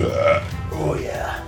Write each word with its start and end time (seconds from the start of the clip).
Oh 0.00 0.96
yeah. 1.00 1.42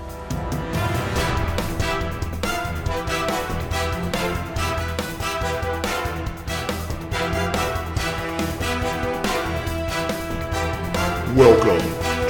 Welcome 11.36 11.78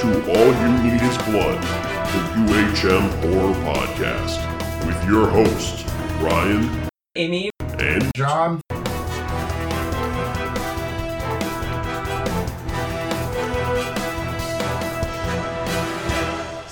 to 0.01 0.09
All 0.29 0.53
You 0.61 0.83
Need 0.83 1.01
Is 1.01 1.17
Blood, 1.23 1.63
the 1.63 2.21
UHM 2.45 3.09
Horror 3.23 3.55
Podcast, 3.65 4.87
with 4.87 5.03
your 5.09 5.27
hosts, 5.27 5.91
Ryan 6.21 6.91
Amy, 7.17 7.51
and 7.79 8.11
John, 8.15 8.61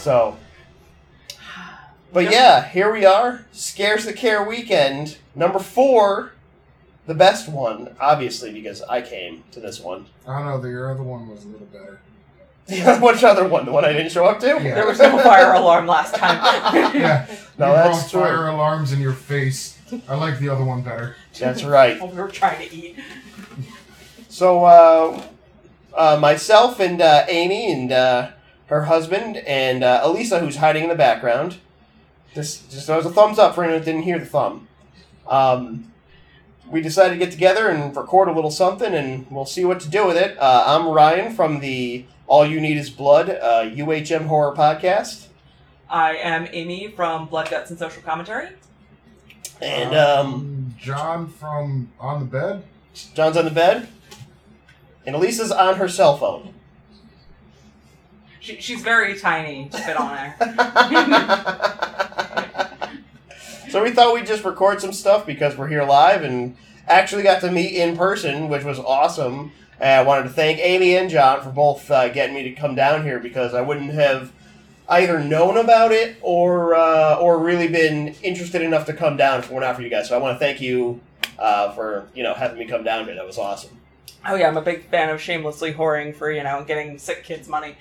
So, 0.08 0.38
but 2.14 2.30
yeah, 2.30 2.66
here 2.66 2.90
we 2.90 3.04
are. 3.04 3.44
Scares 3.52 4.06
That 4.06 4.16
Care 4.16 4.42
weekend 4.42 5.18
number 5.34 5.58
four, 5.58 6.32
the 7.04 7.12
best 7.12 7.46
one, 7.46 7.94
obviously 8.00 8.50
because 8.50 8.80
I 8.80 9.02
came 9.02 9.44
to 9.50 9.60
this 9.60 9.80
one. 9.80 10.06
I 10.26 10.38
don't 10.38 10.46
know, 10.46 10.60
the 10.62 10.90
other 10.90 11.02
one 11.02 11.28
was 11.28 11.44
a 11.44 11.48
little 11.48 11.66
better. 11.66 12.00
Which 13.02 13.22
other 13.22 13.46
one? 13.46 13.66
The 13.66 13.70
one 13.72 13.84
I 13.84 13.92
didn't 13.92 14.10
show 14.10 14.24
up 14.24 14.40
to? 14.40 14.46
Yeah. 14.46 14.76
there 14.76 14.86
was 14.86 14.98
no 14.98 15.18
fire 15.18 15.52
alarm 15.52 15.86
last 15.86 16.14
time. 16.14 16.38
Yeah, 16.94 17.26
No, 17.58 17.66
you 17.68 17.72
that's 17.74 18.10
brought 18.10 18.10
true. 18.10 18.20
fire 18.22 18.48
alarms 18.48 18.92
in 18.92 19.02
your 19.02 19.12
face. 19.12 19.76
I 20.08 20.14
like 20.14 20.38
the 20.38 20.48
other 20.48 20.64
one 20.64 20.80
better. 20.80 21.16
That's 21.38 21.64
right. 21.76 22.00
we 22.00 22.16
were 22.16 22.28
trying 22.28 22.66
to 22.66 22.74
eat. 22.74 22.96
So, 24.30 24.64
uh, 24.64 25.22
uh, 25.94 26.16
myself 26.18 26.80
and 26.80 27.02
uh, 27.02 27.26
Amy 27.28 27.70
and 27.70 27.92
uh, 27.92 28.30
her 28.68 28.84
husband 28.84 29.38
and 29.38 29.82
uh, 29.82 30.00
Elisa, 30.02 30.40
who's 30.40 30.56
hiding 30.56 30.84
in 30.84 30.88
the 30.88 30.94
background. 30.94 31.56
This 32.34 32.62
just 32.68 32.86
there 32.86 32.96
was 32.96 33.06
a 33.06 33.10
thumbs 33.10 33.38
up 33.38 33.54
for 33.54 33.64
anyone 33.64 33.80
that 33.80 33.84
didn't 33.84 34.02
hear 34.02 34.18
the 34.18 34.26
thumb. 34.26 34.68
Um, 35.26 35.92
we 36.70 36.80
decided 36.82 37.14
to 37.14 37.18
get 37.18 37.30
together 37.32 37.68
and 37.68 37.94
record 37.96 38.28
a 38.28 38.32
little 38.32 38.50
something, 38.50 38.94
and 38.94 39.26
we'll 39.30 39.46
see 39.46 39.64
what 39.64 39.80
to 39.80 39.88
do 39.88 40.06
with 40.06 40.16
it. 40.16 40.36
Uh, 40.38 40.64
I'm 40.66 40.88
Ryan 40.88 41.34
from 41.34 41.60
the 41.60 42.04
All 42.26 42.46
You 42.46 42.60
Need 42.60 42.76
Is 42.76 42.90
Blood 42.90 43.30
uh, 43.30 43.62
UHM 43.64 44.26
Horror 44.26 44.54
Podcast, 44.54 45.26
I 45.88 46.16
am 46.16 46.46
Amy 46.52 46.88
from 46.88 47.26
Blood, 47.28 47.48
Guts, 47.50 47.70
and 47.70 47.78
Social 47.78 48.02
Commentary. 48.02 48.50
and 49.62 49.94
um, 49.94 50.74
John 50.78 51.26
from 51.28 51.90
On 51.98 52.20
the 52.20 52.26
Bed. 52.26 52.62
John's 53.14 53.38
on 53.38 53.46
the 53.46 53.50
bed, 53.50 53.88
and 55.06 55.16
Elisa's 55.16 55.50
on 55.50 55.76
her 55.76 55.88
cell 55.88 56.18
phone. 56.18 56.52
She, 58.48 58.58
she's 58.62 58.80
very 58.80 59.18
tiny 59.18 59.68
to 59.68 59.76
fit 59.76 59.98
on 59.98 60.16
her. 60.16 60.34
so 63.68 63.82
we 63.82 63.90
thought 63.90 64.14
we'd 64.14 64.26
just 64.26 64.42
record 64.42 64.80
some 64.80 64.94
stuff 64.94 65.26
because 65.26 65.58
we're 65.58 65.68
here 65.68 65.84
live 65.84 66.22
and 66.22 66.56
actually 66.86 67.24
got 67.24 67.42
to 67.42 67.52
meet 67.52 67.74
in 67.74 67.94
person, 67.94 68.48
which 68.48 68.64
was 68.64 68.78
awesome. 68.78 69.52
And 69.78 70.00
I 70.00 70.02
wanted 70.02 70.22
to 70.22 70.28
thank 70.30 70.60
Amy 70.60 70.96
and 70.96 71.10
John 71.10 71.42
for 71.42 71.50
both 71.50 71.90
uh, 71.90 72.08
getting 72.08 72.34
me 72.34 72.42
to 72.44 72.52
come 72.52 72.74
down 72.74 73.02
here 73.02 73.18
because 73.18 73.52
I 73.52 73.60
wouldn't 73.60 73.90
have 73.90 74.32
either 74.88 75.22
known 75.22 75.58
about 75.58 75.92
it 75.92 76.16
or 76.22 76.74
uh, 76.74 77.16
or 77.16 77.38
really 77.38 77.68
been 77.68 78.14
interested 78.22 78.62
enough 78.62 78.86
to 78.86 78.94
come 78.94 79.18
down 79.18 79.40
if 79.40 79.50
it 79.50 79.54
were 79.54 79.60
not 79.60 79.76
for 79.76 79.82
you 79.82 79.90
guys. 79.90 80.08
So 80.08 80.16
I 80.16 80.22
want 80.22 80.36
to 80.36 80.38
thank 80.38 80.62
you 80.62 81.02
uh, 81.38 81.72
for 81.72 82.08
you 82.14 82.22
know 82.22 82.32
having 82.32 82.58
me 82.58 82.64
come 82.64 82.82
down 82.82 83.04
here. 83.04 83.14
That 83.14 83.26
was 83.26 83.36
awesome. 83.36 83.76
Oh 84.26 84.36
yeah, 84.36 84.48
I'm 84.48 84.56
a 84.56 84.62
big 84.62 84.88
fan 84.88 85.10
of 85.10 85.20
shamelessly 85.20 85.74
whoring 85.74 86.16
for 86.16 86.32
you 86.32 86.42
know 86.42 86.64
getting 86.66 86.96
sick 86.96 87.24
kids 87.24 87.46
money. 87.46 87.76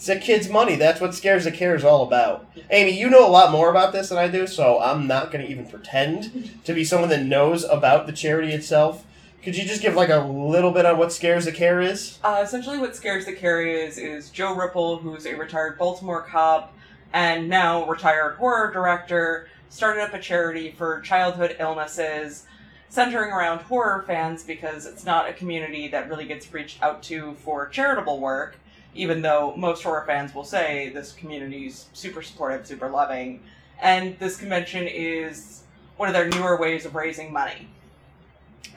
It's 0.00 0.08
a 0.08 0.18
kid's 0.18 0.48
money. 0.48 0.76
That's 0.76 0.98
what 0.98 1.14
Scares 1.14 1.44
That 1.44 1.52
Care 1.52 1.74
is 1.74 1.84
all 1.84 2.02
about. 2.02 2.46
Amy, 2.70 2.98
you 2.98 3.10
know 3.10 3.26
a 3.26 3.28
lot 3.28 3.52
more 3.52 3.68
about 3.68 3.92
this 3.92 4.08
than 4.08 4.16
I 4.16 4.28
do, 4.28 4.46
so 4.46 4.80
I'm 4.80 5.06
not 5.06 5.30
going 5.30 5.44
to 5.44 5.50
even 5.50 5.66
pretend 5.66 6.58
to 6.64 6.72
be 6.72 6.84
someone 6.84 7.10
that 7.10 7.22
knows 7.22 7.64
about 7.64 8.06
the 8.06 8.14
charity 8.14 8.50
itself. 8.50 9.04
Could 9.42 9.58
you 9.58 9.64
just 9.66 9.82
give 9.82 9.96
like 9.96 10.08
a 10.08 10.20
little 10.20 10.70
bit 10.70 10.86
on 10.86 10.96
what 10.96 11.12
Scares 11.12 11.44
That 11.44 11.54
Care 11.54 11.82
is? 11.82 12.18
Uh, 12.24 12.40
essentially, 12.42 12.78
what 12.78 12.96
scares 12.96 13.26
the 13.26 13.34
Care 13.34 13.60
is 13.60 13.98
is 13.98 14.30
Joe 14.30 14.54
Ripple, 14.56 14.96
who's 14.96 15.26
a 15.26 15.34
retired 15.34 15.76
Baltimore 15.76 16.22
cop 16.22 16.74
and 17.12 17.50
now 17.50 17.86
retired 17.86 18.36
horror 18.36 18.72
director, 18.72 19.50
started 19.68 20.00
up 20.00 20.14
a 20.14 20.18
charity 20.18 20.70
for 20.70 21.02
childhood 21.02 21.56
illnesses, 21.60 22.46
centering 22.88 23.32
around 23.32 23.60
horror 23.60 24.02
fans 24.06 24.44
because 24.44 24.86
it's 24.86 25.04
not 25.04 25.28
a 25.28 25.34
community 25.34 25.88
that 25.88 26.08
really 26.08 26.24
gets 26.24 26.50
reached 26.54 26.82
out 26.82 27.02
to 27.02 27.34
for 27.34 27.68
charitable 27.68 28.18
work. 28.18 28.56
Even 28.94 29.22
though 29.22 29.54
most 29.56 29.82
horror 29.82 30.04
fans 30.06 30.34
will 30.34 30.44
say 30.44 30.90
this 30.90 31.12
community's 31.12 31.86
super 31.92 32.22
supportive, 32.22 32.66
super 32.66 32.90
loving, 32.90 33.40
and 33.80 34.18
this 34.18 34.36
convention 34.36 34.86
is 34.86 35.62
one 35.96 36.08
of 36.08 36.14
their 36.14 36.28
newer 36.28 36.58
ways 36.58 36.84
of 36.84 36.94
raising 36.94 37.32
money. 37.32 37.68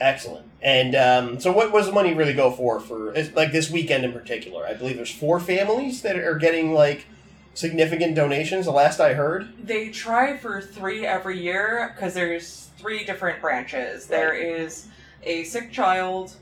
Excellent. 0.00 0.46
And 0.60 0.94
um, 0.94 1.40
so, 1.40 1.52
what 1.52 1.72
was 1.72 1.86
the 1.86 1.92
money 1.92 2.14
really 2.14 2.32
go 2.32 2.50
for? 2.50 2.80
For 2.80 3.12
like 3.34 3.52
this 3.52 3.70
weekend 3.70 4.04
in 4.04 4.12
particular, 4.12 4.66
I 4.66 4.74
believe 4.74 4.96
there's 4.96 5.14
four 5.14 5.38
families 5.38 6.02
that 6.02 6.16
are 6.16 6.36
getting 6.36 6.72
like 6.74 7.06
significant 7.54 8.14
donations. 8.14 8.66
The 8.66 8.72
last 8.72 9.00
I 9.00 9.14
heard. 9.14 9.52
They 9.64 9.90
try 9.90 10.36
for 10.36 10.60
three 10.60 11.06
every 11.06 11.40
year 11.40 11.92
because 11.94 12.14
there's 12.14 12.70
three 12.76 13.04
different 13.04 13.40
branches. 13.40 14.06
There 14.06 14.34
is 14.34 14.88
a 15.22 15.44
sick 15.44 15.72
child, 15.72 16.34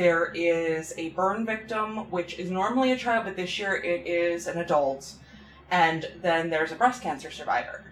there 0.00 0.32
is 0.34 0.94
a 0.96 1.10
burn 1.10 1.44
victim, 1.44 2.10
which 2.10 2.38
is 2.38 2.50
normally 2.50 2.92
a 2.92 2.96
child, 2.96 3.26
but 3.26 3.36
this 3.36 3.58
year 3.58 3.76
it 3.76 4.06
is 4.06 4.46
an 4.46 4.56
adult, 4.56 5.12
and 5.70 6.08
then 6.22 6.48
there's 6.48 6.72
a 6.72 6.74
breast 6.74 7.02
cancer 7.02 7.30
survivor. 7.30 7.82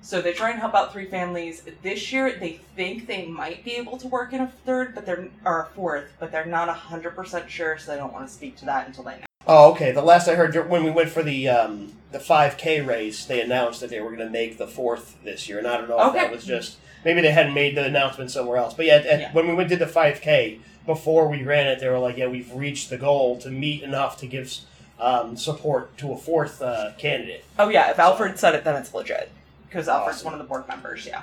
So 0.00 0.22
they 0.22 0.32
try 0.32 0.50
and 0.52 0.60
help 0.60 0.74
out 0.76 0.92
three 0.92 1.06
families. 1.06 1.64
This 1.82 2.12
year 2.12 2.38
they 2.38 2.60
think 2.76 3.08
they 3.08 3.26
might 3.26 3.64
be 3.64 3.72
able 3.72 3.96
to 3.98 4.06
work 4.06 4.32
in 4.32 4.42
a 4.42 4.46
third, 4.46 4.94
but 4.94 5.04
they're 5.04 5.26
or 5.44 5.62
a 5.62 5.66
fourth, 5.74 6.12
but 6.20 6.30
they're 6.30 6.46
not 6.46 6.68
hundred 6.68 7.16
percent 7.16 7.50
sure, 7.50 7.76
so 7.76 7.90
they 7.90 7.98
don't 7.98 8.12
want 8.12 8.28
to 8.28 8.32
speak 8.32 8.56
to 8.58 8.64
that 8.66 8.86
until 8.86 9.02
they 9.02 9.16
know. 9.16 9.24
Oh, 9.48 9.72
okay. 9.72 9.90
The 9.90 10.00
last 10.00 10.28
I 10.28 10.36
heard, 10.36 10.54
when 10.70 10.84
we 10.84 10.92
went 10.92 11.10
for 11.10 11.24
the 11.24 11.48
um, 11.48 11.92
the 12.12 12.20
5K 12.20 12.86
race, 12.86 13.24
they 13.24 13.40
announced 13.40 13.80
that 13.80 13.90
they 13.90 13.98
were 13.98 14.14
going 14.14 14.24
to 14.24 14.30
make 14.30 14.58
the 14.58 14.68
fourth 14.68 15.16
this 15.24 15.48
year, 15.48 15.58
and 15.58 15.66
I 15.66 15.76
don't 15.76 15.88
know 15.88 15.98
if 15.98 16.06
Okay. 16.10 16.18
that 16.18 16.30
was 16.30 16.44
just 16.44 16.76
maybe 17.04 17.20
they 17.20 17.30
hadn't 17.32 17.54
made 17.54 17.76
the 17.76 17.84
announcement 17.84 18.30
somewhere 18.30 18.56
else. 18.58 18.74
But 18.74 18.86
yeah, 18.86 18.94
at, 18.96 19.20
Yeah. 19.20 19.32
when 19.32 19.46
we 19.48 19.54
went 19.54 19.68
did 19.68 19.78
the 19.78 19.86
5K 19.86 20.58
before 20.86 21.28
we 21.28 21.42
ran 21.42 21.66
it, 21.66 21.80
they 21.80 21.88
were 21.88 21.98
like, 21.98 22.16
"Yeah, 22.16 22.28
we've 22.28 22.52
reached 22.52 22.90
the 22.90 22.96
goal 22.98 23.38
to 23.40 23.50
meet 23.50 23.82
enough 23.82 24.16
to 24.18 24.26
give 24.26 24.52
um, 25.00 25.36
support 25.36 25.96
to 25.98 26.12
a 26.12 26.16
fourth 26.16 26.60
uh, 26.62 26.92
candidate." 26.98 27.44
Oh 27.58 27.68
yeah, 27.68 27.90
if 27.90 27.98
Alfred 27.98 28.38
said 28.38 28.54
it, 28.54 28.64
then 28.64 28.76
it's 28.76 28.92
legit 28.94 29.30
because 29.68 29.86
Alfred's 29.88 30.18
Awesome. 30.18 30.24
one 30.26 30.34
of 30.34 30.38
the 30.40 30.46
board 30.46 30.66
members. 30.68 31.06
Yeah. 31.06 31.22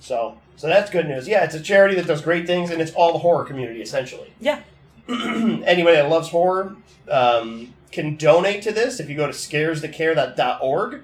So, 0.00 0.38
so 0.56 0.66
that's 0.68 0.90
good 0.90 1.08
news. 1.08 1.26
Yeah, 1.26 1.42
it's 1.44 1.54
a 1.54 1.60
charity 1.60 1.94
that 1.96 2.06
does 2.06 2.20
great 2.20 2.46
things, 2.46 2.70
and 2.70 2.80
it's 2.80 2.92
all 2.92 3.12
the 3.12 3.18
horror 3.18 3.44
community 3.44 3.82
essentially. 3.82 4.32
Yeah. 4.40 4.60
Anybody 5.08 5.96
that 5.96 6.08
loves 6.10 6.28
horror 6.28 6.76
um, 7.10 7.72
can 7.90 8.16
donate 8.16 8.60
to 8.62 8.72
this 8.72 9.00
if 9.00 9.08
you 9.08 9.16
go 9.16 9.26
to 9.26 9.32
scaresthecare.org. 9.32 11.00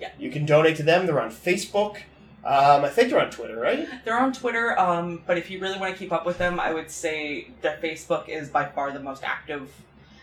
Yeah. 0.00 0.10
You 0.18 0.30
can 0.30 0.44
donate 0.44 0.76
to 0.76 0.82
them. 0.82 1.06
They're 1.06 1.20
on 1.20 1.30
Facebook. 1.30 1.98
Um, 2.44 2.84
I 2.84 2.88
think 2.90 3.10
they're 3.10 3.20
on 3.20 3.30
Twitter, 3.30 3.58
right? 3.58 3.88
They're 4.04 4.18
on 4.20 4.32
Twitter, 4.32 4.78
um, 4.78 5.22
but 5.26 5.38
if 5.38 5.50
you 5.50 5.60
really 5.60 5.78
want 5.78 5.92
to 5.94 5.98
keep 5.98 6.12
up 6.12 6.26
with 6.26 6.36
them, 6.38 6.60
I 6.60 6.74
would 6.74 6.90
say 6.90 7.48
their 7.62 7.78
Facebook 7.82 8.28
is 8.28 8.48
by 8.50 8.66
far 8.66 8.92
the 8.92 9.00
most 9.00 9.24
active 9.24 9.70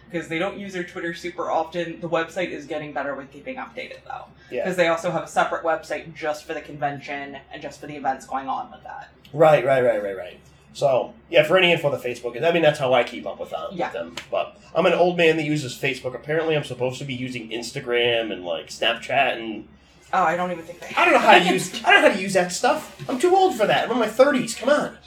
because 0.09 0.27
they 0.27 0.37
don't 0.39 0.59
use 0.59 0.73
their 0.73 0.83
Twitter 0.83 1.13
super 1.13 1.49
often. 1.49 1.99
The 2.01 2.09
website 2.09 2.49
is 2.49 2.65
getting 2.65 2.91
better 2.93 3.15
with 3.15 3.31
keeping 3.31 3.55
updated 3.55 4.03
though, 4.05 4.25
Yeah. 4.51 4.63
because 4.63 4.75
they 4.77 4.87
also 4.89 5.09
have 5.09 5.23
a 5.23 5.27
separate 5.27 5.63
website 5.63 6.13
just 6.13 6.43
for 6.45 6.53
the 6.53 6.61
convention 6.61 7.37
and 7.51 7.61
just 7.61 7.79
for 7.79 7.87
the 7.87 7.95
events 7.95 8.25
going 8.25 8.47
on 8.47 8.69
with 8.71 8.83
that. 8.83 9.09
Right, 9.33 9.65
right, 9.65 9.83
right, 9.83 10.03
right, 10.03 10.17
right. 10.17 10.39
So, 10.73 11.13
yeah, 11.29 11.43
for 11.43 11.57
any 11.57 11.71
info, 11.71 11.89
the 11.89 11.97
Facebook 11.97 12.35
is. 12.35 12.43
I 12.43 12.51
mean, 12.51 12.61
that's 12.61 12.79
how 12.79 12.93
I 12.93 13.03
keep 13.03 13.25
up 13.25 13.39
with, 13.39 13.49
them. 13.49 13.69
Yeah. 13.73 13.87
with 13.87 13.93
them. 13.93 14.15
But 14.29 14.57
I'm 14.75 14.85
an 14.85 14.93
old 14.93 15.17
man 15.17 15.35
that 15.37 15.43
uses 15.43 15.73
Facebook. 15.77 16.13
Apparently, 16.15 16.55
I'm 16.55 16.63
supposed 16.63 16.99
to 16.99 17.05
be 17.05 17.13
using 17.13 17.49
Instagram 17.49 18.31
and 18.31 18.45
like 18.45 18.67
Snapchat 18.67 19.37
and 19.37 19.67
Oh, 20.13 20.23
I 20.23 20.35
don't 20.35 20.51
even 20.51 20.63
think 20.65 20.79
they. 20.79 20.93
I 20.95 21.05
don't 21.05 21.13
know 21.13 21.19
how 21.19 21.37
to 21.39 21.45
use. 21.53 21.83
I 21.83 21.91
don't 21.91 22.01
know 22.03 22.09
how 22.09 22.15
to 22.15 22.21
use 22.21 22.33
that 22.33 22.51
stuff. 22.51 22.95
I'm 23.09 23.19
too 23.19 23.35
old 23.35 23.55
for 23.55 23.65
that. 23.65 23.85
I'm 23.85 23.91
in 23.91 23.99
my 23.99 24.07
30s. 24.07 24.57
Come 24.57 24.69
on. 24.69 24.97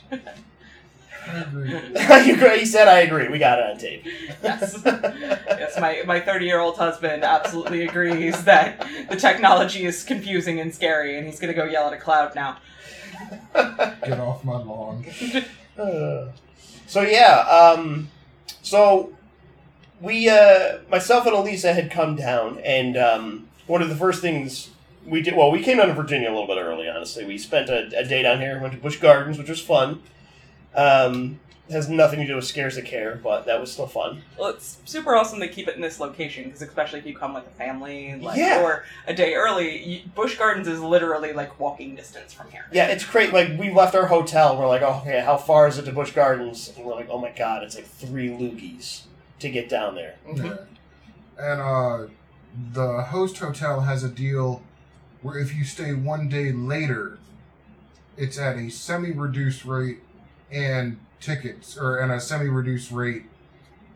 I 1.27 1.41
agree. 1.49 1.71
you 2.27 2.35
agree? 2.35 2.59
He 2.61 2.67
said 2.67 2.87
I 2.89 3.01
agree. 3.01 3.29
We 3.29 3.39
got 3.39 3.59
it 3.59 3.71
on 3.71 3.79
tape. 3.79 4.05
Yes. 4.43 4.79
yes, 4.85 5.81
my 5.81 6.03
my 6.07 6.21
thirty 6.21 6.45
year 6.45 6.61
old 6.61 6.77
husband 6.77 7.25
absolutely 7.25 7.87
agrees 7.87 8.45
that 8.45 8.87
the 9.09 9.17
technology 9.17 9.85
is 9.87 10.05
confusing 10.05 10.61
and 10.61 10.75
scary, 10.75 11.17
and 11.17 11.27
he's 11.27 11.41
gonna 11.41 11.55
go 11.55 11.65
yell 11.65 11.87
at 11.87 11.93
a 11.95 11.97
cloud 11.97 12.35
now. 12.35 12.59
Get 13.55 14.21
off 14.21 14.45
my 14.45 14.57
lawn. 14.59 15.05
Uh, 15.79 16.27
so 16.87 17.01
yeah, 17.03 17.39
um, 17.49 18.09
so 18.63 19.13
we, 20.01 20.29
uh, 20.29 20.79
myself 20.91 21.27
and 21.27 21.35
Elisa 21.35 21.73
had 21.73 21.91
come 21.91 22.17
down, 22.17 22.59
and 22.59 22.97
um, 22.97 23.49
one 23.67 23.81
of 23.83 23.89
the 23.89 23.97
first 23.97 24.21
things 24.21 24.71
we 25.07 25.21
did, 25.23 25.37
well, 25.37 25.51
we 25.51 25.63
came 25.63 25.77
down 25.79 25.89
to 25.89 25.95
Virginia 25.95 26.29
a 26.29 26.33
little 26.33 26.47
bit 26.47 26.59
early. 26.59 26.89
Honestly, 26.89 27.25
we 27.25 27.39
spent 27.39 27.69
a, 27.69 27.87
a 27.99 28.05
day 28.05 28.23
down 28.23 28.41
here, 28.41 28.59
went 28.61 28.75
to 28.75 28.81
Busch 28.81 28.99
Gardens, 28.99 29.39
which 29.39 29.49
was 29.49 29.61
fun, 29.61 30.03
Um, 30.75 31.41
has 31.71 31.89
nothing 31.89 32.21
to 32.21 32.27
do 32.27 32.37
with 32.37 32.45
scares 32.45 32.77
of 32.77 32.85
care, 32.85 33.19
but 33.23 33.47
that 33.47 33.59
was 33.59 33.73
still 33.73 33.87
fun. 33.87 34.21
Well, 34.39 34.51
it's 34.51 34.77
super 34.85 35.15
awesome 35.17 35.41
to 35.41 35.49
keep 35.49 35.67
it 35.67 35.77
in 35.77 35.81
this 35.81 35.99
location 35.99 36.45
because 36.45 36.61
especially 36.61 36.99
if 36.99 37.07
you 37.07 37.17
come 37.17 37.33
with 37.33 37.47
a 37.47 37.51
family, 37.51 38.15
like, 38.21 38.37
Yeah. 38.39 38.63
or 38.63 38.85
a 39.07 39.15
day 39.15 39.33
early, 39.35 39.83
you, 39.83 40.01
Busch 40.15 40.37
Gardens 40.37 40.69
is 40.69 40.81
literally 40.81 41.33
like 41.33 41.59
walking 41.59 41.95
distance 41.97 42.35
from 42.35 42.51
here. 42.51 42.67
Yeah, 42.71 42.89
it's 42.89 43.07
great. 43.07 43.33
Like 43.33 43.59
we 43.59 43.73
left 43.73 43.95
our 43.95 44.07
hotel, 44.07 44.59
we're 44.59 44.67
like, 44.69 44.83
oh, 44.83 45.01
okay, 45.03 45.21
how 45.21 45.39
far 45.39 45.67
is 45.67 45.79
it 45.79 45.87
to 45.87 45.93
Busch 45.93 46.13
Gardens? 46.13 46.71
And 46.77 46.85
we're 46.85 46.95
like, 46.97 47.09
oh 47.11 47.19
my 47.19 47.31
god, 47.31 47.63
it's 47.63 47.77
like 47.77 47.87
three 47.87 48.29
loogies 48.29 49.05
to 49.39 49.49
get 49.49 49.71
down 49.71 49.95
there. 49.95 50.17
Yeah. 50.35 50.57
And 51.39 51.61
uh, 51.63 52.07
the 52.75 53.05
host 53.05 53.39
hotel 53.39 53.81
has 53.81 54.05
a 54.05 54.09
deal 54.11 54.63
where 55.25 55.39
if 55.39 55.55
you 55.57 55.65
stay 55.65 55.95
one 55.95 56.29
day 56.29 56.53
later, 56.53 57.17
it's 58.17 58.39
at 58.39 58.57
a 58.57 58.69
semi-reduced 58.69 59.65
rate 59.65 60.01
and 60.53 60.99
tickets, 61.19 61.79
or 61.79 61.97
and 61.99 62.13
a 62.13 62.21
semi-reduced 62.21 62.93
rate 62.93 63.25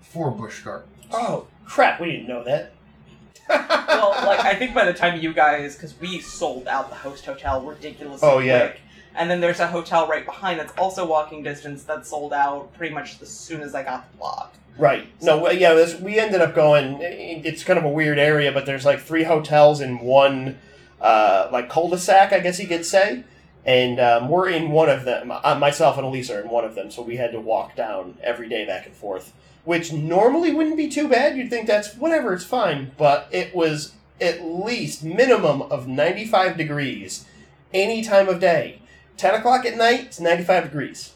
for 0.01 0.31
Busch 0.31 0.63
Gardens. 0.63 0.91
Oh 1.13 1.47
crap, 1.67 2.01
we 2.01 2.13
didn't 2.13 2.29
know 2.29 2.43
that. 2.45 2.73
well, 3.49 4.11
like 4.27 4.41
I 4.41 4.55
think 4.55 4.75
by 4.75 4.87
the 4.87 4.95
time 4.95 5.21
you 5.21 5.35
guys, 5.35 5.75
because 5.77 5.99
we 6.01 6.19
sold 6.21 6.67
out 6.67 6.89
the 6.89 6.97
host 6.97 7.27
hotel 7.27 7.61
ridiculously 7.63 8.27
Oh, 8.27 8.39
yeah. 8.39 8.69
quick, 8.69 8.81
and 9.15 9.31
then 9.31 9.41
there's 9.43 9.61
a 9.61 9.67
hotel 9.67 10.09
right 10.09 10.25
behind 10.25 10.59
that's 10.59 10.73
also 10.79 11.07
walking 11.07 11.43
distance 11.43 11.85
that 11.85 12.07
sold 12.07 12.33
out 12.33 12.73
pretty 12.73 12.95
much 12.95 13.21
as 13.21 13.29
soon 13.29 13.61
as 13.61 13.75
I 13.75 13.83
got 13.83 14.11
the 14.11 14.17
block. 14.17 14.55
Right. 14.79 15.09
No, 15.21 15.51
yeah, 15.51 15.75
this, 15.75 16.01
we 16.01 16.19
ended 16.19 16.41
up 16.41 16.55
going. 16.55 16.99
It's 17.03 17.65
kind 17.65 17.79
of 17.79 17.85
a 17.85 17.89
weird 17.91 18.19
area, 18.19 18.51
but 18.51 18.65
there's 18.65 18.87
like 18.87 19.01
three 19.01 19.25
hotels 19.25 19.81
in 19.83 19.99
one, 19.99 20.57
uh, 21.01 21.49
like 21.53 21.69
cul-de-sac, 21.69 22.33
I 22.33 22.41
guess 22.41 22.59
you 22.59 22.67
could 22.67 22.85
say. 22.85 23.25
And 23.65 24.01
um, 24.01 24.29
we're 24.29 24.49
in 24.49 24.71
one 24.71 24.89
of 24.89 25.05
them. 25.05 25.31
Uh, 25.31 25.57
myself 25.57 25.97
and 25.97 26.07
Elisa 26.07 26.37
are 26.37 26.41
in 26.41 26.49
one 26.49 26.65
of 26.65 26.75
them, 26.75 26.91
so 26.91 27.03
we 27.03 27.17
had 27.17 27.33
to 27.33 27.41
walk 27.41 27.77
down 27.77 28.17
every 28.23 28.49
day 28.49 28.65
back 28.65 28.87
and 28.87 28.95
forth, 28.95 29.33
which 29.65 29.93
normally 29.93 30.53
wouldn't 30.53 30.77
be 30.77 30.89
too 30.89 31.09
bad. 31.09 31.37
You'd 31.37 31.51
think 31.51 31.67
that's 31.67 31.95
whatever, 31.95 32.33
it's 32.33 32.45
fine. 32.45 32.93
But 32.97 33.29
it 33.31 33.55
was 33.55 33.93
at 34.21 34.43
least 34.43 35.05
minimum 35.05 35.63
of 35.63 35.87
95 35.87 36.57
degrees 36.57 37.27
any 37.75 38.03
time 38.03 38.29
of 38.29 38.41
day. 38.41 38.81
10 39.17 39.35
o'clock 39.35 39.65
at 39.67 39.77
night, 39.77 40.07
it's 40.07 40.21
95 40.21 40.65
degrees. 40.65 41.13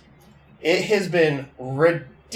It 0.61 0.85
has 0.85 1.09
been 1.09 1.49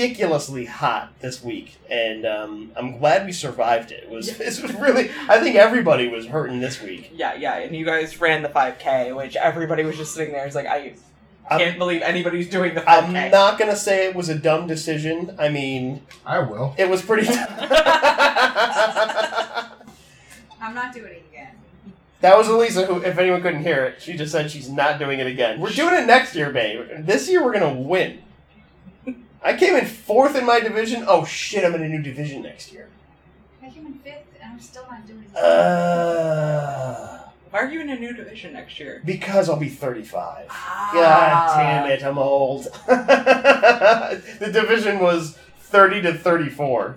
ridiculously 0.00 0.66
hot 0.66 1.10
this 1.20 1.42
week, 1.42 1.76
and 1.88 2.26
um, 2.26 2.70
I'm 2.76 2.98
glad 2.98 3.24
we 3.24 3.32
survived 3.32 3.90
it. 3.92 4.04
It 4.04 4.10
was, 4.10 4.28
it 4.40 4.62
was 4.62 4.74
really, 4.74 5.10
I 5.28 5.40
think 5.40 5.56
everybody 5.56 6.08
was 6.08 6.26
hurting 6.26 6.60
this 6.60 6.82
week. 6.82 7.10
Yeah, 7.14 7.34
yeah, 7.34 7.56
and 7.58 7.74
you 7.74 7.84
guys 7.86 8.20
ran 8.20 8.42
the 8.42 8.48
5K, 8.50 9.16
which 9.16 9.36
everybody 9.36 9.84
was 9.84 9.96
just 9.96 10.14
sitting 10.14 10.32
there. 10.34 10.44
It's 10.46 10.54
like 10.54 10.66
I 10.66 10.94
I'm- 11.48 11.58
can't 11.60 11.78
believe 11.78 12.02
anybody's 12.02 12.50
doing 12.50 12.74
the 12.74 12.82
5K. 12.82 13.04
I'm 13.04 13.30
not 13.30 13.58
gonna 13.58 13.76
say 13.76 14.06
it 14.06 14.14
was 14.14 14.28
a 14.28 14.34
dumb 14.34 14.66
decision. 14.66 15.34
I 15.38 15.48
mean, 15.48 16.02
I 16.26 16.40
will. 16.40 16.74
it 16.76 16.88
was 16.90 17.00
pretty. 17.02 17.26
I'm 20.60 20.74
not 20.74 20.92
doing 20.92 21.12
it 21.12 21.24
again. 21.30 21.52
that 22.20 22.36
was 22.36 22.48
Elisa, 22.48 22.84
who, 22.86 23.00
if 23.02 23.16
anyone 23.18 23.40
couldn't 23.40 23.62
hear 23.62 23.84
it, 23.84 24.02
she 24.02 24.14
just 24.14 24.32
said 24.32 24.50
she's 24.50 24.68
not 24.68 24.98
doing 24.98 25.20
it 25.20 25.26
again. 25.26 25.58
We're 25.60 25.70
doing 25.70 25.94
it 25.94 26.06
next 26.06 26.34
year, 26.34 26.50
babe. 26.50 27.06
This 27.06 27.30
year 27.30 27.42
we're 27.42 27.52
gonna 27.54 27.72
win. 27.80 28.20
I 29.46 29.56
came 29.56 29.76
in 29.76 29.86
fourth 29.86 30.34
in 30.34 30.44
my 30.44 30.58
division. 30.58 31.04
Oh 31.06 31.24
shit, 31.24 31.64
I'm 31.64 31.72
in 31.76 31.82
a 31.84 31.88
new 31.88 32.02
division 32.02 32.42
next 32.42 32.72
year. 32.72 32.88
I 33.62 33.70
came 33.70 33.86
in 33.86 33.94
fifth, 34.00 34.24
and 34.42 34.52
I'm 34.52 34.60
still 34.60 34.84
not 34.90 35.06
doing 35.06 35.22
it. 35.22 35.36
Uh, 35.38 37.18
Why 37.50 37.60
are 37.60 37.70
you 37.70 37.80
in 37.80 37.88
a 37.90 37.96
new 37.96 38.12
division 38.12 38.54
next 38.54 38.80
year? 38.80 39.00
because 39.04 39.48
I'll 39.48 39.56
be 39.56 39.68
35. 39.68 40.48
Ah. 40.50 40.90
God 40.92 41.56
damn 41.62 41.88
it, 41.92 42.02
I'm 42.02 42.18
old. 42.18 42.64
the 42.88 44.50
division 44.52 44.98
was 44.98 45.38
30 45.60 46.02
to 46.02 46.14
34. 46.14 46.96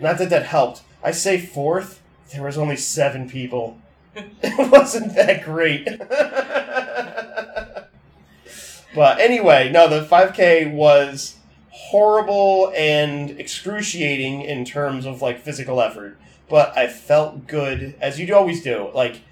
Not 0.00 0.16
that 0.16 0.30
that 0.30 0.46
helped. 0.46 0.80
I 1.02 1.10
say 1.10 1.38
fourth, 1.38 2.00
there 2.32 2.42
was 2.42 2.56
only 2.56 2.76
seven 2.76 3.28
people. 3.28 3.78
It 4.16 4.70
wasn't 4.70 5.14
that 5.16 5.44
great. 5.44 5.86
but 8.94 9.20
anyway, 9.20 9.70
no, 9.70 9.88
the 9.88 10.06
5K 10.06 10.72
was 10.72 11.36
horrible 11.70 12.72
and 12.76 13.30
excruciating 13.40 14.42
in 14.42 14.64
terms 14.64 15.06
of 15.06 15.20
like 15.20 15.40
physical 15.40 15.80
effort. 15.80 16.16
But 16.48 16.76
I 16.76 16.88
felt 16.88 17.46
good, 17.46 17.94
as 18.00 18.20
you 18.20 18.34
always 18.34 18.62
do. 18.62 18.90
Like, 18.94 19.22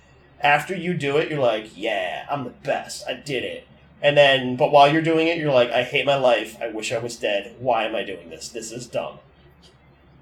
after 0.41 0.75
you 0.75 0.95
do 0.95 1.19
it, 1.19 1.31
you're 1.31 1.41
like, 1.41 1.77
yeah, 1.77 2.27
I'm 2.31 2.45
the 2.45 2.51
best. 2.51 3.05
I 3.07 3.15
did 3.15 3.45
it. 3.45 3.67
And 4.03 4.17
then, 4.17 4.57
but 4.57 4.73
while 4.73 4.93
you're 4.93 5.03
doing 5.03 5.29
it, 5.29 5.39
you're 5.39 5.53
like, 5.53 5.71
I 5.71 5.85
hate 5.85 6.05
my 6.05 6.17
life. 6.17 6.57
I 6.61 6.69
wish 6.69 6.93
I 6.93 6.99
was 6.99 7.17
dead. 7.17 7.55
Why 7.61 7.85
am 7.85 7.95
I 7.95 8.03
doing 8.03 8.31
this? 8.31 8.49
This 8.49 8.73
is 8.73 8.87
dumb. 8.87 9.19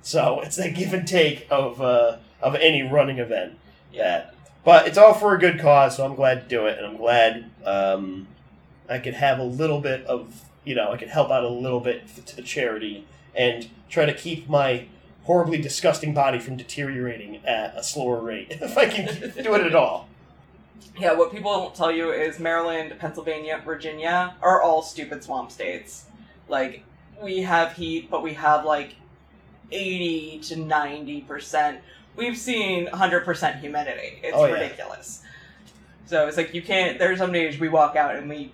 So 0.03 0.41
it's 0.45 0.57
that 0.57 0.75
give 0.75 0.93
and 0.93 1.09
take 1.09 1.47
of 1.51 1.81
uh, 1.81 2.19
of 2.43 2.55
any 2.57 2.83
running 2.83 3.19
event. 3.19 3.59
Yeah, 3.93 4.31
but 4.65 4.87
it's 4.87 4.99
all 4.99 5.15
for 5.15 5.35
a 5.35 5.39
good 5.39 5.59
cause, 5.59 5.97
so 5.97 6.05
I'm 6.05 6.15
glad 6.15 6.43
to 6.43 6.49
do 6.49 6.67
it, 6.67 6.79
and 6.79 6.87
I'm 6.87 6.97
glad 6.97 7.51
um, 7.65 8.29
I 8.91 8.99
could 8.99 9.15
have 9.15 9.39
a 9.39 9.45
little 9.45 9.81
bit 9.81 10.05
of 10.07 10.45
you 10.65 10.75
know 10.75 10.93
I 10.93 10.97
could 10.97 11.09
help 11.09 11.31
out 11.31 11.45
a 11.45 11.49
little 11.49 11.81
bit 11.81 12.03
to 12.27 12.37
the 12.37 12.43
charity 12.43 13.07
and 13.35 13.69
try 13.89 14.05
to 14.07 14.13
keep 14.15 14.49
my 14.49 14.87
horribly 15.25 15.61
disgusting 15.61 16.13
body 16.13 16.39
from 16.39 16.57
deteriorating 16.57 17.37
at 17.47 17.77
a 17.77 17.83
slower 17.83 18.21
rate 18.21 18.49
if 18.61 18.77
I 18.77 18.87
can 18.87 19.07
do 19.43 19.55
it 19.55 19.61
at 19.63 19.75
all. 19.75 20.09
Yeah, 20.99 21.13
what 21.15 21.31
people 21.33 21.53
don't 21.53 21.75
tell 21.75 21.93
you 21.93 22.11
is 22.11 22.39
Maryland, 22.41 22.95
Pennsylvania, 22.99 23.63
Virginia 23.65 24.35
are 24.43 24.61
all 24.61 24.83
stupid 24.83 25.23
swamp 25.23 25.51
states. 25.53 26.07
Like, 26.49 26.83
we 27.23 27.43
have 27.43 27.75
heat, 27.75 28.11
but 28.11 28.23
we 28.23 28.35
have 28.35 28.65
like 28.65 28.97
80 29.71 30.41
to 30.41 30.57
90%. 30.57 31.79
We've 32.17 32.37
seen 32.37 32.87
100% 32.89 33.61
humidity. 33.61 34.21
It's 34.23 34.37
Oh, 34.37 34.47
yeah. 34.47 34.55
ridiculous. 34.55 35.23
So 36.07 36.27
it's 36.27 36.37
like 36.37 36.53
you 36.55 36.61
can't, 36.63 36.99
there's 36.99 37.19
some 37.19 37.33
days 37.33 37.59
we 37.61 37.69
walk 37.69 37.95
out 37.97 38.17
and 38.17 38.29
we. 38.29 38.53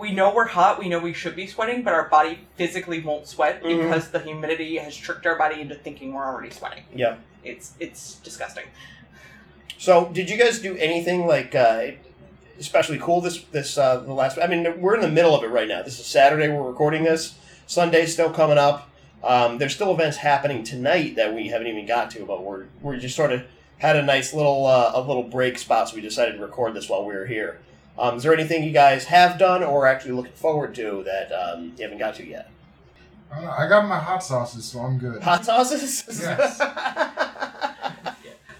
We 0.00 0.12
know 0.12 0.32
we're 0.34 0.46
hot, 0.46 0.78
we 0.78 0.88
know 0.88 0.98
we 0.98 1.12
should 1.12 1.36
be 1.36 1.46
sweating, 1.46 1.82
but 1.82 1.92
our 1.92 2.08
body 2.08 2.38
physically 2.56 3.00
won't 3.00 3.26
sweat 3.26 3.62
Mhm. 3.62 3.82
because 3.82 4.10
the 4.10 4.18
humidity 4.20 4.78
has 4.78 4.96
tricked 4.96 5.26
our 5.26 5.36
body 5.36 5.60
into 5.60 5.74
thinking 5.74 6.14
we're 6.14 6.24
already 6.24 6.48
sweating. 6.48 6.84
Yeah. 6.94 7.16
It's 7.44 7.72
it's 7.78 8.14
disgusting. 8.14 8.64
So, 9.76 10.06
did 10.12 10.30
you 10.30 10.38
guys 10.38 10.58
do 10.58 10.74
anything 10.76 11.26
like 11.26 11.54
uh, 11.54 11.88
especially 12.58 12.98
cool 12.98 13.20
this 13.20 13.42
this 13.52 13.76
uh, 13.76 13.98
the 14.00 14.12
last? 14.14 14.38
I 14.38 14.46
mean, 14.46 14.80
we're 14.80 14.94
in 14.94 15.02
the 15.02 15.08
middle 15.08 15.34
of 15.34 15.44
it 15.44 15.48
right 15.48 15.68
now. 15.68 15.82
This 15.82 16.00
is 16.00 16.06
Saturday. 16.06 16.48
We're 16.48 16.62
recording 16.66 17.04
this. 17.04 17.34
Sunday's 17.66 18.12
still 18.14 18.30
coming 18.30 18.58
up. 18.58 18.88
Um, 19.22 19.58
there's 19.58 19.74
still 19.74 19.92
events 19.92 20.16
happening 20.18 20.64
tonight 20.64 21.16
that 21.16 21.34
we 21.34 21.48
haven't 21.48 21.66
even 21.66 21.84
got 21.86 22.10
to, 22.12 22.24
but 22.24 22.42
we're 22.42 22.64
we're 22.80 22.96
just 22.96 23.16
sort 23.16 23.32
of 23.32 23.42
had 23.78 23.96
a 23.96 24.02
nice 24.02 24.32
little 24.32 24.66
uh, 24.66 24.92
a 24.94 25.00
little 25.02 25.22
break 25.24 25.58
spot, 25.58 25.90
so 25.90 25.96
we 25.96 26.00
decided 26.02 26.36
to 26.36 26.42
record 26.42 26.72
this 26.72 26.88
while 26.88 27.04
we 27.04 27.14
were 27.14 27.26
here. 27.26 27.58
Um, 28.00 28.16
is 28.16 28.22
there 28.22 28.32
anything 28.32 28.64
you 28.64 28.72
guys 28.72 29.04
have 29.04 29.38
done 29.38 29.62
or 29.62 29.84
are 29.84 29.86
actually 29.86 30.12
looking 30.12 30.32
forward 30.32 30.74
to 30.76 31.04
that 31.04 31.30
um, 31.32 31.74
you 31.76 31.82
haven't 31.82 31.98
got 31.98 32.14
to 32.14 32.26
yet? 32.26 32.50
I, 33.30 33.42
know, 33.42 33.50
I 33.50 33.68
got 33.68 33.86
my 33.86 33.98
hot 33.98 34.24
sauces, 34.24 34.64
so 34.64 34.80
I'm 34.80 34.96
good. 34.96 35.22
Hot 35.22 35.44
sauces. 35.44 36.04
Yes. 36.22 36.60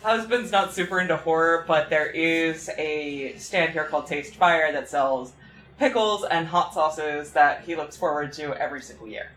Husband's 0.02 0.50
not 0.50 0.72
super 0.72 1.00
into 1.00 1.16
horror, 1.16 1.64
but 1.68 1.90
there 1.90 2.06
is 2.06 2.70
a 2.78 3.34
stand 3.36 3.72
here 3.72 3.84
called 3.84 4.06
Taste 4.06 4.34
Fire 4.34 4.72
that 4.72 4.88
sells 4.88 5.32
pickles 5.78 6.24
and 6.24 6.46
hot 6.46 6.72
sauces 6.74 7.32
that 7.32 7.64
he 7.64 7.76
looks 7.76 7.96
forward 7.96 8.32
to 8.34 8.54
every 8.54 8.80
single 8.82 9.08
year. 9.08 9.30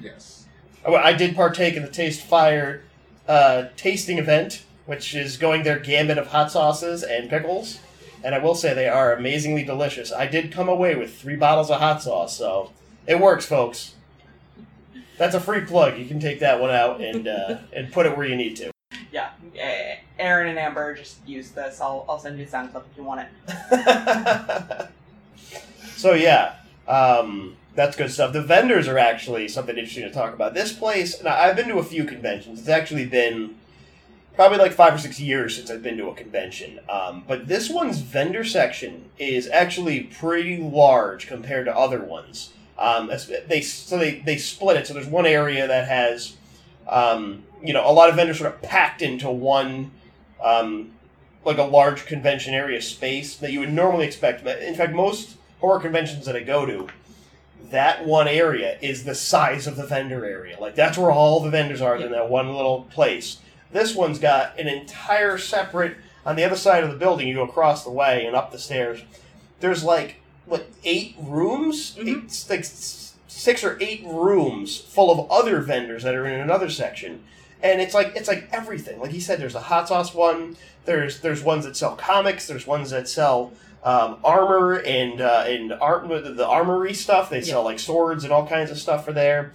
Yes. 0.00 0.46
Oh, 0.84 0.94
I 0.94 1.12
did 1.12 1.34
partake 1.34 1.76
in 1.76 1.82
the 1.82 1.90
Taste 1.90 2.22
Fire 2.22 2.84
uh, 3.26 3.64
tasting 3.76 4.18
event, 4.18 4.64
which 4.86 5.14
is 5.14 5.36
going 5.36 5.62
their 5.62 5.78
gambit 5.78 6.18
of 6.18 6.28
hot 6.28 6.50
sauces 6.50 7.02
and 7.02 7.30
pickles. 7.30 7.78
And 8.24 8.34
I 8.34 8.38
will 8.38 8.54
say 8.54 8.72
they 8.74 8.88
are 8.88 9.14
amazingly 9.14 9.64
delicious. 9.64 10.12
I 10.12 10.26
did 10.26 10.52
come 10.52 10.68
away 10.68 10.94
with 10.94 11.14
three 11.14 11.36
bottles 11.36 11.70
of 11.70 11.80
hot 11.80 12.02
sauce, 12.02 12.36
so 12.36 12.72
it 13.06 13.18
works, 13.18 13.46
folks. 13.46 13.94
That's 15.18 15.34
a 15.34 15.40
free 15.40 15.62
plug. 15.62 15.98
You 15.98 16.06
can 16.06 16.20
take 16.20 16.40
that 16.40 16.60
one 16.60 16.70
out 16.70 17.00
and 17.00 17.28
uh, 17.28 17.58
and 17.72 17.92
put 17.92 18.06
it 18.06 18.16
where 18.16 18.26
you 18.26 18.36
need 18.36 18.56
to. 18.56 18.70
Yeah, 19.10 19.30
eh, 19.56 19.96
Aaron 20.18 20.48
and 20.48 20.58
Amber 20.58 20.94
just 20.94 21.26
use 21.26 21.50
this. 21.50 21.80
I'll, 21.80 22.04
I'll 22.08 22.18
send 22.18 22.38
you 22.38 22.44
a 22.44 22.48
sound 22.48 22.72
clip 22.72 22.86
if 22.90 22.96
you 22.96 23.04
want 23.04 23.28
it. 23.48 24.88
so 25.96 26.14
yeah, 26.14 26.54
um, 26.88 27.56
that's 27.74 27.96
good 27.96 28.10
stuff. 28.10 28.32
The 28.32 28.42
vendors 28.42 28.88
are 28.88 28.98
actually 28.98 29.48
something 29.48 29.76
interesting 29.76 30.04
to 30.04 30.10
talk 30.10 30.32
about. 30.34 30.54
This 30.54 30.72
place, 30.72 31.22
now 31.22 31.36
I've 31.36 31.56
been 31.56 31.68
to 31.68 31.78
a 31.78 31.84
few 31.84 32.04
conventions. 32.04 32.60
It's 32.60 32.68
actually 32.68 33.06
been 33.06 33.56
probably 34.34 34.58
like 34.58 34.72
five 34.72 34.94
or 34.94 34.98
six 34.98 35.20
years 35.20 35.56
since 35.56 35.70
I've 35.70 35.82
been 35.82 35.96
to 35.98 36.08
a 36.08 36.14
convention. 36.14 36.80
Um, 36.88 37.24
but 37.26 37.48
this 37.48 37.68
one's 37.68 38.00
vendor 38.00 38.44
section 38.44 39.10
is 39.18 39.48
actually 39.48 40.04
pretty 40.04 40.58
large 40.58 41.26
compared 41.26 41.66
to 41.66 41.76
other 41.76 42.02
ones. 42.02 42.52
Um, 42.78 43.10
they 43.48 43.60
so 43.60 43.98
they, 43.98 44.20
they 44.20 44.38
split 44.38 44.76
it. 44.76 44.86
So 44.86 44.94
there's 44.94 45.06
one 45.06 45.26
area 45.26 45.66
that 45.66 45.86
has, 45.86 46.36
um, 46.88 47.44
you 47.62 47.72
know, 47.72 47.88
a 47.88 47.92
lot 47.92 48.08
of 48.08 48.16
vendors 48.16 48.38
sort 48.38 48.52
of 48.52 48.62
packed 48.62 49.02
into 49.02 49.30
one, 49.30 49.92
um, 50.42 50.92
like 51.44 51.58
a 51.58 51.62
large 51.62 52.06
convention 52.06 52.54
area 52.54 52.80
space 52.80 53.36
that 53.36 53.52
you 53.52 53.60
would 53.60 53.72
normally 53.72 54.06
expect. 54.06 54.42
But 54.42 54.62
in 54.62 54.74
fact, 54.74 54.94
most 54.94 55.36
horror 55.60 55.78
conventions 55.78 56.24
that 56.24 56.34
I 56.34 56.40
go 56.40 56.66
to, 56.66 56.88
that 57.70 58.04
one 58.04 58.26
area 58.26 58.78
is 58.80 59.04
the 59.04 59.14
size 59.14 59.66
of 59.66 59.76
the 59.76 59.86
vendor 59.86 60.24
area. 60.24 60.58
Like 60.58 60.74
that's 60.74 60.96
where 60.96 61.12
all 61.12 61.40
the 61.40 61.50
vendors 61.50 61.80
are 61.80 61.96
in 61.96 62.10
that 62.12 62.30
one 62.30 62.54
little 62.54 62.82
place. 62.90 63.38
This 63.72 63.94
one's 63.94 64.18
got 64.18 64.58
an 64.58 64.68
entire 64.68 65.38
separate 65.38 65.96
on 66.24 66.36
the 66.36 66.44
other 66.44 66.56
side 66.56 66.84
of 66.84 66.90
the 66.90 66.96
building. 66.96 67.26
You 67.26 67.34
go 67.34 67.42
across 67.44 67.84
the 67.84 67.90
way 67.90 68.26
and 68.26 68.36
up 68.36 68.52
the 68.52 68.58
stairs. 68.58 69.02
There's 69.60 69.82
like 69.82 70.16
what 70.46 70.66
eight 70.84 71.14
rooms, 71.20 71.94
Mhm. 71.96 72.24
eight, 72.26 72.50
like 72.50 72.64
six 73.28 73.64
or 73.64 73.78
eight 73.80 74.04
rooms 74.06 74.78
full 74.78 75.10
of 75.10 75.30
other 75.30 75.60
vendors 75.60 76.02
that 76.02 76.14
are 76.14 76.26
in 76.26 76.38
another 76.40 76.68
section, 76.68 77.22
and 77.62 77.80
it's 77.80 77.94
like 77.94 78.14
it's 78.14 78.28
like 78.28 78.48
everything. 78.52 79.00
Like 79.00 79.10
he 79.12 79.20
said, 79.20 79.40
there's 79.40 79.54
a 79.54 79.60
hot 79.60 79.88
sauce 79.88 80.14
one. 80.14 80.56
There's 80.84 81.20
there's 81.20 81.42
ones 81.42 81.64
that 81.64 81.76
sell 81.76 81.96
comics. 81.96 82.46
There's 82.46 82.66
ones 82.66 82.90
that 82.90 83.08
sell 83.08 83.52
um, 83.84 84.18
armor 84.22 84.74
and 84.74 85.20
uh, 85.20 85.44
and 85.46 85.72
art 85.72 86.08
the 86.08 86.46
armory 86.46 86.94
stuff. 86.94 87.30
They 87.30 87.40
sell 87.40 87.62
like 87.64 87.78
swords 87.78 88.24
and 88.24 88.32
all 88.32 88.46
kinds 88.46 88.70
of 88.70 88.78
stuff 88.78 89.04
for 89.04 89.12
there. 89.12 89.52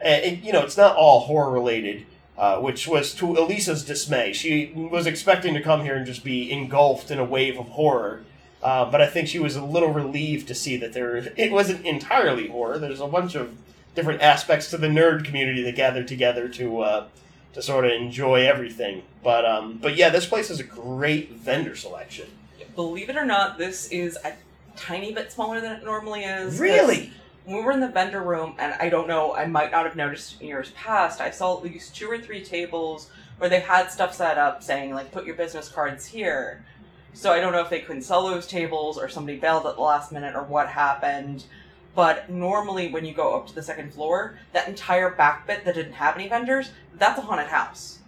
And 0.00 0.24
it, 0.24 0.44
you 0.44 0.52
know, 0.52 0.62
it's 0.62 0.76
not 0.76 0.94
all 0.96 1.20
horror 1.20 1.50
related, 1.50 2.06
uh, 2.38 2.60
which 2.60 2.86
was 2.86 3.14
to 3.14 3.36
Elisa's 3.36 3.84
dismay. 3.84 4.32
She 4.32 4.72
was 4.72 5.06
expecting 5.06 5.54
to 5.54 5.60
come 5.60 5.82
here 5.82 5.96
and 5.96 6.06
just 6.06 6.22
be 6.22 6.50
engulfed 6.52 7.10
in 7.10 7.18
a 7.18 7.24
wave 7.24 7.58
of 7.58 7.68
horror. 7.70 8.22
Uh, 8.62 8.88
but 8.88 9.00
I 9.00 9.06
think 9.06 9.28
she 9.28 9.40
was 9.40 9.56
a 9.56 9.64
little 9.64 9.92
relieved 9.92 10.46
to 10.48 10.54
see 10.54 10.76
that 10.76 10.92
there 10.92 11.16
it 11.16 11.50
wasn't 11.50 11.84
entirely 11.84 12.48
horror. 12.48 12.78
There's 12.78 13.00
a 13.00 13.08
bunch 13.08 13.34
of 13.34 13.56
different 13.94 14.22
aspects 14.22 14.70
to 14.70 14.76
the 14.76 14.86
nerd 14.86 15.24
community 15.24 15.62
that 15.62 15.74
gathered 15.74 16.06
together 16.06 16.48
to 16.50 16.80
uh, 16.80 17.08
to 17.54 17.62
sort 17.62 17.84
of 17.84 17.92
enjoy 17.92 18.46
everything. 18.46 19.02
But 19.22 19.44
um, 19.44 19.78
but 19.80 19.96
yeah, 19.96 20.08
this 20.08 20.26
place 20.26 20.48
has 20.48 20.60
a 20.60 20.64
great 20.64 21.32
vendor 21.32 21.74
selection. 21.74 22.28
Believe 22.76 23.10
it 23.10 23.16
or 23.16 23.24
not, 23.24 23.58
this 23.58 23.88
is 23.88 24.16
a 24.24 24.34
tiny 24.76 25.12
bit 25.12 25.32
smaller 25.32 25.60
than 25.60 25.72
it 25.72 25.84
normally 25.84 26.22
is. 26.22 26.60
Really? 26.60 27.12
When 27.48 27.56
we 27.56 27.62
were 27.62 27.72
in 27.72 27.80
the 27.80 27.88
vendor 27.88 28.20
room, 28.20 28.56
and 28.58 28.74
I 28.78 28.90
don't 28.90 29.08
know, 29.08 29.34
I 29.34 29.46
might 29.46 29.70
not 29.70 29.86
have 29.86 29.96
noticed 29.96 30.38
in 30.38 30.48
years 30.48 30.70
past, 30.72 31.18
I 31.18 31.30
saw 31.30 31.56
at 31.56 31.64
least 31.64 31.96
two 31.96 32.06
or 32.06 32.18
three 32.18 32.44
tables 32.44 33.08
where 33.38 33.48
they 33.48 33.60
had 33.60 33.90
stuff 33.90 34.14
set 34.14 34.36
up 34.36 34.62
saying, 34.62 34.92
like, 34.92 35.10
put 35.12 35.24
your 35.24 35.34
business 35.34 35.70
cards 35.70 36.04
here. 36.04 36.62
So 37.14 37.32
I 37.32 37.40
don't 37.40 37.52
know 37.52 37.62
if 37.62 37.70
they 37.70 37.80
couldn't 37.80 38.02
sell 38.02 38.28
those 38.28 38.46
tables 38.46 38.98
or 38.98 39.08
somebody 39.08 39.38
bailed 39.38 39.64
at 39.64 39.76
the 39.76 39.80
last 39.80 40.12
minute 40.12 40.36
or 40.36 40.42
what 40.42 40.68
happened. 40.68 41.44
But 41.94 42.28
normally, 42.28 42.92
when 42.92 43.06
you 43.06 43.14
go 43.14 43.34
up 43.34 43.46
to 43.46 43.54
the 43.54 43.62
second 43.62 43.94
floor, 43.94 44.38
that 44.52 44.68
entire 44.68 45.08
back 45.08 45.46
bit 45.46 45.64
that 45.64 45.74
didn't 45.74 45.94
have 45.94 46.16
any 46.16 46.28
vendors, 46.28 46.72
that's 46.96 47.18
a 47.18 47.22
haunted 47.22 47.46
house. 47.46 48.00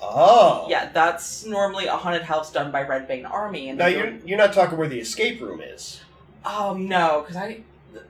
Oh. 0.00 0.68
Yeah, 0.70 0.92
that's 0.92 1.44
normally 1.44 1.86
a 1.86 1.96
haunted 1.96 2.22
house 2.22 2.52
done 2.52 2.70
by 2.70 2.82
Red 2.82 3.08
Bane 3.08 3.26
Army. 3.26 3.68
And 3.70 3.80
Now 3.80 3.88
you're 3.88 4.14
you're 4.24 4.38
not 4.38 4.52
talking 4.52 4.78
where 4.78 4.86
the 4.86 5.00
escape 5.00 5.40
room 5.40 5.60
is. 5.60 6.02
Um, 6.44 6.86
no, 6.86 7.22
because 7.22 7.34
I, 7.34 7.42
I 7.42 7.46
don't 7.46 7.56
think- 7.56 7.64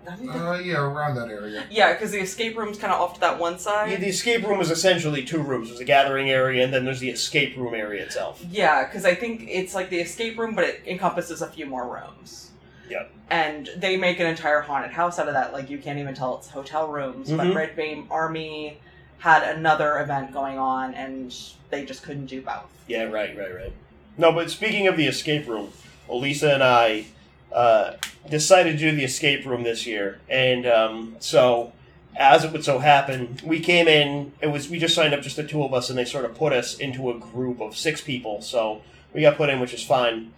Uh, 0.06 0.60
yeah, 0.62 0.78
around 0.80 1.14
that 1.16 1.28
area. 1.28 1.64
yeah, 1.70 1.92
because 1.92 2.10
the 2.12 2.20
escape 2.20 2.56
room's 2.56 2.78
kind 2.78 2.92
of 2.92 3.00
off 3.00 3.14
to 3.14 3.20
that 3.20 3.38
one 3.38 3.52
Yeah, 3.54 3.58
side. 3.58 4.00
the 4.00 4.06
escape 4.08 4.46
room 4.46 4.60
is 4.60 4.70
essentially 4.70 5.24
two 5.24 5.42
rooms. 5.42 5.68
There's 5.68 5.80
a 5.80 5.84
gathering 5.84 6.30
area, 6.30 6.64
and 6.64 6.72
then 6.72 6.84
there's 6.84 7.00
the 7.00 7.10
escape 7.10 7.56
room 7.56 7.74
area 7.74 8.02
itself. 8.04 8.44
Yeah, 8.50 8.84
because 8.84 9.04
I 9.04 9.14
think 9.14 9.46
it's 9.48 9.74
like 9.74 9.90
the 9.90 10.00
escape 10.00 10.38
room, 10.38 10.54
but 10.54 10.64
it 10.64 10.82
encompasses 10.86 11.42
a 11.42 11.48
few 11.48 11.66
more 11.66 11.86
rooms. 11.88 12.50
Yep. 12.90 13.10
And 13.30 13.70
they 13.78 13.96
make 13.96 14.20
an 14.20 14.26
entire 14.26 14.60
haunted 14.60 14.92
house 14.92 15.18
out 15.18 15.26
of 15.28 15.34
that. 15.34 15.52
Like 15.54 15.70
you 15.70 15.78
can't 15.78 15.98
even 15.98 16.14
tell 16.14 16.36
it's 16.36 16.50
hotel 16.50 16.88
rooms. 16.88 17.30
But 17.30 17.46
Mhm. 17.46 17.54
Red 17.54 17.74
Bane 17.76 18.06
Army 18.10 18.78
had 19.18 19.42
another 19.56 19.98
event 20.00 20.32
going 20.34 20.58
on, 20.58 20.92
and 20.94 21.34
they 21.70 21.84
just 21.86 22.02
couldn't 22.02 22.26
do 22.26 22.42
both. 22.42 22.70
Yeah, 22.86 23.04
right, 23.04 23.36
right, 23.36 23.54
right. 23.54 23.72
No, 24.18 24.32
but 24.32 24.50
speaking 24.50 24.86
of 24.86 24.98
the 24.98 25.06
escape 25.06 25.48
room, 25.48 25.72
Elisa 26.10 26.52
and 26.52 26.62
I 26.62 27.06
uh, 27.54 27.94
decided 28.28 28.72
to 28.72 28.78
do 28.78 28.94
the 28.94 29.04
escape 29.04 29.46
room 29.46 29.62
this 29.62 29.86
year, 29.86 30.20
and 30.28 30.66
um, 30.66 31.16
so 31.20 31.72
as 32.16 32.44
it 32.44 32.52
would 32.52 32.64
so 32.64 32.78
happen, 32.78 33.38
we 33.44 33.60
came 33.60 33.88
in. 33.88 34.32
It 34.40 34.48
was 34.48 34.68
we 34.68 34.78
just 34.78 34.94
signed 34.94 35.14
up, 35.14 35.22
just 35.22 35.36
the 35.36 35.44
two 35.44 35.62
of 35.62 35.72
us, 35.72 35.90
and 35.90 35.98
they 35.98 36.04
sort 36.04 36.24
of 36.24 36.34
put 36.34 36.52
us 36.52 36.78
into 36.78 37.10
a 37.10 37.18
group 37.18 37.60
of 37.60 37.76
six 37.76 38.00
people. 38.00 38.40
So 38.42 38.82
we 39.12 39.22
got 39.22 39.36
put 39.36 39.50
in, 39.50 39.60
which 39.60 39.74
is 39.74 39.84
fine. 39.84 40.32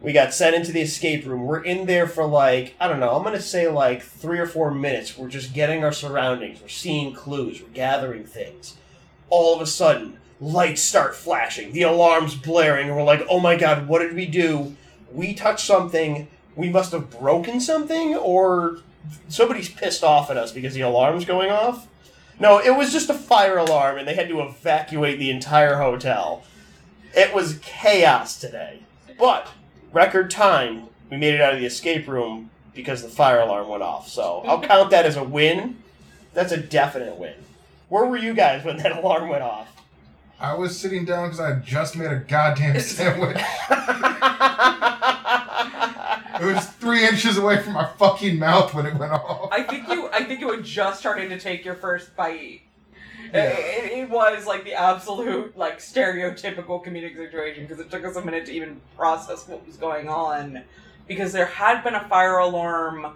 We 0.00 0.12
got 0.12 0.32
sent 0.32 0.56
into 0.56 0.72
the 0.72 0.80
escape 0.80 1.26
room. 1.26 1.44
We're 1.44 1.62
in 1.62 1.86
there 1.86 2.06
for 2.06 2.26
like 2.26 2.74
I 2.80 2.88
don't 2.88 3.00
know. 3.00 3.14
I'm 3.14 3.22
gonna 3.22 3.40
say 3.40 3.68
like 3.68 4.02
three 4.02 4.38
or 4.38 4.46
four 4.46 4.70
minutes. 4.70 5.16
We're 5.16 5.28
just 5.28 5.52
getting 5.52 5.84
our 5.84 5.92
surroundings. 5.92 6.60
We're 6.60 6.68
seeing 6.68 7.14
clues. 7.14 7.60
We're 7.60 7.68
gathering 7.68 8.24
things. 8.24 8.76
All 9.28 9.54
of 9.54 9.60
a 9.60 9.66
sudden, 9.66 10.18
lights 10.40 10.80
start 10.80 11.14
flashing. 11.14 11.72
The 11.72 11.82
alarms 11.82 12.34
blaring, 12.34 12.88
and 12.88 12.96
we're 12.96 13.02
like, 13.02 13.26
"Oh 13.28 13.40
my 13.40 13.56
god, 13.56 13.88
what 13.88 13.98
did 13.98 14.14
we 14.14 14.26
do? 14.26 14.74
We 15.12 15.34
touched 15.34 15.66
something. 15.66 16.28
We 16.60 16.68
must 16.68 16.92
have 16.92 17.10
broken 17.10 17.60
something, 17.60 18.14
or 18.14 18.78
somebody's 19.28 19.68
pissed 19.68 20.04
off 20.04 20.30
at 20.30 20.36
us 20.36 20.52
because 20.52 20.74
the 20.74 20.82
alarm's 20.82 21.24
going 21.24 21.50
off." 21.50 21.88
No, 22.38 22.58
it 22.58 22.76
was 22.76 22.92
just 22.92 23.10
a 23.10 23.14
fire 23.14 23.58
alarm, 23.58 23.98
and 23.98 24.08
they 24.08 24.14
had 24.14 24.28
to 24.28 24.40
evacuate 24.40 25.18
the 25.18 25.30
entire 25.30 25.76
hotel. 25.76 26.42
It 27.14 27.34
was 27.34 27.58
chaos 27.62 28.38
today. 28.40 28.80
But 29.18 29.48
record 29.92 30.30
time, 30.30 30.84
we 31.10 31.16
made 31.18 31.34
it 31.34 31.40
out 31.40 31.52
of 31.52 31.60
the 31.60 31.66
escape 31.66 32.08
room 32.08 32.50
because 32.74 33.02
the 33.02 33.08
fire 33.08 33.40
alarm 33.40 33.68
went 33.68 33.82
off. 33.82 34.08
So 34.08 34.42
I'll 34.46 34.60
count 34.72 34.90
that 34.90 35.04
as 35.04 35.16
a 35.16 35.24
win. 35.24 35.76
That's 36.32 36.52
a 36.52 36.56
definite 36.56 37.16
win. 37.16 37.34
Where 37.88 38.06
were 38.06 38.16
you 38.16 38.32
guys 38.34 38.64
when 38.64 38.78
that 38.78 38.92
alarm 38.98 39.28
went 39.28 39.42
off? 39.42 39.68
I 40.38 40.54
was 40.54 40.78
sitting 40.78 41.04
down 41.04 41.26
because 41.26 41.40
I 41.40 41.48
had 41.48 41.66
just 41.66 41.96
made 41.96 42.10
a 42.10 42.16
goddamn 42.20 42.80
sandwich. 42.80 43.36
It 46.40 46.54
was 46.54 46.66
three 46.66 47.06
inches 47.06 47.38
away 47.38 47.62
from 47.62 47.74
my 47.74 47.86
fucking 47.98 48.38
mouth 48.38 48.72
when 48.74 48.86
it 48.86 48.94
went 48.94 49.12
off. 49.12 49.50
I 49.52 49.62
think 49.62 49.88
you. 49.88 50.08
I 50.08 50.24
think 50.24 50.40
you 50.40 50.48
were 50.48 50.60
just 50.60 51.00
starting 51.00 51.28
to 51.28 51.38
take 51.38 51.64
your 51.64 51.74
first 51.74 52.16
bite. 52.16 52.62
Yeah. 53.32 53.44
It, 53.44 53.92
it, 53.92 53.98
it 53.98 54.10
was 54.10 54.46
like 54.46 54.64
the 54.64 54.74
absolute 54.74 55.56
like 55.56 55.78
stereotypical 55.78 56.84
comedic 56.84 57.16
situation 57.16 57.64
because 57.64 57.78
it 57.78 57.90
took 57.90 58.04
us 58.04 58.16
a 58.16 58.24
minute 58.24 58.46
to 58.46 58.52
even 58.52 58.80
process 58.96 59.46
what 59.46 59.64
was 59.66 59.76
going 59.76 60.08
on 60.08 60.62
because 61.06 61.32
there 61.32 61.46
had 61.46 61.82
been 61.82 61.94
a 61.94 62.08
fire 62.08 62.38
alarm. 62.38 63.06
I 63.06 63.12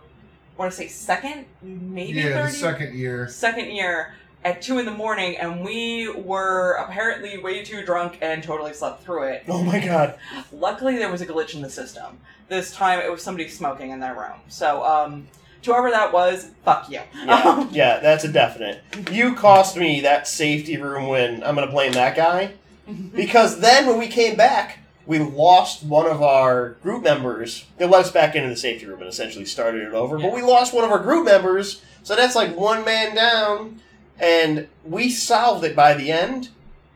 want 0.56 0.70
to 0.70 0.76
say 0.76 0.86
second, 0.86 1.46
maybe 1.62 2.20
yeah, 2.20 2.46
the 2.46 2.50
second 2.50 2.94
year. 2.94 3.26
second 3.28 3.72
year 3.72 4.14
at 4.44 4.60
two 4.60 4.78
in 4.78 4.84
the 4.84 4.92
morning, 4.92 5.36
and 5.36 5.64
we 5.64 6.08
were 6.10 6.72
apparently 6.72 7.38
way 7.38 7.64
too 7.64 7.84
drunk 7.84 8.18
and 8.20 8.42
totally 8.42 8.74
slept 8.74 9.02
through 9.02 9.24
it. 9.24 9.44
oh 9.48 9.62
my 9.62 9.78
god. 9.84 10.18
Luckily, 10.52 10.96
there 10.96 11.10
was 11.10 11.22
a 11.22 11.26
glitch 11.26 11.54
in 11.54 11.62
the 11.62 11.70
system. 11.70 12.18
This 12.48 12.72
time, 12.72 13.00
it 13.00 13.10
was 13.10 13.22
somebody 13.22 13.48
smoking 13.48 13.90
in 13.90 14.00
their 14.00 14.14
room. 14.14 14.38
So, 14.48 14.84
um, 14.84 15.26
to 15.62 15.72
whoever 15.72 15.90
that 15.90 16.12
was, 16.12 16.50
fuck 16.62 16.90
you. 16.90 17.00
Yeah, 17.14 17.68
yeah, 17.72 17.98
that's 18.00 18.24
a 18.24 18.28
definite. 18.32 18.82
You 19.10 19.34
cost 19.34 19.78
me 19.78 20.02
that 20.02 20.28
safety 20.28 20.76
room 20.76 21.08
win. 21.08 21.42
I'm 21.42 21.54
gonna 21.54 21.70
blame 21.70 21.92
that 21.92 22.14
guy 22.14 22.52
because 23.14 23.60
then 23.60 23.86
when 23.86 23.98
we 23.98 24.08
came 24.08 24.36
back, 24.36 24.80
we 25.06 25.18
lost 25.18 25.82
one 25.82 26.06
of 26.06 26.22
our 26.22 26.70
group 26.82 27.02
members. 27.02 27.64
They 27.78 27.86
let 27.86 28.04
us 28.04 28.10
back 28.12 28.34
into 28.34 28.50
the 28.50 28.56
safety 28.56 28.84
room 28.84 29.00
and 29.00 29.08
essentially 29.08 29.46
started 29.46 29.82
it 29.82 29.94
over. 29.94 30.18
But 30.18 30.32
we 30.34 30.42
lost 30.42 30.74
one 30.74 30.84
of 30.84 30.90
our 30.90 30.98
group 30.98 31.24
members, 31.24 31.82
so 32.02 32.14
that's 32.14 32.34
like 32.34 32.54
one 32.54 32.84
man 32.84 33.14
down. 33.14 33.80
And 34.18 34.68
we 34.84 35.10
solved 35.10 35.64
it 35.64 35.74
by 35.74 35.94
the 35.94 36.10
end, 36.10 36.50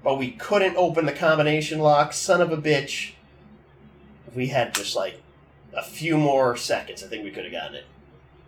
but 0.05 0.19
we 0.19 0.31
couldn't 0.31 0.77
open 0.77 1.07
the 1.07 1.13
combination 1.13 1.81
lock. 1.81 2.13
Son 2.13 2.41
of 2.41 2.53
a 2.53 2.57
bitch. 2.57 3.13
If 4.27 4.37
we 4.37 4.49
had 4.49 4.75
just 4.75 4.95
like 4.95 5.21
a 5.75 5.83
few 5.83 6.17
more 6.17 6.57
seconds, 6.57 7.03
I 7.03 7.09
think 7.09 7.25
we 7.25 7.31
could 7.31 7.45
have 7.45 7.53
gotten 7.53 7.77
it. 7.77 7.87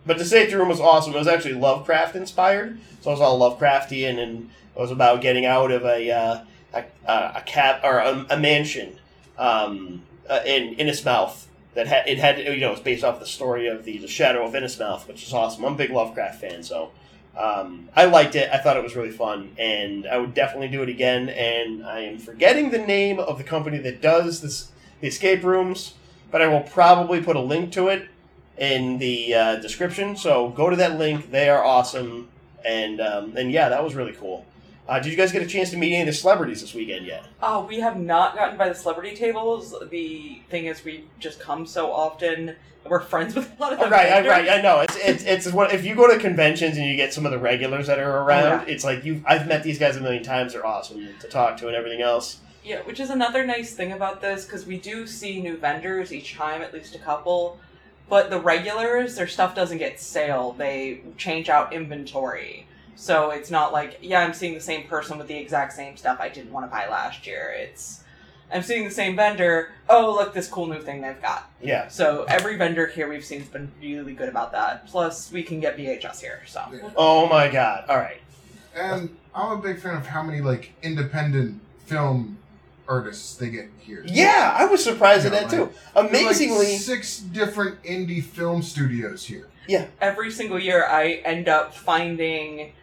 But 0.05 0.17
the 0.17 0.25
safety 0.25 0.55
room 0.55 0.69
was 0.69 0.79
awesome. 0.79 1.13
It 1.13 1.17
was 1.19 1.27
actually 1.27 1.53
Lovecraft 1.53 2.15
inspired, 2.15 2.79
so 3.01 3.11
it 3.11 3.13
was 3.13 3.21
all 3.21 3.39
Lovecraftian, 3.39 4.17
and 4.17 4.49
it 4.75 4.79
was 4.79 4.91
about 4.91 5.21
getting 5.21 5.45
out 5.45 5.71
of 5.71 5.83
a 5.85 6.09
uh, 6.09 6.43
a, 6.73 6.83
a, 7.05 7.79
or 7.83 7.99
a, 7.99 8.25
a 8.31 8.37
mansion 8.37 8.97
um, 9.37 10.01
uh, 10.29 10.39
in 10.45 10.75
Innsmouth 10.75 11.45
that 11.73 11.87
it 12.07 12.17
had 12.17 12.39
you 12.39 12.57
know 12.57 12.71
it's 12.71 12.81
based 12.81 13.03
off 13.03 13.19
the 13.19 13.25
story 13.25 13.67
of 13.67 13.85
the, 13.85 13.97
the 13.97 14.07
Shadow 14.07 14.45
of 14.45 14.53
Innsmouth, 14.53 15.07
which 15.07 15.23
is 15.23 15.33
awesome. 15.33 15.63
I'm 15.65 15.73
a 15.73 15.77
big 15.77 15.91
Lovecraft 15.91 16.41
fan, 16.41 16.63
so 16.63 16.91
um, 17.37 17.89
I 17.95 18.05
liked 18.05 18.35
it. 18.35 18.49
I 18.51 18.57
thought 18.57 18.77
it 18.77 18.83
was 18.83 18.95
really 18.95 19.11
fun, 19.11 19.51
and 19.57 20.05
I 20.05 20.17
would 20.17 20.33
definitely 20.33 20.67
do 20.67 20.83
it 20.83 20.89
again. 20.89 21.29
And 21.29 21.85
I 21.85 22.01
am 22.01 22.17
forgetting 22.17 22.71
the 22.71 22.79
name 22.79 23.19
of 23.19 23.37
the 23.37 23.43
company 23.43 23.77
that 23.79 24.01
does 24.01 24.41
this 24.41 24.71
the 24.99 25.07
escape 25.07 25.43
rooms, 25.43 25.95
but 26.29 26.41
I 26.41 26.47
will 26.47 26.61
probably 26.61 27.21
put 27.21 27.35
a 27.35 27.41
link 27.41 27.71
to 27.73 27.87
it 27.87 28.07
in 28.57 28.99
the 28.99 29.33
uh, 29.33 29.55
description. 29.57 30.15
So 30.15 30.49
go 30.49 30.69
to 30.69 30.75
that 30.75 30.97
link; 30.99 31.31
they 31.31 31.49
are 31.49 31.63
awesome, 31.63 32.29
and 32.65 32.99
um, 32.99 33.35
and 33.37 33.51
yeah, 33.51 33.69
that 33.69 33.83
was 33.83 33.95
really 33.95 34.13
cool. 34.13 34.45
Uh, 34.87 34.99
did 34.99 35.09
you 35.09 35.15
guys 35.15 35.31
get 35.31 35.41
a 35.41 35.47
chance 35.47 35.69
to 35.69 35.77
meet 35.77 35.93
any 35.93 36.01
of 36.01 36.07
the 36.07 36.13
celebrities 36.13 36.59
this 36.59 36.73
weekend 36.73 37.05
yet? 37.05 37.23
Oh, 37.41 37.65
we 37.65 37.79
have 37.79 37.97
not 37.97 38.35
gotten 38.35 38.57
by 38.57 38.67
the 38.67 38.75
celebrity 38.75 39.15
tables. 39.15 39.73
The 39.89 40.41
thing 40.49 40.65
is, 40.65 40.83
we 40.83 41.05
just 41.17 41.39
come 41.39 41.65
so 41.65 41.93
often. 41.93 42.55
We're 42.87 42.99
friends 42.99 43.35
with 43.35 43.51
a 43.57 43.61
lot 43.61 43.73
of 43.73 43.79
Oh, 43.79 43.85
the 43.85 43.89
right, 43.89 44.11
I, 44.11 44.27
right. 44.27 44.49
I 44.49 44.61
know. 44.61 44.79
It's 44.81 44.95
it's 44.97 45.23
it's 45.23 45.51
what 45.53 45.73
if 45.73 45.85
you 45.85 45.95
go 45.95 46.11
to 46.11 46.19
conventions 46.19 46.77
and 46.77 46.85
you 46.85 46.95
get 46.95 47.13
some 47.13 47.25
of 47.25 47.31
the 47.31 47.37
regulars 47.39 47.87
that 47.87 47.99
are 47.99 48.19
around. 48.23 48.61
Oh, 48.61 48.65
yeah. 48.65 48.73
It's 48.73 48.83
like 48.83 49.05
you. 49.05 49.23
I've 49.25 49.47
met 49.47 49.63
these 49.63 49.77
guys 49.79 49.95
a 49.97 50.01
million 50.01 50.23
times. 50.23 50.53
They're 50.53 50.65
awesome 50.65 51.07
to 51.19 51.27
talk 51.27 51.57
to 51.57 51.67
and 51.67 51.75
everything 51.75 52.01
else. 52.01 52.39
Yeah, 52.63 52.81
which 52.83 52.99
is 52.99 53.09
another 53.09 53.45
nice 53.45 53.73
thing 53.73 53.91
about 53.91 54.21
this 54.21 54.45
because 54.45 54.65
we 54.65 54.77
do 54.77 55.07
see 55.07 55.41
new 55.41 55.57
vendors 55.57 56.11
each 56.11 56.35
time, 56.35 56.61
at 56.61 56.73
least 56.73 56.93
a 56.95 56.99
couple. 56.99 57.59
But 58.09 58.29
the 58.29 58.39
regulars, 58.39 59.15
their 59.15 59.27
stuff 59.27 59.55
doesn't 59.55 59.77
get 59.77 59.99
sale. 59.99 60.53
They 60.57 61.01
change 61.17 61.49
out 61.49 61.73
inventory. 61.73 62.67
So 62.95 63.31
it's 63.31 63.49
not 63.49 63.71
like, 63.71 63.97
yeah, 64.01 64.19
I'm 64.21 64.33
seeing 64.33 64.53
the 64.53 64.59
same 64.59 64.85
person 64.87 65.17
with 65.17 65.27
the 65.27 65.37
exact 65.37 65.73
same 65.73 65.97
stuff 65.97 66.19
I 66.19 66.29
didn't 66.29 66.51
want 66.51 66.65
to 66.65 66.69
buy 66.69 66.87
last 66.89 67.25
year. 67.25 67.51
It's, 67.57 68.00
I'm 68.53 68.63
seeing 68.63 68.83
the 68.83 68.91
same 68.91 69.15
vendor. 69.15 69.69
Oh, 69.89 70.13
look, 70.13 70.33
this 70.33 70.47
cool 70.47 70.67
new 70.67 70.81
thing 70.81 71.01
they've 71.01 71.21
got. 71.21 71.49
Yeah. 71.61 71.87
So 71.87 72.25
every 72.27 72.57
vendor 72.57 72.87
here 72.87 73.07
we've 73.07 73.23
seen 73.25 73.39
has 73.39 73.49
been 73.49 73.71
really 73.81 74.13
good 74.13 74.29
about 74.29 74.51
that. 74.51 74.87
Plus, 74.87 75.31
we 75.31 75.43
can 75.43 75.59
get 75.59 75.77
VHS 75.77 76.19
here. 76.21 76.41
So 76.47 76.63
Yeah. 76.71 76.89
Oh 76.95 77.27
my 77.27 77.47
god. 77.49 77.85
All 77.89 77.97
right. 77.97 78.21
And 78.75 79.15
I'm 79.33 79.57
a 79.57 79.61
big 79.61 79.79
fan 79.79 79.95
of 79.95 80.05
how 80.07 80.23
many 80.23 80.41
like 80.41 80.73
independent 80.83 81.61
film 81.85 82.37
artists 82.87 83.35
they 83.35 83.49
get 83.49 83.69
here. 83.79 84.03
Yeah, 84.05 84.53
I 84.57 84.65
was 84.65 84.83
surprised 84.83 85.25
at 85.25 85.33
Yeah, 85.33 85.41
that 85.41 85.49
too. 85.49 85.55
There 85.55 85.65
are, 85.95 86.03
like, 86.03 86.09
Amazingly, 86.11 86.77
six 86.77 87.19
different 87.19 87.81
indie 87.83 88.23
film 88.23 88.61
studios 88.61 89.25
here. 89.25 89.47
Yeah. 89.67 89.87
Every 90.01 90.31
single 90.31 90.59
year 90.59 90.85
I 90.85 91.21
end 91.23 91.47
up 91.47 91.73
finding 91.73 92.73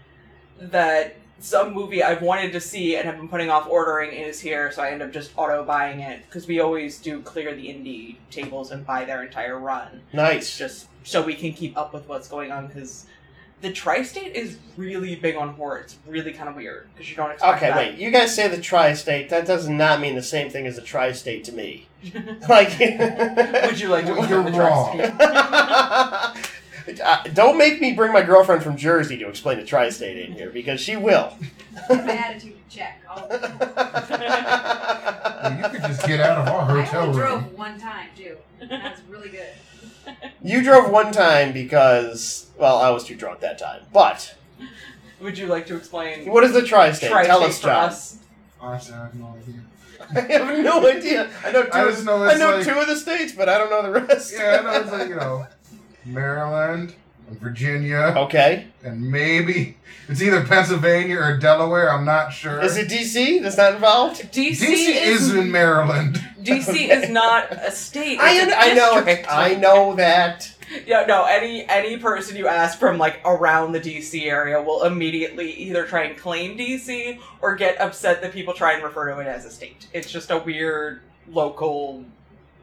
that 0.60 1.16
some 1.40 1.72
movie 1.72 2.02
I've 2.02 2.22
wanted 2.22 2.52
to 2.52 2.60
see 2.60 2.96
and 2.96 3.04
have 3.06 3.16
been 3.16 3.28
putting 3.28 3.48
off 3.50 3.66
ordering 3.68 4.12
is 4.12 4.40
here, 4.40 4.72
so 4.72 4.82
I 4.82 4.90
end 4.90 5.02
up 5.02 5.12
just 5.12 5.30
auto 5.36 5.64
buying 5.64 6.00
it 6.00 6.22
because 6.26 6.46
we 6.46 6.60
always 6.60 6.98
do 6.98 7.20
clear 7.22 7.54
the 7.54 7.66
indie 7.66 8.16
tables 8.30 8.70
and 8.72 8.84
buy 8.86 9.04
their 9.04 9.22
entire 9.22 9.58
run, 9.58 10.00
nice. 10.12 10.58
just 10.58 10.88
so 11.04 11.22
we 11.22 11.34
can 11.34 11.52
keep 11.52 11.76
up 11.78 11.94
with 11.94 12.08
what's 12.08 12.28
going 12.28 12.50
on. 12.50 12.66
Because 12.66 13.06
the 13.60 13.72
tri-state 13.72 14.34
is 14.36 14.56
really 14.76 15.14
big 15.16 15.36
on 15.36 15.50
horror. 15.54 15.78
It's 15.78 15.96
really 16.06 16.32
kind 16.32 16.48
of 16.48 16.54
weird 16.56 16.88
because 16.94 17.10
you 17.10 17.16
don't 17.16 17.30
expect 17.32 17.56
Okay, 17.56 17.68
that. 17.68 17.76
wait. 17.76 17.98
You 17.98 18.10
guys 18.10 18.34
say 18.34 18.46
the 18.48 18.60
tri-state. 18.60 19.30
That 19.30 19.46
does 19.46 19.68
not 19.68 20.00
mean 20.00 20.14
the 20.16 20.22
same 20.22 20.48
thing 20.50 20.66
as 20.66 20.76
the 20.76 20.82
tri-state 20.82 21.44
to 21.44 21.52
me. 21.52 21.86
Like, 22.48 22.78
Would 22.80 23.80
you 23.80 23.88
like 23.88 24.06
to 24.06 24.12
Well, 24.12 24.20
look 24.28 24.52
the 24.52 24.58
wrong. 24.60 24.96
tri-state? 24.98 26.52
Uh, 27.04 27.22
don't 27.34 27.58
make 27.58 27.80
me 27.80 27.92
bring 27.92 28.12
my 28.12 28.22
girlfriend 28.22 28.62
from 28.62 28.76
Jersey 28.76 29.18
to 29.18 29.28
explain 29.28 29.58
the 29.58 29.64
tri-state 29.64 30.18
in 30.28 30.32
here 30.32 30.50
because 30.50 30.80
she 30.80 30.96
will. 30.96 31.36
My 31.88 32.12
attitude 32.12 32.54
check. 32.70 33.00
I'll- 33.08 33.26
Well, 33.28 33.40
you 35.56 35.68
could 35.68 35.82
just 35.82 36.06
get 36.06 36.20
out 36.20 36.38
of 36.38 36.48
our 36.54 36.78
I 36.78 36.82
hotel 36.82 37.02
only 37.08 37.20
room. 37.20 37.28
drove 37.40 37.58
one 37.58 37.78
time 37.80 38.08
too. 38.16 38.36
That's 38.68 39.00
really 39.08 39.30
good. 39.30 39.48
you 40.42 40.62
drove 40.62 40.90
one 40.90 41.12
time 41.12 41.52
because, 41.52 42.46
well, 42.58 42.78
I 42.78 42.90
was 42.90 43.04
too 43.04 43.14
drunk 43.14 43.40
that 43.40 43.58
time. 43.58 43.82
But 43.92 44.34
Would 45.20 45.38
you 45.38 45.46
like 45.46 45.66
to 45.66 45.76
explain 45.76 46.28
what 46.30 46.44
is 46.44 46.52
the 46.52 46.62
tri-state? 46.62 47.10
tri-state 47.10 47.30
Tell 47.30 47.42
us, 47.44 47.58
for 47.60 47.66
John. 47.68 47.84
us? 47.84 48.18
Honestly, 48.60 48.94
I 48.94 48.98
have 49.04 49.14
no 49.14 49.34
idea. 49.36 49.60
I 50.10 50.20
have 50.32 50.64
no 50.64 50.88
idea. 50.88 51.30
I 51.44 51.52
know 51.52 51.62
two. 51.64 51.70
I 51.72 51.84
just 51.90 52.04
know 52.04 52.22
I 52.22 52.30
it's 52.30 52.38
know 52.40 52.56
like- 52.56 52.66
two 52.66 52.78
of 52.78 52.86
the 52.86 52.96
states, 52.96 53.32
but 53.32 53.48
I 53.48 53.58
don't 53.58 53.70
know 53.70 53.82
the 53.82 54.00
rest. 54.00 54.32
Yeah, 54.36 54.58
I 54.60 54.64
know 54.64 54.80
it's 54.80 54.92
like 54.92 55.08
you 55.08 55.16
know, 55.16 55.46
Maryland 56.08 56.94
and 57.28 57.38
Virginia, 57.40 58.14
Okay. 58.16 58.66
and 58.82 59.10
maybe 59.10 59.76
it's 60.08 60.22
either 60.22 60.44
Pennsylvania 60.44 61.18
or 61.18 61.36
Delaware. 61.36 61.90
I'm 61.92 62.04
not 62.04 62.32
sure. 62.32 62.60
Is 62.62 62.76
it 62.76 62.88
DC? 62.88 63.42
That's 63.42 63.56
not 63.56 63.74
involved. 63.74 64.22
DC, 64.32 64.52
DC 64.52 64.70
is 64.70 65.22
is 65.28 65.34
in 65.34 65.50
Maryland. 65.50 66.16
DC 66.42 66.68
Okay. 66.68 66.90
is 66.90 67.10
not 67.10 67.52
a 67.52 67.70
state. 67.70 68.18
I, 68.18 68.32
it's 68.42 68.52
a 68.52 68.58
I 68.58 68.74
know. 68.74 69.04
I 69.28 69.54
know 69.56 69.94
that. 69.96 70.54
Yeah, 70.86 71.04
no. 71.06 71.24
Any 71.24 71.66
any 71.68 71.96
person 71.98 72.36
you 72.36 72.46
ask 72.46 72.78
from 72.78 72.98
like 72.98 73.20
around 73.24 73.72
the 73.72 73.80
DC 73.80 74.26
area 74.26 74.60
will 74.62 74.84
immediately 74.84 75.50
either 75.52 75.84
try 75.86 76.04
and 76.04 76.16
claim 76.16 76.56
DC 76.58 77.18
or 77.40 77.56
get 77.56 77.80
upset 77.80 78.20
that 78.22 78.32
people 78.32 78.52
try 78.54 78.74
and 78.74 78.82
refer 78.82 79.12
to 79.12 79.18
it 79.20 79.26
as 79.26 79.44
a 79.44 79.50
state. 79.50 79.86
It's 79.92 80.10
just 80.10 80.30
a 80.30 80.38
weird 80.38 81.00
local 81.30 82.04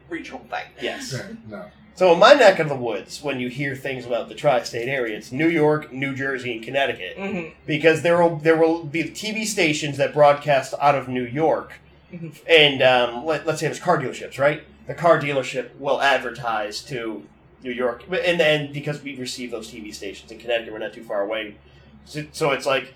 regional 0.08 0.40
thing. 0.50 0.66
Yes. 0.80 1.12
Yeah, 1.12 1.34
no. 1.48 1.64
So 1.96 2.12
in 2.12 2.18
my 2.18 2.34
neck 2.34 2.58
of 2.58 2.68
the 2.68 2.76
woods, 2.76 3.22
when 3.22 3.40
you 3.40 3.48
hear 3.48 3.74
things 3.74 4.04
about 4.04 4.28
the 4.28 4.34
tri-state 4.34 4.86
area, 4.88 5.16
it's 5.16 5.32
New 5.32 5.48
York, 5.48 5.90
New 5.92 6.14
Jersey, 6.14 6.52
and 6.54 6.62
Connecticut, 6.62 7.16
hmm 7.16 7.48
because 7.66 8.02
there 8.02 8.20
will 8.22 8.36
there 8.36 8.56
will 8.56 8.84
be 8.84 9.04
TV 9.04 9.44
stations 9.46 9.96
that 9.96 10.12
broadcast 10.12 10.74
out 10.80 10.94
of 10.94 11.08
New 11.08 11.24
York, 11.24 11.80
Mhm. 12.12 12.32
and 12.48 12.82
um, 12.82 13.24
let, 13.24 13.46
let's 13.46 13.60
say 13.60 13.66
there's 13.66 13.80
car 13.80 13.98
dealerships, 13.98 14.38
right? 14.38 14.62
The 14.86 14.94
car 14.94 15.18
dealership 15.20 15.70
will 15.78 16.00
advertise 16.02 16.82
to 16.84 17.24
New 17.64 17.72
York, 17.72 18.04
and 18.10 18.38
then 18.38 18.72
because 18.72 19.02
we 19.02 19.16
receive 19.16 19.50
those 19.50 19.68
TV 19.72 19.92
stations 19.92 20.30
in 20.30 20.38
Connecticut, 20.38 20.72
we're 20.72 20.78
not 20.78 20.92
too 20.92 21.02
far 21.02 21.22
away, 21.22 21.56
so, 22.04 22.24
so 22.32 22.50
it's 22.52 22.66
like. 22.66 22.92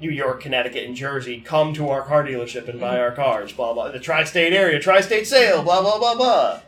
New 0.00 0.10
York, 0.10 0.40
Connecticut, 0.42 0.84
and 0.84 0.96
Jersey 0.96 1.40
come 1.40 1.72
to 1.74 1.88
our 1.88 2.02
car 2.02 2.24
dealership 2.24 2.68
and 2.68 2.80
buy 2.80 2.98
our 2.98 3.12
cars. 3.12 3.52
Blah 3.52 3.72
blah. 3.74 3.90
The 3.90 4.00
tri-state 4.00 4.52
area, 4.52 4.80
tri-state 4.80 5.24
sale. 5.26 5.62
Blah 5.62 5.82
blah 5.82 5.98
blah 5.98 6.14
blah. 6.16 6.60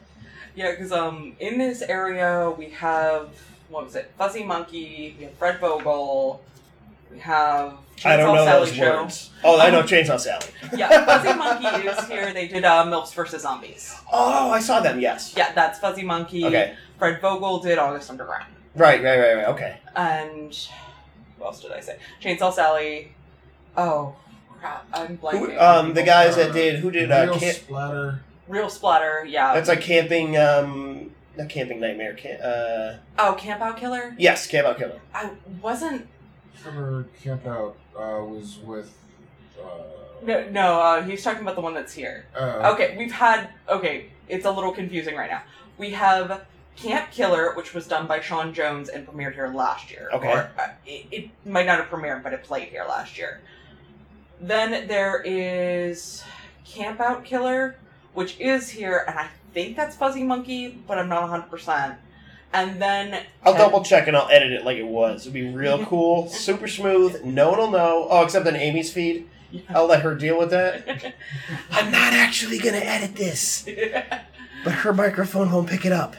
Yeah, 0.56 0.70
because 0.72 0.90
um, 0.90 1.34
in 1.38 1.58
this 1.58 1.82
area 1.82 2.50
we 2.50 2.70
have 2.70 3.28
what 3.68 3.84
was 3.84 3.94
it? 3.94 4.10
Fuzzy 4.16 4.42
Monkey. 4.42 5.14
We 5.18 5.24
have 5.24 5.34
Fred 5.34 5.60
Vogel. 5.60 6.42
We 7.12 7.18
have 7.18 7.74
I 8.04 8.16
don't 8.16 8.30
Chainsaw 8.30 8.34
know 8.34 8.44
Sally 8.44 8.66
those 8.66 8.74
Show. 8.74 9.02
words. 9.02 9.30
Oh, 9.44 9.60
I 9.60 9.70
know 9.70 9.82
Chainsaw 9.82 10.18
Sally. 10.18 10.46
Yeah, 10.74 11.04
Fuzzy 11.04 11.38
Monkey 11.38 11.86
is 11.88 12.08
here. 12.08 12.32
They 12.32 12.48
did 12.48 12.64
uh, 12.64 12.84
Milfs 12.84 13.14
versus 13.14 13.42
Zombies. 13.42 13.94
Oh, 14.12 14.50
I 14.50 14.60
saw 14.60 14.80
them. 14.80 14.98
Yes. 14.98 15.34
Yeah, 15.36 15.52
that's 15.52 15.78
Fuzzy 15.78 16.02
Monkey. 16.02 16.44
Okay. 16.46 16.74
Fred 16.98 17.20
Vogel 17.20 17.60
did 17.60 17.78
August 17.78 18.10
Underground. 18.10 18.46
Right. 18.74 19.02
Right. 19.02 19.18
Right. 19.18 19.34
Right. 19.34 19.46
Okay. 19.48 19.76
And 19.94 20.56
what 21.38 21.48
else 21.48 21.60
did 21.60 21.72
I 21.72 21.80
say? 21.80 21.98
Chainsaw 22.22 22.52
Sally. 22.52 23.12
Oh 23.76 24.16
crap! 24.58 24.86
I'm 24.92 25.18
blanking. 25.18 25.52
Who, 25.52 25.58
um, 25.58 25.94
the 25.94 26.02
guys 26.02 26.36
that 26.36 26.52
did 26.52 26.80
who 26.80 26.90
did 26.90 27.10
uh, 27.12 27.26
Real 27.28 27.38
camp, 27.38 27.56
splatter. 27.56 28.20
Real 28.48 28.68
splatter. 28.70 29.24
Yeah. 29.28 29.54
that's 29.54 29.68
like 29.68 29.80
camping. 29.80 30.36
Um, 30.36 31.10
not 31.36 31.48
camping 31.48 31.80
nightmare. 31.80 32.14
Camp, 32.14 32.40
uh, 32.42 32.94
oh, 33.18 33.34
Camp 33.34 33.60
Out 33.60 33.76
Killer. 33.76 34.14
yes, 34.18 34.46
camp 34.46 34.66
out 34.66 34.78
killer. 34.78 35.00
I 35.14 35.30
wasn't. 35.60 36.06
Trevor 36.62 37.06
Camp 37.22 37.46
Out 37.46 37.76
uh, 37.94 38.24
was 38.24 38.58
with. 38.64 38.96
Uh, 39.60 39.66
No, 40.22 40.48
no. 40.50 40.80
Uh, 40.80 41.02
he's 41.02 41.22
talking 41.22 41.42
about 41.42 41.54
the 41.56 41.60
one 41.60 41.74
that's 41.74 41.92
here. 41.92 42.26
uh, 42.34 42.72
Okay, 42.74 42.96
we've 42.96 43.12
had. 43.12 43.50
Okay, 43.68 44.06
it's 44.28 44.46
a 44.46 44.50
little 44.50 44.72
confusing 44.72 45.14
right 45.16 45.30
now. 45.30 45.42
We 45.76 45.90
have 45.90 46.46
Camp 46.76 47.10
Killer, 47.10 47.52
which 47.54 47.74
was 47.74 47.86
done 47.86 48.06
by 48.06 48.20
Sean 48.20 48.54
Jones 48.54 48.88
and 48.88 49.06
premiered 49.06 49.34
here 49.34 49.48
last 49.48 49.90
year. 49.90 50.08
Okay. 50.14 50.32
Or, 50.32 50.50
uh, 50.58 50.68
it, 50.86 51.06
it 51.10 51.30
might 51.44 51.66
not 51.66 51.78
have 51.78 51.88
premiered, 51.88 52.22
but 52.22 52.32
it 52.32 52.42
played 52.44 52.68
here 52.68 52.84
last 52.88 53.18
year. 53.18 53.40
Then 54.40 54.86
there 54.88 55.22
is 55.24 56.22
Camp 56.64 57.00
Out 57.00 57.24
Killer, 57.24 57.76
which 58.16 58.40
is 58.40 58.70
here, 58.70 59.04
and 59.06 59.18
I 59.18 59.28
think 59.52 59.76
that's 59.76 59.94
Fuzzy 59.94 60.22
Monkey, 60.22 60.78
but 60.86 60.98
I'm 60.98 61.08
not 61.08 61.28
100%. 61.50 61.96
And 62.52 62.80
then. 62.80 63.22
I'll 63.44 63.52
Ted- 63.52 63.60
double 63.60 63.84
check 63.84 64.08
and 64.08 64.16
I'll 64.16 64.28
edit 64.30 64.52
it 64.52 64.64
like 64.64 64.78
it 64.78 64.86
was. 64.86 65.22
It'd 65.22 65.34
be 65.34 65.48
real 65.50 65.84
cool, 65.86 66.28
super 66.28 66.66
smooth. 66.66 67.22
No 67.24 67.50
one 67.50 67.58
will 67.58 67.70
know. 67.70 68.06
Oh, 68.10 68.24
except 68.24 68.46
on 68.46 68.56
Amy's 68.56 68.90
feed. 68.92 69.28
I'll 69.68 69.86
let 69.86 70.00
her 70.02 70.14
deal 70.14 70.38
with 70.38 70.50
that. 70.50 71.14
I'm 71.70 71.90
not 71.92 72.12
actually 72.14 72.58
gonna 72.58 72.78
edit 72.78 73.14
this, 73.16 73.66
but 74.64 74.72
her 74.72 74.92
microphone 74.92 75.50
won't 75.52 75.68
pick 75.68 75.84
it 75.86 75.92
up. 75.92 76.16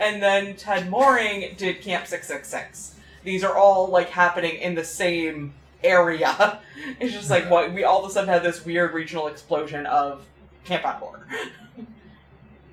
and 0.00 0.22
then 0.22 0.56
Ted 0.56 0.90
Mooring 0.90 1.54
did 1.56 1.80
Camp 1.82 2.06
666. 2.06 2.96
These 3.22 3.44
are 3.44 3.56
all 3.56 3.86
like 3.88 4.10
happening 4.10 4.56
in 4.56 4.74
the 4.74 4.84
same 4.84 5.54
area. 5.84 6.60
It's 7.00 7.12
just 7.12 7.30
like 7.30 7.48
what 7.50 7.72
we 7.72 7.84
all 7.84 8.04
of 8.04 8.10
a 8.10 8.12
sudden 8.12 8.28
had 8.28 8.42
this 8.42 8.64
weird 8.64 8.92
regional 8.92 9.28
explosion 9.28 9.86
of 9.86 10.24
Camp 10.66 10.84
Out 10.84 10.96
Horror. 10.96 11.26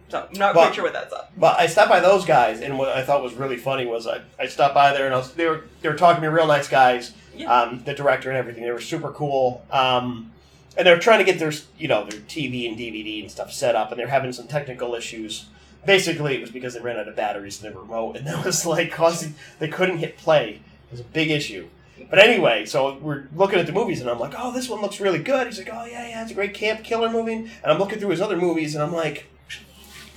so 0.10 0.28
I'm 0.32 0.38
not 0.40 0.54
But- 0.54 0.62
quite 0.66 0.76
sure 0.76 0.84
what 0.84 0.94
that's 0.94 1.14
up. 1.14 1.32
But 1.38 1.60
I 1.60 1.68
stopped 1.68 1.90
by 1.90 2.00
those 2.00 2.26
guys, 2.26 2.62
and 2.62 2.78
what 2.78 2.90
I 2.90 3.04
thought 3.04 3.24
was 3.24 3.34
really 3.34 3.58
funny 3.58 3.86
was 3.86 4.08
I, 4.08 4.22
I 4.40 4.48
stopped 4.48 4.76
by 4.76 4.94
there 4.94 5.06
and 5.06 5.14
I 5.14 5.18
was 5.18 5.34
they 5.34 5.46
were 5.48 5.64
they 5.82 5.90
were 5.90 5.96
talking 5.96 6.22
to 6.22 6.28
me 6.30 6.34
real 6.34 6.48
nice 6.48 6.68
guys, 6.68 7.14
Yeah. 7.36 7.52
um, 7.54 7.84
the 7.86 7.94
director 7.94 8.30
and 8.30 8.38
everything. 8.38 8.64
They 8.64 8.72
were 8.72 8.82
super 8.82 9.12
cool, 9.12 9.66
um, 9.72 10.32
and 10.78 10.86
they 10.88 10.92
were 10.92 11.00
trying 11.00 11.20
to 11.20 11.26
get 11.26 11.40
their 11.40 11.54
you 11.78 11.88
know 11.88 12.04
their 12.06 12.20
TV 12.22 12.68
and 12.68 12.78
DVD 12.78 13.22
and 13.22 13.32
stuff 13.32 13.52
set 13.52 13.76
up, 13.76 13.92
and 13.92 14.00
they're 14.00 14.08
having 14.08 14.34
some 14.34 14.48
technical 14.48 14.94
issues. 14.96 15.46
Basically, 15.86 16.36
it 16.36 16.42
was 16.42 16.50
because 16.52 16.76
they 16.76 16.80
ran 16.80 16.98
out 16.98 17.08
of 17.10 17.16
batteries 17.16 17.62
in 17.64 17.70
their 17.72 17.80
remote, 17.82 18.16
and 18.16 18.26
that 18.28 18.46
was 18.46 18.66
like 18.66 18.92
causing 18.92 19.36
they 19.60 19.68
couldn't 19.68 19.98
hit 19.98 20.18
play. 20.18 20.62
It 20.88 20.92
was 20.92 21.00
a 21.00 21.04
big 21.06 21.32
issue. 21.32 21.68
But 22.10 22.20
anyway, 22.20 22.66
so 22.66 22.98
we're 23.00 23.28
looking 23.36 23.60
at 23.60 23.66
the 23.66 23.72
movies, 23.74 24.02
and 24.02 24.10
I'm 24.10 24.20
like, 24.20 24.34
"Oh, 24.38 24.52
this 24.52 24.70
one 24.70 24.82
looks 24.82 25.00
really 25.00 25.20
good." 25.20 25.48
He's 25.48 25.58
like, 25.58 25.70
"Oh 25.72 25.86
yeah, 25.86 26.08
yeah, 26.08 26.22
it's 26.22 26.32
a 26.32 26.36
great 26.36 26.54
camp 26.54 26.84
killer 26.84 27.10
movie." 27.10 27.34
And 27.34 27.66
I'm 27.66 27.80
looking 27.80 28.00
through 28.00 28.10
his 28.10 28.22
other 28.22 28.38
movies, 28.38 28.76
and 28.76 28.84
I'm 28.84 28.94
like, 28.94 29.26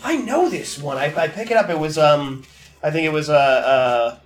I 0.05 0.17
know 0.17 0.49
this 0.49 0.79
one. 0.79 0.97
I, 0.99 1.07
I 1.17 1.29
pick 1.29 1.51
it 1.51 1.57
up. 1.57 1.69
It 1.71 1.79
was 1.79 1.99
um, 1.99 2.45
I 2.83 2.91
think 2.91 3.07
it 3.07 3.13
was 3.13 3.29
a 3.29 3.35
uh, 3.35 3.37
uh, 3.37 4.19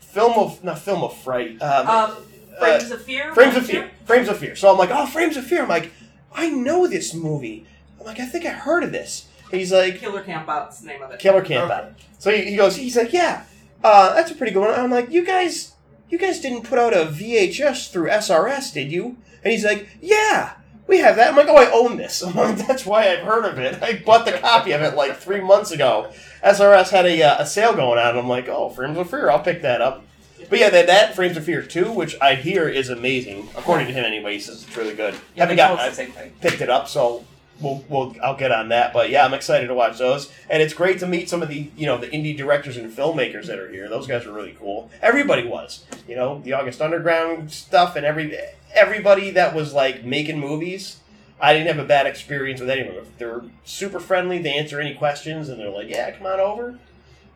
film 0.00 0.34
of 0.38 0.62
not 0.64 0.78
film 0.78 1.02
of 1.02 1.16
fright. 1.18 1.60
Um, 1.60 1.86
Um, 1.88 2.16
Frames 2.58 2.90
of 2.90 3.02
Fear. 3.02 3.34
Frames 3.34 3.56
of 3.56 3.66
two? 3.66 3.72
Fear. 3.72 3.90
Frames 4.06 4.28
of 4.28 4.38
Fear. 4.38 4.56
So 4.56 4.70
I'm 4.72 4.78
like, 4.78 4.90
oh, 4.90 5.06
Frames 5.06 5.36
of 5.36 5.44
Fear. 5.46 5.62
I'm 5.64 5.68
like, 5.68 5.92
I 6.32 6.48
know 6.48 6.86
this 6.86 7.12
movie. 7.12 7.66
I'm 8.00 8.06
like, 8.06 8.18
I 8.18 8.26
think 8.26 8.46
I 8.46 8.50
heard 8.50 8.82
of 8.82 8.92
this. 8.92 9.28
He's 9.50 9.72
like, 9.72 9.98
Killer 9.98 10.22
Camp 10.22 10.48
Out's 10.48 10.80
the 10.80 10.86
name 10.86 11.02
of 11.02 11.10
it. 11.10 11.18
Killer 11.20 11.42
Camp 11.42 11.70
Out. 11.70 11.92
So 12.18 12.30
he, 12.30 12.50
he 12.50 12.56
goes, 12.56 12.76
he's 12.76 12.96
like, 12.96 13.12
yeah, 13.12 13.44
uh, 13.84 14.14
that's 14.14 14.30
a 14.30 14.34
pretty 14.34 14.52
good 14.52 14.60
one. 14.60 14.70
I'm 14.70 14.90
like, 14.90 15.10
you 15.10 15.24
guys, 15.24 15.72
you 16.08 16.18
guys 16.18 16.40
didn't 16.40 16.62
put 16.62 16.78
out 16.78 16.92
a 16.94 17.06
VHS 17.06 17.90
through 17.90 18.08
SRS, 18.08 18.72
did 18.72 18.90
you? 18.92 19.16
And 19.42 19.52
he's 19.52 19.64
like, 19.64 19.88
yeah, 20.00 20.54
we 20.86 20.98
have 20.98 21.16
that. 21.16 21.28
I'm 21.30 21.36
like, 21.36 21.48
oh, 21.48 21.56
I 21.56 21.70
own 21.70 21.96
this. 21.96 22.22
I'm 22.24 22.34
like, 22.34 22.56
that's 22.66 22.86
why 22.86 23.10
I've 23.10 23.24
heard 23.24 23.44
of 23.44 23.58
it. 23.58 23.82
I 23.82 24.02
bought 24.04 24.24
the 24.26 24.32
copy 24.38 24.72
of 24.72 24.82
it 24.82 24.94
like 24.94 25.16
three 25.16 25.40
months 25.40 25.70
ago. 25.70 26.10
SRS 26.44 26.90
had 26.90 27.06
a, 27.06 27.22
uh, 27.22 27.42
a 27.42 27.46
sale 27.46 27.74
going 27.74 27.98
on. 27.98 28.16
I'm 28.16 28.28
like, 28.28 28.48
oh, 28.48 28.70
Frames 28.70 28.98
of 28.98 29.10
Fear, 29.10 29.30
I'll 29.30 29.40
pick 29.40 29.62
that 29.62 29.80
up. 29.80 30.04
But 30.48 30.60
yeah, 30.60 30.70
that, 30.70 30.86
that 30.86 31.14
Frames 31.16 31.36
of 31.36 31.44
Fear 31.44 31.62
2, 31.62 31.90
which 31.90 32.14
I 32.20 32.36
hear 32.36 32.68
is 32.68 32.88
amazing, 32.88 33.48
according 33.56 33.88
to 33.88 33.92
him 33.92 34.04
anyway, 34.04 34.34
he 34.34 34.40
says 34.40 34.62
it's 34.62 34.76
really 34.76 34.94
good. 34.94 35.14
Yeah, 35.34 35.42
Haven't 35.44 35.56
got- 35.56 35.78
us 35.80 35.90
the 35.90 35.96
same 36.04 36.12
thing. 36.12 36.32
picked 36.40 36.60
it 36.60 36.70
up, 36.70 36.86
so 36.88 37.24
we'll, 37.60 37.84
we'll 37.88 38.14
I'll 38.22 38.36
get 38.36 38.52
on 38.52 38.68
that. 38.68 38.92
But 38.92 39.10
yeah, 39.10 39.24
I'm 39.24 39.34
excited 39.34 39.68
to 39.68 39.74
watch 39.74 39.98
those, 39.98 40.32
and 40.48 40.62
it's 40.62 40.74
great 40.74 40.98
to 41.00 41.06
meet 41.06 41.28
some 41.28 41.42
of 41.42 41.48
the 41.48 41.70
you 41.76 41.86
know 41.86 41.98
the 41.98 42.08
indie 42.08 42.36
directors 42.36 42.76
and 42.76 42.92
filmmakers 42.92 43.46
that 43.46 43.58
are 43.58 43.70
here. 43.70 43.88
Those 43.88 44.06
guys 44.06 44.26
are 44.26 44.32
really 44.32 44.56
cool. 44.58 44.90
Everybody 45.02 45.46
was, 45.46 45.84
you 46.08 46.16
know, 46.16 46.40
the 46.40 46.52
August 46.52 46.80
Underground 46.80 47.50
stuff, 47.52 47.96
and 47.96 48.04
every 48.04 48.36
everybody 48.74 49.30
that 49.32 49.54
was 49.54 49.72
like 49.72 50.04
making 50.04 50.40
movies. 50.40 51.00
I 51.38 51.52
didn't 51.52 51.66
have 51.68 51.84
a 51.84 51.86
bad 51.86 52.06
experience 52.06 52.60
with 52.60 52.70
anyone. 52.70 53.06
They're 53.18 53.42
super 53.64 54.00
friendly. 54.00 54.38
They 54.38 54.54
answer 54.54 54.80
any 54.80 54.94
questions, 54.94 55.48
and 55.48 55.60
they're 55.60 55.70
like, 55.70 55.88
"Yeah, 55.88 56.10
come 56.12 56.26
on 56.26 56.40
over." 56.40 56.78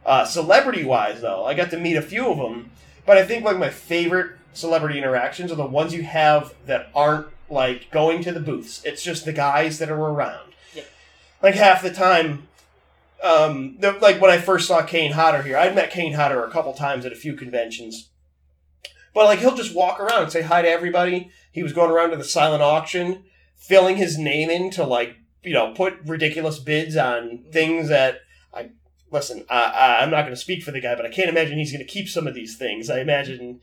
Uh, 0.07 0.25
celebrity 0.25 0.85
wise, 0.85 1.21
though, 1.21 1.45
I 1.45 1.53
got 1.53 1.71
to 1.73 1.79
meet 1.79 1.97
a 1.97 2.03
few 2.03 2.31
of 2.31 2.39
them, 2.39 2.71
but 3.05 3.19
I 3.19 3.27
think 3.27 3.45
like 3.45 3.59
my 3.59 3.69
favorite 3.69 4.33
celebrity 4.55 4.99
interactions 4.99 5.53
are 5.53 5.57
the 5.57 5.67
ones 5.67 5.93
you 5.93 6.03
have 6.03 6.55
that 6.67 6.89
aren't 6.95 7.27
like 7.51 7.91
going 7.91 8.23
to 8.23 8.33
the 8.33 8.41
booths. 8.41 8.83
It's 8.85 9.03
just 9.03 9.25
the 9.25 9.33
guys 9.33 9.79
that 9.79 9.91
are 9.91 10.01
around. 10.01 10.53
Yeah. 10.75 10.85
Like 11.43 11.55
half 11.55 11.83
the 11.83 11.93
time, 11.93 12.49
um, 13.23 13.77
the, 13.79 13.93
like 13.93 14.21
when 14.21 14.31
I 14.31 14.39
first 14.39 14.69
saw 14.69 14.83
Kane 14.83 15.13
Hodder 15.13 15.43
here, 15.43 15.57
I'd 15.57 15.75
met 15.75 15.91
Kane 15.91 16.15
Hodder 16.15 16.45
a 16.45 16.51
couple 16.51 16.73
times 16.73 17.05
at 17.05 17.13
a 17.13 17.17
few 17.17 17.35
conventions. 17.35 18.09
But 19.13 19.25
like 19.25 19.41
he'll 19.41 19.57
just 19.57 19.75
walk 19.75 20.01
around 20.01 20.23
and 20.23 20.33
say 20.33 20.43
hi 20.43 20.63
to 20.63 20.69
everybody. 20.69 21.31
He 21.51 21.63
was 21.63 21.73
going 21.73 21.91
around 21.91 22.11
to 22.11 22.17
the 22.17 22.25
silent 22.25 22.63
auction, 22.63 23.25
filling 23.57 23.97
his 23.97 24.17
name 24.17 24.51
in 24.51 24.71
to 24.71 24.85
like 24.85 25.17
you 25.43 25.53
know 25.53 25.73
put 25.75 25.99
ridiculous 26.05 26.59
bids 26.59 26.97
on 26.97 27.45
things 27.51 27.89
that 27.89 28.21
I 28.55 28.71
listen. 29.11 29.45
I, 29.51 29.63
I, 29.63 30.03
I'm 30.03 30.11
not 30.11 30.23
going 30.23 30.35
to 30.35 30.41
speak 30.41 30.63
for 30.63 30.71
the 30.71 30.81
guy, 30.81 30.95
but 30.95 31.05
I 31.05 31.11
can't 31.11 31.29
imagine 31.29 31.59
he's 31.59 31.73
going 31.73 31.85
to 31.85 31.93
keep 31.93 32.09
some 32.09 32.27
of 32.27 32.35
these 32.35 32.57
things. 32.57 32.89
I 32.89 33.01
imagine 33.01 33.61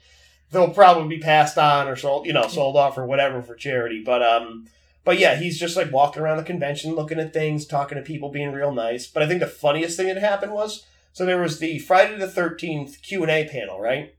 they'll 0.52 0.70
probably 0.74 1.18
be 1.18 1.22
passed 1.22 1.58
on 1.58 1.88
or 1.88 1.96
sold, 1.96 2.26
you 2.26 2.34
know, 2.34 2.48
sold 2.48 2.76
off 2.76 2.98
or 2.98 3.06
whatever 3.06 3.42
for 3.42 3.56
charity. 3.56 4.02
But 4.04 4.22
um, 4.24 4.68
but 5.04 5.20
yeah, 5.20 5.36
he's 5.36 5.60
just 5.60 5.78
like 5.78 5.92
walking 5.92 6.22
around 6.22 6.38
the 6.38 6.44
convention, 6.44 6.96
looking 6.96 7.20
at 7.20 7.34
things, 7.34 7.66
talking 7.66 7.98
to 7.98 8.04
people, 8.04 8.30
being 8.30 8.52
real 8.52 8.74
nice. 8.74 9.08
But 9.08 9.24
I 9.24 9.28
think 9.28 9.40
the 9.40 9.48
funniest 9.48 9.98
thing 9.98 10.08
that 10.08 10.18
happened 10.18 10.54
was 10.54 10.86
so 11.14 11.26
there 11.26 11.42
was 11.42 11.60
the 11.60 11.80
Friday 11.80 12.18
the 12.18 12.30
Thirteenth 12.30 13.02
Q 13.02 13.24
and 13.24 13.32
A 13.32 13.48
panel, 13.48 13.80
right? 13.80 14.14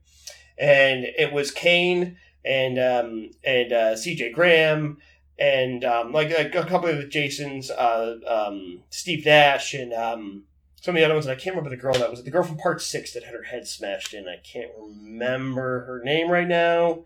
And 0.57 1.05
it 1.17 1.31
was 1.31 1.51
Kane 1.51 2.17
and 2.43 2.79
um 2.79 3.31
and 3.43 3.71
uh, 3.73 3.95
C.J. 3.95 4.31
Graham 4.31 4.97
and 5.39 5.85
um, 5.85 6.11
like, 6.11 6.31
like 6.31 6.53
a 6.53 6.65
couple 6.65 6.89
of 6.89 6.97
the 6.97 7.07
Jasons, 7.07 7.71
uh, 7.71 8.17
um, 8.27 8.81
Steve 8.89 9.23
Dash, 9.23 9.73
and 9.73 9.93
um, 9.93 10.43
some 10.81 10.95
of 10.95 10.99
the 10.99 11.05
other 11.05 11.13
ones. 11.13 11.25
And 11.25 11.31
I 11.33 11.39
can't 11.39 11.55
remember 11.55 11.69
the 11.69 11.81
girl 11.81 11.93
that 11.93 12.09
was 12.09 12.23
the 12.23 12.31
girl 12.31 12.43
from 12.43 12.57
Part 12.57 12.81
Six 12.81 13.13
that 13.13 13.23
had 13.23 13.35
her 13.35 13.43
head 13.43 13.67
smashed 13.67 14.13
in. 14.13 14.27
I 14.27 14.37
can't 14.37 14.71
remember 14.77 15.85
her 15.85 16.01
name 16.03 16.29
right 16.29 16.47
now, 16.47 17.05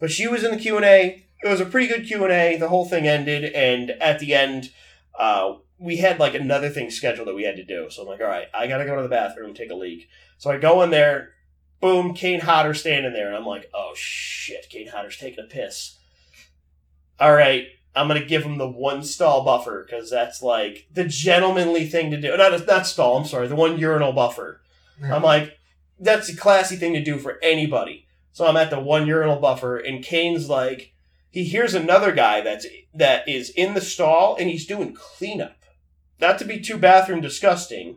but 0.00 0.10
she 0.10 0.28
was 0.28 0.44
in 0.44 0.50
the 0.50 0.60
Q 0.60 0.76
and 0.76 0.84
A. 0.84 1.24
It 1.42 1.48
was 1.48 1.60
a 1.60 1.66
pretty 1.66 1.88
good 1.88 2.06
Q 2.06 2.24
and 2.24 2.32
A. 2.32 2.56
The 2.56 2.68
whole 2.68 2.84
thing 2.84 3.06
ended, 3.06 3.44
and 3.52 3.90
at 3.90 4.18
the 4.18 4.34
end, 4.34 4.70
uh, 5.18 5.54
we 5.78 5.96
had 5.96 6.18
like 6.18 6.34
another 6.34 6.70
thing 6.70 6.90
scheduled 6.90 7.28
that 7.28 7.34
we 7.34 7.44
had 7.44 7.56
to 7.56 7.64
do. 7.64 7.88
So 7.90 8.02
I'm 8.02 8.08
like, 8.08 8.20
all 8.20 8.26
right, 8.26 8.48
I 8.54 8.66
gotta 8.66 8.84
go 8.84 8.96
to 8.96 9.02
the 9.02 9.08
bathroom 9.08 9.54
take 9.54 9.70
a 9.70 9.74
leak. 9.74 10.08
So 10.38 10.50
I 10.50 10.58
go 10.58 10.82
in 10.82 10.90
there. 10.90 11.30
Boom, 11.80 12.14
Kane 12.14 12.38
Hodder 12.38 12.74
standing 12.74 13.12
there, 13.12 13.26
and 13.26 13.34
I'm 13.34 13.44
like, 13.44 13.68
oh 13.74 13.92
shit, 13.96 14.68
Kane 14.70 14.86
Hodder's 14.86 15.16
taking 15.16 15.44
a 15.44 15.48
piss 15.48 15.98
all 17.22 17.32
right, 17.32 17.66
I'm 17.94 18.08
gonna 18.08 18.24
give 18.24 18.42
him 18.42 18.58
the 18.58 18.68
one 18.68 19.02
stall 19.02 19.44
buffer 19.44 19.84
because 19.84 20.10
that's 20.10 20.42
like 20.42 20.86
the 20.92 21.04
gentlemanly 21.04 21.86
thing 21.86 22.10
to 22.10 22.20
do. 22.20 22.36
Not 22.36 22.66
not 22.66 22.86
stall. 22.86 23.16
I'm 23.18 23.26
sorry, 23.26 23.48
the 23.48 23.56
one 23.56 23.78
urinal 23.78 24.12
buffer. 24.12 24.60
I'm 25.02 25.22
like, 25.22 25.58
that's 25.98 26.28
a 26.28 26.36
classy 26.36 26.76
thing 26.76 26.92
to 26.94 27.02
do 27.02 27.18
for 27.18 27.38
anybody. 27.42 28.06
So 28.32 28.46
I'm 28.46 28.56
at 28.56 28.70
the 28.70 28.80
one 28.80 29.06
urinal 29.06 29.36
buffer, 29.40 29.76
and 29.76 30.02
Kane's 30.02 30.48
like, 30.48 30.92
he 31.30 31.44
hears 31.44 31.74
another 31.74 32.12
guy 32.12 32.40
that's 32.40 32.66
that 32.94 33.28
is 33.28 33.50
in 33.50 33.74
the 33.74 33.80
stall, 33.80 34.36
and 34.38 34.48
he's 34.48 34.66
doing 34.66 34.94
cleanup. 34.94 35.56
Not 36.20 36.38
to 36.38 36.44
be 36.44 36.60
too 36.60 36.78
bathroom 36.78 37.20
disgusting, 37.20 37.96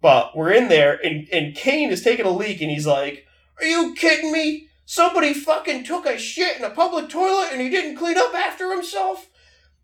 but 0.00 0.36
we're 0.36 0.52
in 0.52 0.68
there, 0.68 0.94
and 1.04 1.28
and 1.32 1.54
Kane 1.54 1.90
is 1.90 2.02
taking 2.02 2.26
a 2.26 2.30
leak, 2.30 2.60
and 2.60 2.70
he's 2.70 2.86
like, 2.86 3.26
"Are 3.58 3.66
you 3.66 3.94
kidding 3.94 4.32
me? 4.32 4.68
Somebody 4.92 5.32
fucking 5.32 5.84
took 5.84 6.04
a 6.04 6.18
shit 6.18 6.58
in 6.58 6.64
a 6.64 6.68
public 6.68 7.08
toilet, 7.08 7.48
and 7.50 7.62
he 7.62 7.70
didn't 7.70 7.96
clean 7.96 8.18
up 8.18 8.34
after 8.34 8.70
himself." 8.70 9.26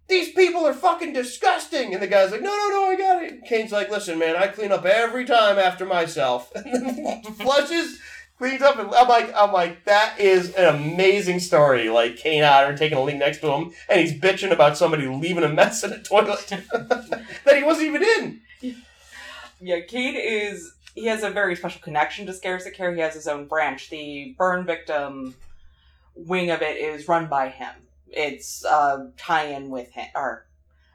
These 0.06 0.32
people 0.32 0.66
are 0.66 0.74
fucking 0.74 1.14
disgusting. 1.14 1.94
And 1.94 2.02
the 2.02 2.06
guy's 2.06 2.30
like, 2.30 2.42
no, 2.42 2.50
no, 2.50 2.68
no, 2.68 2.84
I 2.90 2.96
got 2.96 3.22
it. 3.22 3.44
Kane's 3.44 3.72
like, 3.72 3.90
listen, 3.90 4.18
man, 4.18 4.36
I 4.36 4.48
clean 4.48 4.72
up 4.72 4.84
every 4.84 5.24
time 5.26 5.58
after 5.58 5.86
myself. 5.86 6.52
And 6.56 6.74
then 6.74 7.22
flushes, 7.34 7.98
cleans 8.38 8.62
up, 8.62 8.78
and 8.78 8.94
I'm 8.94 9.08
like, 9.08 9.32
I'm 9.34 9.52
like, 9.52 9.84
that 9.86 10.20
is 10.20 10.54
an 10.54 10.74
amazing 10.74 11.40
story. 11.40 11.88
Like 11.88 12.16
Kane 12.16 12.42
Hodder 12.42 12.76
taking 12.76 12.98
a 12.98 13.02
leak 13.02 13.16
next 13.16 13.40
to 13.40 13.52
him, 13.52 13.72
and 13.88 14.00
he's 14.00 14.18
bitching 14.18 14.52
about 14.52 14.76
somebody 14.76 15.06
leaving 15.06 15.44
a 15.44 15.48
mess 15.48 15.84
in 15.84 15.92
a 15.92 16.02
toilet 16.02 16.46
that 16.72 17.56
he 17.56 17.62
wasn't 17.62 17.88
even 17.88 18.02
in. 18.02 18.40
Yeah, 19.60 19.80
Kane 19.80 20.16
is 20.16 20.72
he 20.98 21.06
has 21.06 21.22
a 21.22 21.30
very 21.30 21.54
special 21.54 21.80
connection 21.80 22.26
to 22.26 22.32
Scares 22.32 22.64
That 22.64 22.74
Care. 22.74 22.94
He 22.94 23.00
has 23.00 23.14
his 23.14 23.28
own 23.28 23.46
branch. 23.46 23.90
The 23.90 24.34
burn 24.36 24.66
victim 24.66 25.34
wing 26.14 26.50
of 26.50 26.62
it 26.62 26.76
is 26.76 27.08
run 27.08 27.28
by 27.28 27.48
him. 27.48 27.74
It's 28.08 28.64
uh, 28.64 29.10
tie-in 29.16 29.70
with 29.70 29.90
him, 29.92 30.08
or 30.14 30.46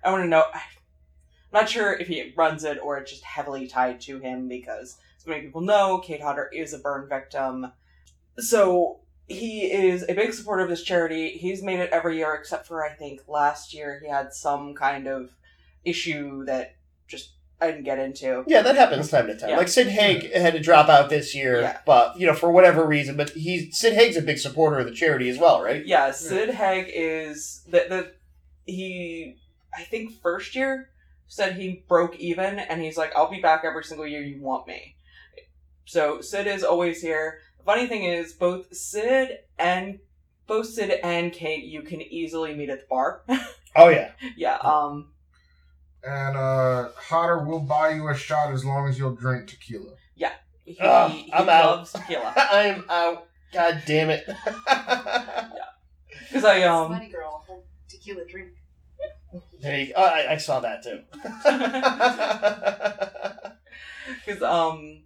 I 0.04 0.12
want 0.12 0.24
to 0.24 0.30
know. 0.30 0.44
I'm 0.54 1.62
not 1.62 1.70
sure 1.70 1.94
if 1.94 2.08
he 2.08 2.34
runs 2.36 2.64
it 2.64 2.80
or 2.82 2.98
it's 2.98 3.12
just 3.12 3.24
heavily 3.24 3.68
tied 3.68 4.02
to 4.02 4.20
him 4.20 4.48
because 4.48 4.98
so 5.18 5.30
many 5.30 5.44
people 5.44 5.62
know 5.62 6.00
Kane 6.00 6.22
Hodder 6.22 6.50
is 6.52 6.74
a 6.74 6.80
burn 6.80 7.08
victim. 7.08 7.72
So 8.40 9.02
he 9.28 9.72
is 9.72 10.04
a 10.10 10.16
big 10.16 10.34
supporter 10.34 10.64
of 10.64 10.70
this 10.70 10.84
charity. 10.84 11.38
He's 11.38 11.62
made 11.62 11.80
it 11.80 11.92
every 11.92 12.18
year 12.18 12.34
except 12.34 12.66
for 12.66 12.84
I 12.84 12.90
think 12.90 13.22
last 13.28 13.74
year 13.74 14.00
he 14.04 14.10
had 14.10 14.34
some 14.34 14.74
kind 14.74 15.08
of 15.08 15.30
issue 15.86 16.44
that 16.46 16.76
just 17.08 17.34
I 17.64 17.72
didn't 17.72 17.84
get 17.86 18.00
into. 18.00 18.44
Yeah, 18.48 18.62
that 18.62 18.76
happens 18.76 19.10
time 19.10 19.28
to 19.28 19.38
time. 19.38 19.52
Yeah. 19.52 19.58
Like 19.58 19.68
Sid 19.70 19.88
Haig 19.88 20.32
had 20.34 20.54
to 20.54 20.60
drop 20.60 20.90
out 20.90 21.10
this 21.10 21.34
year, 21.34 21.62
Yeah. 21.62 21.78
but 21.86 22.20
you 22.20 22.28
know 22.28 22.34
for 22.34 22.52
whatever 22.52 22.86
reason. 22.86 23.16
But 23.16 23.30
he's 23.32 23.78
Sid 23.78 23.94
Haig's 23.94 24.18
a 24.18 24.22
big 24.22 24.38
supporter 24.40 24.80
of 24.80 24.86
the 24.86 24.92
charity 24.94 25.30
as 25.30 25.38
well, 25.40 25.62
right? 25.64 25.86
Yeah, 25.86 26.12
Sid 26.12 26.50
Haig 26.52 26.92
is 26.94 27.64
the 27.70 27.86
the 27.90 28.12
he 28.66 29.38
I 29.76 29.84
think 29.84 30.22
first 30.22 30.56
year 30.56 30.90
said 31.28 31.56
he 31.56 31.84
broke 31.88 32.16
even 32.18 32.60
and 32.60 32.82
he's 32.82 32.98
like, 32.98 33.12
I'll 33.16 33.32
be 33.32 33.42
back 33.42 33.64
every 33.66 33.84
single 33.84 34.06
year 34.06 34.22
you 34.22 34.40
want 34.42 34.68
me. 34.68 34.96
So 35.86 36.22
Sid 36.22 36.48
is 36.48 36.64
always 36.64 37.02
here. 37.02 37.40
The 37.58 37.64
funny 37.64 37.88
thing 37.88 38.04
is 38.04 38.34
both 38.34 38.74
Sid 38.76 39.40
and 39.58 40.00
both 40.48 40.68
Sid 40.68 41.00
and 41.04 41.32
Kane 41.32 41.66
you 41.68 41.82
can 41.82 42.02
easily 42.02 42.54
meet 42.56 42.70
at 42.70 42.82
the 42.82 42.86
bar. 42.90 43.22
Oh 43.76 43.90
yeah. 43.90 44.12
yeah, 44.38 44.58
um 44.58 45.13
And 46.06 46.36
uh, 46.36 46.90
Hodder 46.98 47.46
will 47.46 47.62
buy 47.62 47.92
you 47.92 48.10
a 48.10 48.16
shot 48.16 48.52
as 48.52 48.66
long 48.66 48.90
as 48.90 49.00
you'll 49.00 49.16
drink 49.16 49.48
tequila. 49.48 49.94
he, 50.66 50.78
Ugh, 50.80 51.12
he 51.12 51.32
I'm 51.34 51.48
out. 51.50 51.78
loves 51.78 51.92
tequila. 51.94 52.34
I'm 52.36 52.84
out. 52.90 53.28
God 53.54 53.84
damn 53.86 54.10
it. 54.10 54.26
Because 56.30 56.46
I 56.46 56.64
um 56.64 56.90
Money 56.90 57.10
girl, 57.10 57.44
whole 57.46 57.64
tequila 57.88 58.26
drink. 58.26 58.50
there 59.62 59.80
you 59.80 59.88
go. 59.88 59.94
Oh, 59.98 60.04
I, 60.04 60.34
I 60.34 60.38
saw 60.38 60.60
that 60.62 60.82
too. 60.84 61.02
Because, 64.26 64.42
um, 64.42 65.04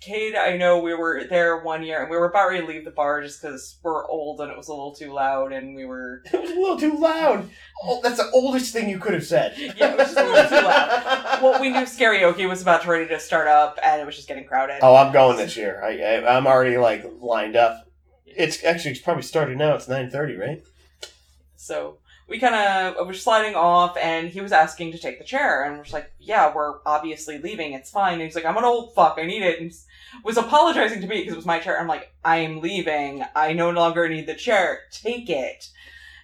Kane, 0.00 0.34
I 0.36 0.56
know 0.56 0.78
we 0.78 0.94
were 0.94 1.24
there 1.28 1.58
one 1.58 1.82
year 1.82 2.00
and 2.00 2.10
we 2.10 2.16
were 2.16 2.26
about 2.26 2.48
ready 2.48 2.60
to 2.60 2.66
leave 2.66 2.84
the 2.84 2.92
bar 2.92 3.20
just 3.20 3.42
because 3.42 3.78
we're 3.82 4.06
old 4.06 4.40
and 4.40 4.50
it 4.50 4.56
was 4.56 4.68
a 4.68 4.72
little 4.72 4.94
too 4.94 5.12
loud 5.12 5.52
and 5.52 5.74
we 5.74 5.84
were. 5.84 6.22
it 6.32 6.40
was 6.40 6.50
a 6.50 6.54
little 6.54 6.78
too 6.78 6.96
loud. 6.98 7.50
Oh, 7.82 8.00
that's 8.02 8.18
the 8.18 8.30
oldest 8.32 8.72
thing 8.72 8.88
you 8.88 8.98
could 8.98 9.14
have 9.14 9.26
said. 9.26 9.56
Yeah, 9.78 9.92
it 9.92 9.98
was 9.98 10.14
just 10.14 10.18
a 10.18 10.24
little 10.24 10.48
too 10.48 10.66
loud. 10.66 11.14
Well, 11.42 11.60
we 11.60 11.70
knew 11.70 11.80
karaoke 11.80 12.48
was 12.48 12.62
about 12.62 12.82
to 12.82 12.88
ready 12.88 13.06
to 13.08 13.20
start 13.20 13.46
up 13.46 13.78
and 13.82 14.00
it 14.00 14.04
was 14.04 14.16
just 14.16 14.28
getting 14.28 14.44
crowded. 14.44 14.78
Oh, 14.82 14.96
I'm 14.96 15.12
going 15.12 15.36
this 15.36 15.56
year. 15.56 15.80
I, 15.84 15.98
I 15.98 16.36
I'm 16.36 16.46
already 16.46 16.78
like 16.78 17.04
lined 17.20 17.56
up. 17.56 17.88
It's 18.26 18.64
actually 18.64 18.92
it's 18.92 19.00
probably 19.00 19.22
started 19.22 19.56
now. 19.58 19.74
It's 19.74 19.88
nine 19.88 20.10
thirty, 20.10 20.36
right? 20.36 20.62
So 21.56 21.98
we 22.28 22.38
kind 22.38 22.54
of 22.54 22.96
uh, 23.00 23.04
were 23.04 23.14
sliding 23.14 23.54
off 23.54 23.96
and 23.96 24.28
he 24.28 24.40
was 24.40 24.52
asking 24.52 24.92
to 24.92 24.98
take 24.98 25.18
the 25.18 25.24
chair 25.24 25.64
and 25.64 25.76
we're 25.76 25.84
just 25.84 25.94
like, 25.94 26.12
yeah, 26.20 26.52
we're 26.54 26.80
obviously 26.84 27.38
leaving. 27.38 27.72
It's 27.72 27.90
fine. 27.90 28.14
And 28.14 28.22
he's 28.22 28.34
like, 28.34 28.44
I'm 28.44 28.58
an 28.58 28.64
old 28.64 28.94
fuck. 28.94 29.16
I 29.18 29.24
need 29.24 29.42
it. 29.42 29.60
And 29.60 29.72
was 30.22 30.36
apologizing 30.36 31.00
to 31.00 31.06
me 31.06 31.20
because 31.20 31.32
it 31.32 31.36
was 31.36 31.46
my 31.46 31.58
chair. 31.58 31.80
I'm 31.80 31.88
like, 31.88 32.12
I 32.24 32.38
am 32.38 32.60
leaving. 32.60 33.24
I 33.34 33.54
no 33.54 33.70
longer 33.70 34.08
need 34.08 34.26
the 34.26 34.34
chair. 34.34 34.80
Take 34.90 35.30
it. 35.30 35.70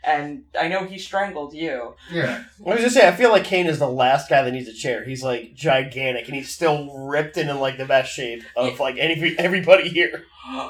And 0.07 0.45
I 0.59 0.69
know 0.69 0.85
he 0.85 0.99
strangled 0.99 1.55
you. 1.55 1.95
Yeah. 2.13 2.45
I 2.67 2.71
was 2.75 2.81
just 2.81 2.95
saying, 2.95 3.13
I 3.13 3.17
feel 3.17 3.31
like 3.31 3.45
Kane 3.45 3.67
is 3.67 3.79
the 3.79 3.89
last 3.89 4.29
guy 4.29 4.43
that 4.43 4.53
needs 4.53 4.69
a 4.69 4.75
chair. 4.75 5.05
He's 5.05 5.23
like 5.23 5.55
gigantic, 5.55 6.27
and 6.27 6.35
he's 6.37 6.51
still 6.51 6.93
ripped 7.07 7.37
and 7.37 7.49
in 7.51 7.59
like 7.59 7.79
the 7.79 7.87
best 7.87 8.13
shape 8.13 8.43
of 8.57 8.79
like 8.81 8.97
any 8.99 9.37
everybody 9.39 9.89
here. 9.89 10.25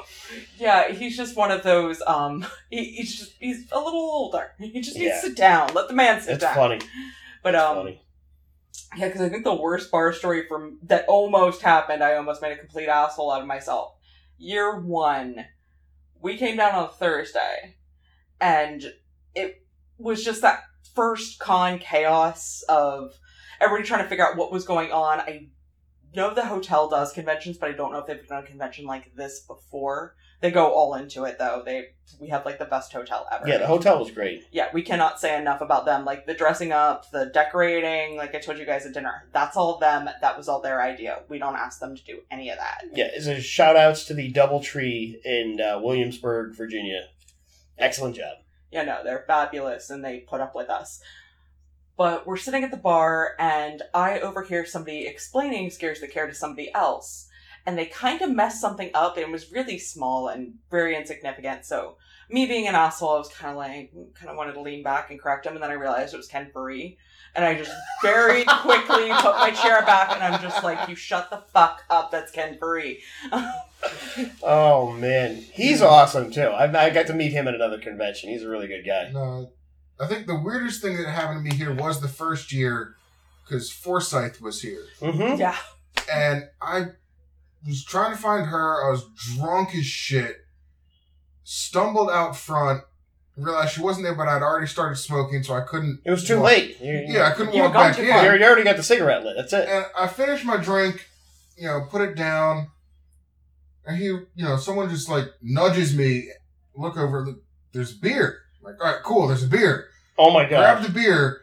yeah, 0.57 0.89
he's 0.91 1.17
just 1.17 1.35
one 1.35 1.51
of 1.51 1.63
those. 1.63 2.01
Um, 2.05 2.45
he, 2.69 2.83
he's 2.85 3.17
just 3.17 3.35
he's 3.39 3.69
a 3.71 3.77
little 3.79 3.99
older. 3.99 4.51
He 4.59 4.81
just 4.81 4.95
needs 4.97 5.07
Yeah. 5.07 5.21
to 5.21 5.27
sit 5.27 5.35
down. 5.37 5.73
Let 5.73 5.87
the 5.87 5.93
man 5.93 6.21
sit 6.21 6.35
It's 6.35 6.43
down. 6.43 6.55
funny. 6.55 6.79
But 7.43 7.55
It's 7.55 7.63
um, 7.63 7.75
funny. 7.77 8.01
Yeah, 8.97 9.07
because 9.07 9.21
I 9.21 9.29
think 9.29 9.43
the 9.43 9.53
worst 9.53 9.91
bar 9.91 10.13
story 10.13 10.47
from 10.47 10.79
that 10.83 11.05
almost 11.07 11.61
happened, 11.61 12.03
I 12.03 12.15
almost 12.15 12.41
made 12.41 12.53
a 12.53 12.57
complete 12.57 12.87
asshole 12.87 13.31
out 13.31 13.41
of 13.41 13.47
myself. 13.47 13.93
Year 14.37 14.79
one, 14.79 15.45
we 16.21 16.37
came 16.37 16.55
down 16.57 16.73
on 16.75 16.89
Thursday, 16.89 17.75
and 18.39 18.93
it 19.35 19.65
was 19.97 20.23
just 20.23 20.41
that 20.41 20.63
first 20.93 21.39
con 21.39 21.79
chaos 21.79 22.63
of 22.69 23.13
everybody 23.61 23.87
trying 23.87 24.03
to 24.03 24.09
figure 24.09 24.25
out 24.25 24.37
what 24.37 24.51
was 24.51 24.65
going 24.65 24.91
on. 24.91 25.19
I 25.19 25.47
know 26.15 26.33
the 26.33 26.45
hotel 26.45 26.89
does 26.89 27.11
conventions, 27.11 27.57
but 27.57 27.69
I 27.69 27.73
don't 27.73 27.91
know 27.91 27.99
if 27.99 28.07
they've 28.07 28.27
done 28.27 28.43
a 28.43 28.47
convention 28.47 28.85
like 28.85 29.13
this 29.15 29.41
before. 29.41 30.15
They 30.41 30.51
go 30.51 30.71
all 30.71 30.95
into 30.95 31.23
it 31.23 31.37
though. 31.39 31.63
They 31.65 31.87
we 32.19 32.29
have 32.29 32.45
like 32.45 32.59
the 32.59 32.65
best 32.65 32.91
hotel 32.93 33.25
ever. 33.31 33.47
Yeah, 33.47 33.57
the 33.57 33.67
hotel 33.67 33.99
was 33.99 34.11
great. 34.11 34.43
yeah, 34.51 34.67
we 34.73 34.81
cannot 34.81 35.19
say 35.19 35.37
enough 35.39 35.61
about 35.61 35.85
them. 35.85 36.05
Like 36.05 36.25
the 36.25 36.33
dressing 36.33 36.71
up, 36.71 37.09
the 37.11 37.31
decorating, 37.33 38.17
like 38.17 38.35
I 38.35 38.39
told 38.39 38.57
you 38.57 38.65
guys 38.65 38.85
at 38.85 38.93
dinner. 38.93 39.27
That's 39.33 39.57
all 39.57 39.79
them. 39.79 40.09
That 40.21 40.37
was 40.37 40.47
all 40.47 40.61
their 40.61 40.81
idea. 40.81 41.23
We 41.29 41.39
don't 41.39 41.55
ask 41.55 41.79
them 41.79 41.95
to 41.95 42.03
do 42.03 42.19
any 42.29 42.49
of 42.49 42.57
that. 42.57 42.83
Yeah, 42.93 43.07
a 43.07 43.41
shout 43.41 43.75
outs 43.75 44.05
to 44.05 44.13
the 44.13 44.31
Doubletree 44.31 45.15
in 45.23 45.59
uh, 45.61 45.79
Williamsburg, 45.81 46.55
Virginia. 46.55 47.07
Excellent 47.77 48.15
job. 48.15 48.37
Yeah, 48.71 48.83
know, 48.83 49.01
they're 49.03 49.23
fabulous 49.27 49.89
and 49.89 50.03
they 50.03 50.19
put 50.19 50.41
up 50.41 50.55
with 50.55 50.69
us. 50.69 51.01
But 51.97 52.27
we're 52.27 52.37
sitting 52.37 52.63
at 52.63 52.71
the 52.71 52.77
bar 52.77 53.35
and 53.39 53.81
I 53.93 54.19
overhear 54.19 54.65
somebody 54.65 55.07
explaining 55.07 55.69
Scares 55.69 56.01
That 56.01 56.11
Care 56.11 56.27
to 56.27 56.33
somebody 56.33 56.73
else. 56.73 57.29
And 57.65 57.77
they 57.77 57.85
kind 57.85 58.21
of 58.21 58.29
messed 58.29 58.61
something 58.61 58.91
up 58.93 59.15
and 59.17 59.25
it 59.25 59.31
was 59.31 59.51
really 59.51 59.79
small 59.79 60.27
and 60.27 60.55
very 60.69 60.95
insignificant. 60.95 61.65
So 61.65 61.97
me 62.29 62.45
being 62.45 62.67
an 62.67 62.75
asshole, 62.75 63.15
I 63.15 63.17
was 63.17 63.29
kind 63.29 63.51
of 63.51 63.57
like, 63.57 63.91
kind 64.13 64.29
of 64.29 64.37
wanted 64.37 64.53
to 64.53 64.61
lean 64.61 64.83
back 64.83 65.09
and 65.09 65.19
correct 65.19 65.45
him. 65.45 65.53
And 65.53 65.63
then 65.63 65.71
I 65.71 65.75
realized 65.75 66.13
it 66.13 66.17
was 66.17 66.27
Ken 66.27 66.51
Foree. 66.53 66.97
And 67.35 67.43
I 67.43 67.55
just 67.55 67.71
very 68.01 68.45
quickly 68.45 69.09
put 69.09 69.35
my 69.35 69.51
chair 69.51 69.81
back 69.81 70.11
and 70.11 70.23
I'm 70.23 70.41
just 70.41 70.63
like, 70.63 70.87
you 70.87 70.95
shut 70.95 71.29
the 71.29 71.43
fuck 71.53 71.83
up. 71.89 72.11
That's 72.11 72.31
Ken 72.31 72.57
Foree. 72.57 72.99
Oh 74.41 74.93
man, 74.93 75.35
he's 75.53 75.81
awesome 75.81 76.31
too. 76.31 76.41
I, 76.47 76.85
I 76.85 76.89
got 76.89 77.05
to 77.07 77.13
meet 77.13 77.31
him 77.31 77.47
at 77.47 77.53
another 77.53 77.77
convention. 77.79 78.29
He's 78.29 78.41
a 78.41 78.49
really 78.49 78.67
good 78.67 78.83
guy. 78.83 79.11
No, 79.13 79.51
I 79.99 80.07
think 80.07 80.25
the 80.25 80.39
weirdest 80.39 80.81
thing 80.81 80.97
that 80.97 81.07
happened 81.07 81.45
to 81.45 81.51
me 81.51 81.55
here 81.55 81.73
was 81.73 82.01
the 82.01 82.07
first 82.07 82.51
year 82.51 82.95
because 83.43 83.71
Forsythe 83.71 84.37
was 84.39 84.61
here. 84.61 84.85
Mm-hmm. 85.01 85.39
yeah. 85.39 85.55
and 86.11 86.45
I 86.61 86.87
was 87.67 87.83
trying 87.83 88.15
to 88.15 88.17
find 88.21 88.47
her. 88.47 88.87
I 88.87 88.89
was 88.89 89.05
drunk 89.35 89.75
as 89.75 89.85
shit. 89.85 90.37
Stumbled 91.43 92.09
out 92.09 92.35
front, 92.35 92.83
realized 93.37 93.73
she 93.73 93.81
wasn't 93.81 94.05
there, 94.05 94.15
but 94.15 94.27
I'd 94.27 94.41
already 94.41 94.67
started 94.67 94.95
smoking, 94.95 95.43
so 95.43 95.53
I 95.53 95.61
couldn't. 95.61 96.01
It 96.05 96.11
was 96.11 96.25
too 96.25 96.37
walk- 96.37 96.45
late. 96.45 96.79
You, 96.81 97.05
Yeah, 97.07 97.27
I 97.27 97.31
couldn't 97.31 97.53
walk 97.57 97.73
back 97.73 97.97
in. 97.99 98.05
You 98.05 98.11
far. 98.11 98.19
already 98.25 98.39
you 98.43 98.45
already 98.47 98.63
got 98.63 98.77
the 98.77 98.83
cigarette 98.83 99.23
lit. 99.23 99.35
That's 99.37 99.53
it. 99.53 99.67
And 99.69 99.85
I 99.97 100.07
finished 100.07 100.45
my 100.45 100.57
drink, 100.57 101.07
you 101.57 101.67
know, 101.67 101.85
put 101.89 102.01
it 102.01 102.15
down, 102.15 102.67
and 103.85 103.97
he, 103.97 104.05
you 104.05 104.25
know, 104.37 104.57
someone 104.57 104.89
just 104.89 105.09
like 105.09 105.25
nudges 105.41 105.95
me. 105.95 106.29
Look 106.75 106.97
over. 106.97 107.25
Look, 107.25 107.37
there's 107.73 107.93
beer. 107.93 108.39
I'm 108.59 108.71
like, 108.73 108.81
all 108.83 108.91
right, 108.91 109.03
cool. 109.03 109.27
There's 109.27 109.43
a 109.43 109.47
beer. 109.47 109.87
Oh 110.17 110.31
my 110.31 110.43
god! 110.43 110.49
grab 110.79 110.83
the 110.83 110.89
beer, 110.89 111.41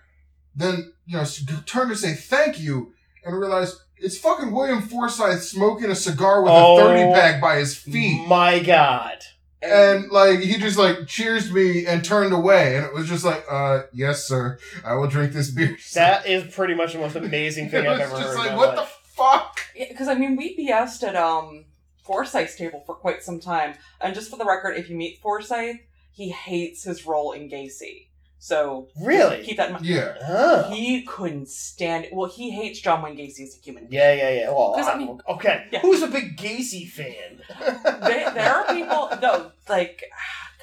then 0.56 0.92
you 1.06 1.16
know 1.18 1.24
turn 1.66 1.88
to 1.90 1.96
say 1.96 2.14
thank 2.14 2.58
you, 2.58 2.92
and 3.24 3.38
realize 3.38 3.78
it's 3.98 4.16
fucking 4.18 4.50
William 4.50 4.80
Forsythe 4.80 5.40
smoking 5.40 5.90
a 5.90 5.94
cigar 5.94 6.42
with 6.42 6.52
Oh. 6.54 6.78
a 6.78 6.80
thirty 6.80 7.12
pack 7.12 7.40
by 7.40 7.56
his 7.58 7.76
feet, 7.76 8.26
My 8.26 8.58
god. 8.60 9.18
And 9.62 10.10
like 10.10 10.40
he 10.40 10.58
just 10.58 10.78
like 10.78 11.06
cheers 11.06 11.52
me 11.52 11.86
and 11.86 12.04
turned 12.04 12.32
away, 12.32 12.76
and 12.76 12.84
it 12.84 12.92
was 12.92 13.08
just 13.08 13.24
like, 13.24 13.44
uh, 13.50 13.82
yes, 13.92 14.26
sir, 14.26 14.58
I 14.84 14.94
will 14.94 15.08
drink 15.08 15.32
this 15.32 15.50
beer. 15.50 15.76
That 15.94 16.26
is 16.26 16.52
pretty 16.54 16.74
much 16.74 16.94
the 16.94 16.98
most 16.98 17.16
amazing 17.16 17.66
it 17.68 17.70
thing 17.70 17.84
was 17.84 18.00
I've 18.00 18.12
ever 18.12 18.16
just 18.22 18.28
heard. 18.28 18.36
like, 18.38 18.50
in 18.50 18.52
my 18.54 18.58
what 18.58 18.76
life. 18.76 18.88
the 19.04 19.10
fuck? 19.12 19.60
Yeah, 19.76 19.86
because 19.88 20.08
I 20.08 20.14
mean, 20.14 20.36
we 20.36 20.56
BS'd 20.56 21.04
at 21.04 21.16
um 21.16 21.66
Forsythe's 22.02 22.56
table 22.56 22.82
for 22.84 22.94
quite 22.94 23.22
some 23.22 23.38
time, 23.38 23.74
and 24.00 24.14
just 24.14 24.30
for 24.30 24.36
the 24.36 24.44
record, 24.44 24.76
if 24.76 24.90
you 24.90 24.96
meet 24.96 25.20
Forsythe, 25.20 25.76
he 26.10 26.30
hates 26.30 26.84
his 26.84 27.06
role 27.06 27.32
in 27.32 27.48
Gacy. 27.48 28.08
So 28.44 28.88
Really? 29.00 29.44
keep 29.44 29.56
that 29.58 29.68
in 29.68 29.74
mind. 29.74 29.86
Yeah, 29.86 30.14
Huh. 30.20 30.68
He 30.70 31.02
couldn't 31.04 31.48
stand. 31.48 32.06
It. 32.06 32.12
Well, 32.12 32.28
he 32.28 32.50
hates 32.50 32.80
John 32.80 33.00
Wayne 33.00 33.16
Gacy 33.16 33.44
as 33.46 33.56
a 33.56 33.64
human. 33.64 33.86
being. 33.86 34.02
Yeah, 34.02 34.12
yeah, 34.14 34.30
yeah. 34.30 34.48
Well, 34.50 34.72
'Cause, 34.74 34.88
I 34.88 34.94
I- 34.94 34.98
mean- 34.98 35.20
okay. 35.28 35.66
Yeah. 35.70 35.78
Who's 35.78 36.02
a 36.02 36.08
big 36.08 36.36
Gacy 36.36 36.88
fan? 36.88 37.40
They, 38.02 38.26
there 38.34 38.52
are 38.52 38.74
people. 38.74 39.10
No, 39.22 39.52
like 39.68 40.02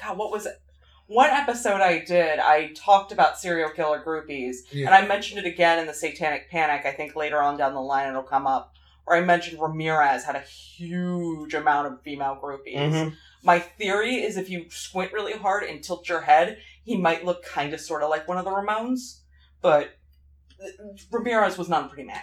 God, 0.02 0.18
what 0.18 0.30
was 0.30 0.44
it? 0.44 0.60
One 1.06 1.30
episode 1.30 1.80
I 1.80 2.00
did, 2.04 2.38
I 2.38 2.70
talked 2.74 3.12
about 3.12 3.38
serial 3.38 3.70
killer 3.70 4.02
groupies, 4.04 4.56
yeah. 4.70 4.84
and 4.86 4.94
I 4.94 5.06
mentioned 5.06 5.38
it 5.44 5.46
again 5.48 5.78
in 5.78 5.86
the 5.86 5.94
Satanic 5.94 6.50
Panic. 6.50 6.84
I 6.84 6.92
think 6.92 7.16
later 7.16 7.40
on 7.40 7.56
down 7.56 7.72
the 7.72 7.80
line 7.80 8.08
it'll 8.10 8.22
come 8.22 8.46
up. 8.46 8.74
Where 9.06 9.16
I 9.16 9.22
mentioned 9.22 9.58
Ramirez 9.60 10.22
had 10.24 10.36
a 10.36 10.40
huge 10.40 11.54
amount 11.54 11.86
of 11.88 12.02
female 12.02 12.38
groupies. 12.40 12.92
Mhm. 12.92 13.16
My 13.42 13.58
theory 13.58 14.16
is 14.22 14.36
if 14.36 14.50
you 14.50 14.66
squint 14.68 15.12
really 15.14 15.32
hard 15.32 15.62
and 15.64 15.82
tilt 15.82 16.08
your 16.10 16.20
head, 16.20 16.58
he 16.84 16.96
might 16.96 17.24
look 17.24 17.44
kind 17.44 17.72
of 17.74 17.80
sort 17.80 18.02
of 18.02 18.10
like 18.10 18.28
one 18.28 18.38
of 18.38 18.44
the 18.44 18.50
Ramones. 18.50 19.20
But 19.62 19.90
Ramirez 21.10 21.58
was 21.58 21.68
not 21.68 21.84
a 21.84 21.88
pretty 21.88 22.04
man. 22.04 22.20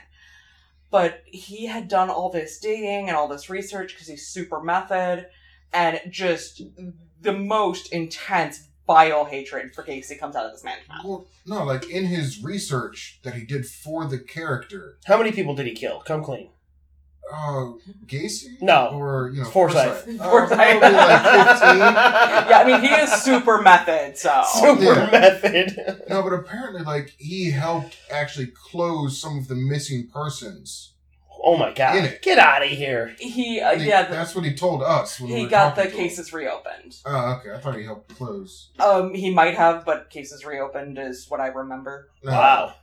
But 0.90 1.22
he 1.26 1.66
had 1.66 1.88
done 1.88 2.10
all 2.10 2.30
this 2.30 2.60
digging 2.60 3.08
and 3.08 3.18
all 3.18 3.28
this 3.28 3.50
research 3.50 3.94
because 3.94 4.08
he's 4.08 4.28
super 4.28 4.62
method 4.62 5.28
and 5.74 6.00
just 6.10 6.62
the 7.22 7.34
most 7.34 7.92
intense, 7.92 8.70
vile 8.86 9.26
hatred 9.26 9.76
for 9.76 9.84
Gacy 9.84 10.18
comes 10.18 10.36
out 10.36 10.46
of 10.46 10.54
this 10.54 10.64
man's 10.64 10.88
mouth. 10.88 11.04
Well, 11.04 11.28
no, 11.46 11.66
like 11.66 11.90
in 11.90 12.06
his 12.06 12.42
research 12.42 13.20
that 13.24 13.34
he 13.34 13.44
did 13.44 13.66
for 13.66 14.06
the 14.06 14.18
character, 14.18 14.98
How 15.06 15.18
many 15.18 15.34
people 15.34 15.56
did 15.56 15.66
he 15.68 15.74
kill? 15.74 16.00
Come 16.02 16.24
clean. 16.24 16.50
Uh, 17.32 17.74
Gacy, 18.06 18.62
No. 18.62 18.92
or 18.94 19.32
you 19.34 19.44
know, 19.44 19.50
Forsythe. 19.50 20.06
Forsythe, 20.06 20.22
Uh, 20.22 20.30
Forsythe. 20.30 20.82
like 20.82 21.22
fifteen. 21.48 21.80
Yeah, 22.50 22.60
I 22.60 22.64
mean, 22.66 22.82
he 22.82 22.88
is 22.88 23.12
super 23.22 23.62
method, 23.62 24.18
so. 24.18 24.44
Super 24.54 24.82
Yeah. 24.84 25.10
method. 25.12 26.04
No, 26.10 26.24
but 26.24 26.34
apparently, 26.34 26.84
like 26.84 27.14
he 27.18 27.52
helped 27.52 27.98
actually 28.12 28.48
close 28.48 29.20
some 29.22 29.38
of 29.38 29.48
the 29.50 29.56
missing 29.56 30.08
persons. 30.08 30.94
Oh 31.44 31.56
my 31.56 31.72
god. 31.72 32.18
Get 32.24 32.40
out 32.40 32.64
of 32.64 32.70
here. 32.70 33.16
He, 33.20 33.60
uh, 33.62 33.78
He- 33.78 33.88
yeah, 33.90 34.04
the, 34.04 34.12
that's 34.14 34.34
what 34.34 34.44
he 34.44 34.56
told 34.56 34.82
us. 34.82 35.20
When 35.20 35.30
we 35.30 35.38
he 35.38 35.44
were 35.44 35.50
got 35.50 35.76
the 35.76 35.84
talking 35.84 35.92
to 35.98 35.98
him. 36.04 36.10
cases 36.10 36.34
reopened. 36.34 36.96
Oh, 37.06 37.34
okay. 37.40 37.54
I 37.54 37.60
thought 37.60 37.76
he 37.76 37.84
helped 37.84 38.16
close. 38.16 38.70
Um, 38.80 39.14
he 39.14 39.30
might 39.34 39.54
have, 39.56 39.86
but 39.86 40.10
cases 40.10 40.46
reopened 40.46 40.98
is 40.98 41.30
what 41.30 41.40
I 41.40 41.48
remember. 41.48 42.10
No. 42.24 42.32
Wow. 42.32 42.74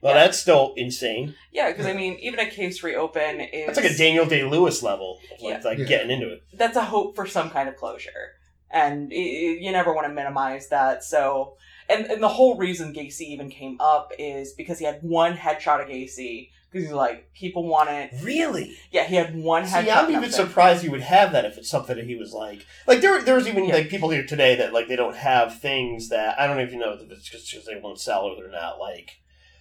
Well, 0.00 0.14
Yeah. 0.14 0.24
that's 0.24 0.38
still 0.38 0.74
insane. 0.76 1.34
Yeah, 1.52 1.70
because 1.70 1.86
I 1.86 1.92
mean, 1.92 2.18
even 2.20 2.38
a 2.40 2.48
case 2.48 2.82
reopen 2.82 3.40
is 3.40 3.66
That's 3.66 3.78
like 3.80 3.90
a 3.90 3.96
Daniel 3.96 4.26
Day 4.26 4.44
Lewis 4.44 4.82
level. 4.82 5.18
Like, 5.30 5.40
Yeah. 5.40 5.60
like 5.64 5.78
Yeah. 5.78 5.84
getting 5.86 6.10
into 6.10 6.32
it. 6.32 6.42
that's 6.52 6.76
a 6.76 6.84
hope 6.84 7.14
for 7.16 7.26
some 7.26 7.50
kind 7.50 7.68
of 7.68 7.76
closure, 7.76 8.34
and 8.70 9.12
i 9.12 9.16
i- 9.16 9.58
you 9.60 9.72
never 9.72 9.92
want 9.92 10.06
to 10.06 10.12
minimize 10.12 10.68
that. 10.68 11.02
So, 11.04 11.56
and 11.88 12.06
and 12.06 12.22
the 12.22 12.28
whole 12.28 12.56
reason 12.56 12.92
Gacy 12.94 13.22
even 13.22 13.50
came 13.50 13.76
up 13.80 14.12
is 14.18 14.52
because 14.52 14.78
he 14.78 14.84
had 14.84 15.00
one 15.02 15.36
headshot 15.36 15.82
of 15.82 15.88
Gacy 15.88 16.50
because 16.70 16.84
he's 16.86 16.92
like 16.92 17.32
people 17.32 17.66
want 17.66 17.88
it. 17.90 18.10
Really? 18.22 18.76
Yeah, 18.92 19.04
he 19.04 19.16
had 19.16 19.34
one 19.34 19.64
headshot. 19.64 19.84
See, 19.84 19.90
I'm 19.90 20.10
even 20.12 20.30
surprised 20.30 20.82
he 20.82 20.88
would 20.90 21.00
have 21.00 21.32
that 21.32 21.44
if 21.46 21.56
it's 21.58 21.70
something 21.70 21.96
that 21.96 22.04
he 22.04 22.14
was 22.14 22.32
like. 22.34 22.60
Like 22.86 23.00
there, 23.00 23.22
there's 23.22 23.48
even 23.48 23.64
Yeah. 23.64 23.74
like 23.76 23.88
people 23.88 24.10
here 24.10 24.24
today 24.26 24.54
that 24.56 24.72
like 24.74 24.86
they 24.86 24.96
don't 24.96 25.16
have 25.16 25.58
things 25.60 26.10
that 26.10 26.38
I 26.38 26.46
don't 26.46 26.60
even 26.60 26.78
know 26.78 26.92
if 26.92 27.10
it's 27.10 27.24
just 27.28 27.50
because 27.50 27.66
they 27.66 27.76
won't 27.80 27.98
sell 28.00 28.24
or 28.26 28.36
they're 28.36 28.50
not. 28.50 28.78
Like, 28.78 29.12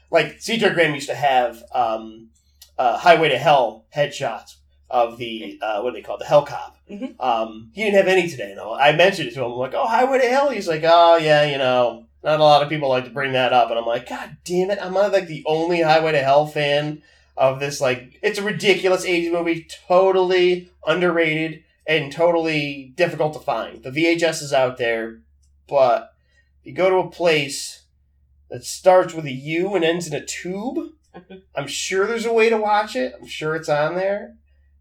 like 0.10 0.42
C.J. 0.42 0.74
Graham 0.74 0.96
used 0.96 1.10
to 1.10 1.16
have 1.16 1.64
um, 1.74 2.30
uh, 2.78 2.98
Highway 2.98 3.30
to 3.30 3.38
Hell 3.38 3.86
headshots 3.96 4.56
of 4.90 5.18
the 5.18 5.60
uh, 5.62 5.82
what 5.82 5.92
do 5.92 5.98
they 5.98 6.02
call 6.02 6.16
it? 6.16 6.20
the 6.20 6.26
Hell 6.26 6.46
Cop. 6.46 6.78
Mhm. 6.90 7.20
Um, 7.20 7.72
he 7.74 7.84
didn't 7.84 7.98
have 7.98 8.08
any 8.08 8.30
today. 8.30 8.54
No, 8.56 8.74
I 8.74 8.96
mentioned 8.96 9.28
it 9.30 9.34
to 9.34 9.44
him. 9.44 9.52
I'm 9.52 9.58
like, 9.58 9.74
oh, 9.74 9.88
Highway 9.88 10.20
to 10.20 10.28
Hell. 10.30 10.50
He's 10.50 10.68
like, 10.68 10.84
oh 10.86 11.18
yeah, 11.18 11.44
you 11.46 11.58
know, 11.58 12.06
not 12.24 12.40
a 12.40 12.44
lot 12.44 12.64
of 12.64 12.70
people 12.70 12.90
like 12.90 13.04
to 13.06 13.10
bring 13.10 13.34
that 13.34 13.52
up. 13.54 13.70
And 13.70 13.78
I'm 13.78 13.86
like, 13.86 14.08
God 14.10 14.38
damn 14.46 14.72
it, 14.72 14.80
I'm 14.82 14.94
not 14.94 15.12
like 15.12 15.28
the 15.28 15.44
only 15.46 15.82
Highway 15.82 16.14
to 16.14 16.20
Hell 16.24 16.48
fan 16.48 17.02
of 17.36 17.60
this. 17.60 17.82
Like, 17.82 18.18
it's 18.22 18.40
a 18.40 18.44
ridiculous 18.44 19.06
'80s 19.06 19.32
movie, 19.32 19.68
totally 19.88 20.72
underrated 20.86 21.64
and 21.86 22.12
totally 22.12 22.94
difficult 22.96 23.34
to 23.34 23.40
find. 23.40 23.84
The 23.84 23.92
VHS 23.92 24.42
is 24.42 24.54
out 24.54 24.78
there, 24.78 25.20
but 25.68 26.14
if 26.62 26.68
you 26.68 26.74
go 26.74 26.90
to 26.90 26.98
a 27.08 27.12
place 27.12 27.77
that 28.50 28.64
starts 28.64 29.14
with 29.14 29.26
a 29.26 29.32
U 29.32 29.76
and 29.76 29.84
ends 29.84 30.08
in 30.08 30.14
a 30.14 30.26
tube, 30.26 30.92
I'm 31.56 31.68
sure 31.68 32.08
there's 32.08 32.26
a 32.26 32.34
way 32.34 32.50
to 32.50 32.58
watch 32.58 32.96
it. 32.96 33.14
I'm 33.20 33.28
sure 33.28 33.56
it's 33.56 33.70
on 33.70 33.96
there, 33.96 34.36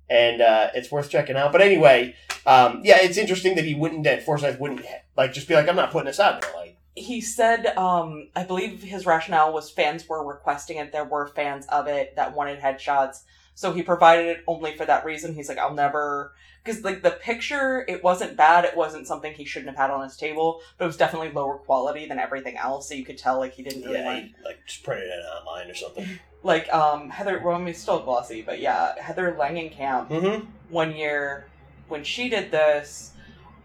and 0.08 0.40
uh, 0.40 0.70
it's 0.74 0.90
worth 0.90 1.10
checking 1.10 1.36
out. 1.36 1.52
But 1.52 1.62
anyway, 1.62 2.14
um, 2.46 2.80
yeah, 2.84 2.98
it's 3.00 3.18
interesting 3.18 3.56
that 3.56 3.64
he 3.64 3.74
wouldn't, 3.74 4.04
that 4.04 4.24
Forsythe 4.24 4.60
wouldn't 4.60 4.82
like 5.16 5.32
just 5.32 5.48
be 5.48 5.54
like, 5.54 5.68
I'm 5.68 5.76
not 5.76 5.90
putting 5.90 6.06
this 6.06 6.20
out 6.20 6.42
there. 6.42 6.52
Like, 6.54 6.76
he 6.94 7.20
said, 7.20 7.66
um, 7.76 8.28
I 8.34 8.44
believe 8.44 8.82
his 8.82 9.04
rationale 9.04 9.52
was 9.52 9.70
fans 9.70 10.08
were 10.08 10.26
requesting 10.26 10.78
it. 10.78 10.92
There 10.92 11.04
were 11.04 11.26
fans 11.28 11.66
of 11.66 11.88
it 11.88 12.16
that 12.16 12.34
wanted 12.34 12.60
headshots. 12.60 13.22
So 13.56 13.72
he 13.72 13.82
provided 13.82 14.26
it 14.26 14.44
only 14.46 14.76
for 14.76 14.84
that 14.84 15.04
reason. 15.06 15.34
He's 15.34 15.48
like, 15.48 15.56
I'll 15.56 15.72
never, 15.74 16.32
because 16.62 16.84
like 16.84 17.02
the 17.02 17.10
picture, 17.10 17.86
it 17.88 18.04
wasn't 18.04 18.36
bad. 18.36 18.66
It 18.66 18.76
wasn't 18.76 19.06
something 19.06 19.32
he 19.32 19.46
shouldn't 19.46 19.70
have 19.70 19.78
had 19.78 19.90
on 19.90 20.04
his 20.04 20.14
table, 20.16 20.60
but 20.76 20.84
it 20.84 20.88
was 20.88 20.98
definitely 20.98 21.30
lower 21.32 21.56
quality 21.56 22.06
than 22.06 22.18
everything 22.18 22.58
else. 22.58 22.86
So 22.88 22.94
you 22.94 23.04
could 23.04 23.16
tell 23.16 23.38
like 23.38 23.54
he 23.54 23.62
didn't 23.62 23.82
really 23.82 23.94
Yeah, 23.96 24.04
want 24.04 24.24
he, 24.24 24.34
like 24.44 24.58
just 24.66 24.84
printed 24.84 25.08
it 25.08 25.24
online 25.40 25.70
or 25.70 25.74
something. 25.74 26.06
like 26.42 26.72
um 26.72 27.08
Heather. 27.08 27.40
Well, 27.42 27.54
I 27.56 27.58
mean, 27.58 27.68
it's 27.68 27.80
still 27.80 28.00
glossy, 28.00 28.42
but 28.42 28.60
yeah, 28.60 29.00
Heather 29.00 29.34
Langenkamp 29.38 30.08
Mm-hmm. 30.10 30.44
one 30.68 30.94
year 30.94 31.46
when 31.88 32.04
she 32.04 32.28
did 32.28 32.50
this, 32.50 33.12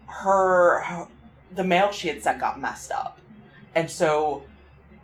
her, 0.06 0.80
her 0.80 1.08
the 1.54 1.64
mail 1.64 1.92
she 1.92 2.08
had 2.08 2.22
sent 2.22 2.40
got 2.40 2.58
messed 2.60 2.92
up, 2.92 3.18
and 3.74 3.90
so 3.90 4.44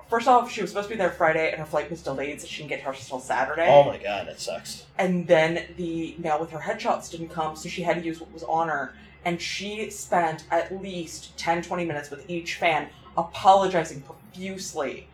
first 0.09 0.29
off, 0.29 0.51
she 0.51 0.61
was 0.61 0.71
supposed 0.71 0.89
to 0.89 0.95
be 0.95 0.99
there 0.99 1.11
Friday, 1.11 1.51
and 1.51 1.59
her 1.59 1.67
flight 1.67 1.91
was 1.91 2.03
delayed, 2.03 2.41
so 2.41 2.47
she 2.47 2.59
didn't 2.59 2.71
get 2.71 2.81
hers 2.81 3.07
till 3.07 3.21
Saturday. 3.21 3.69
Oh 3.69 3.85
my 3.85 3.99
god, 3.99 4.27
that 4.27 4.41
sucks. 4.41 4.87
And 4.99 5.27
then 5.27 5.67
the 5.77 6.15
mail 6.19 6.41
with 6.41 6.51
her 6.51 6.59
headshots 6.59 7.11
didn't 7.11 7.29
come, 7.29 7.57
so 7.57 7.69
she 7.69 7.83
had 7.83 7.97
to 7.97 8.03
use 8.05 8.21
what 8.21 8.33
was 8.33 8.43
on 8.45 8.69
her. 8.69 8.95
And 9.25 9.41
she 9.41 9.91
spent 9.91 10.45
at 10.51 10.81
least 10.81 11.37
10, 11.39 11.63
20 11.63 11.85
minutes 11.85 12.11
with 12.11 12.29
each 12.31 12.55
fan 12.55 12.89
apologizing 13.17 14.03
profusely 14.03 15.09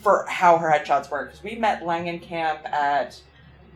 for 0.00 0.24
how 0.28 0.58
her 0.58 0.70
headshots 0.70 1.10
were. 1.10 1.26
Because 1.26 1.42
we 1.42 1.56
met 1.56 1.82
Langenkamp 1.82 2.64
at 2.66 3.20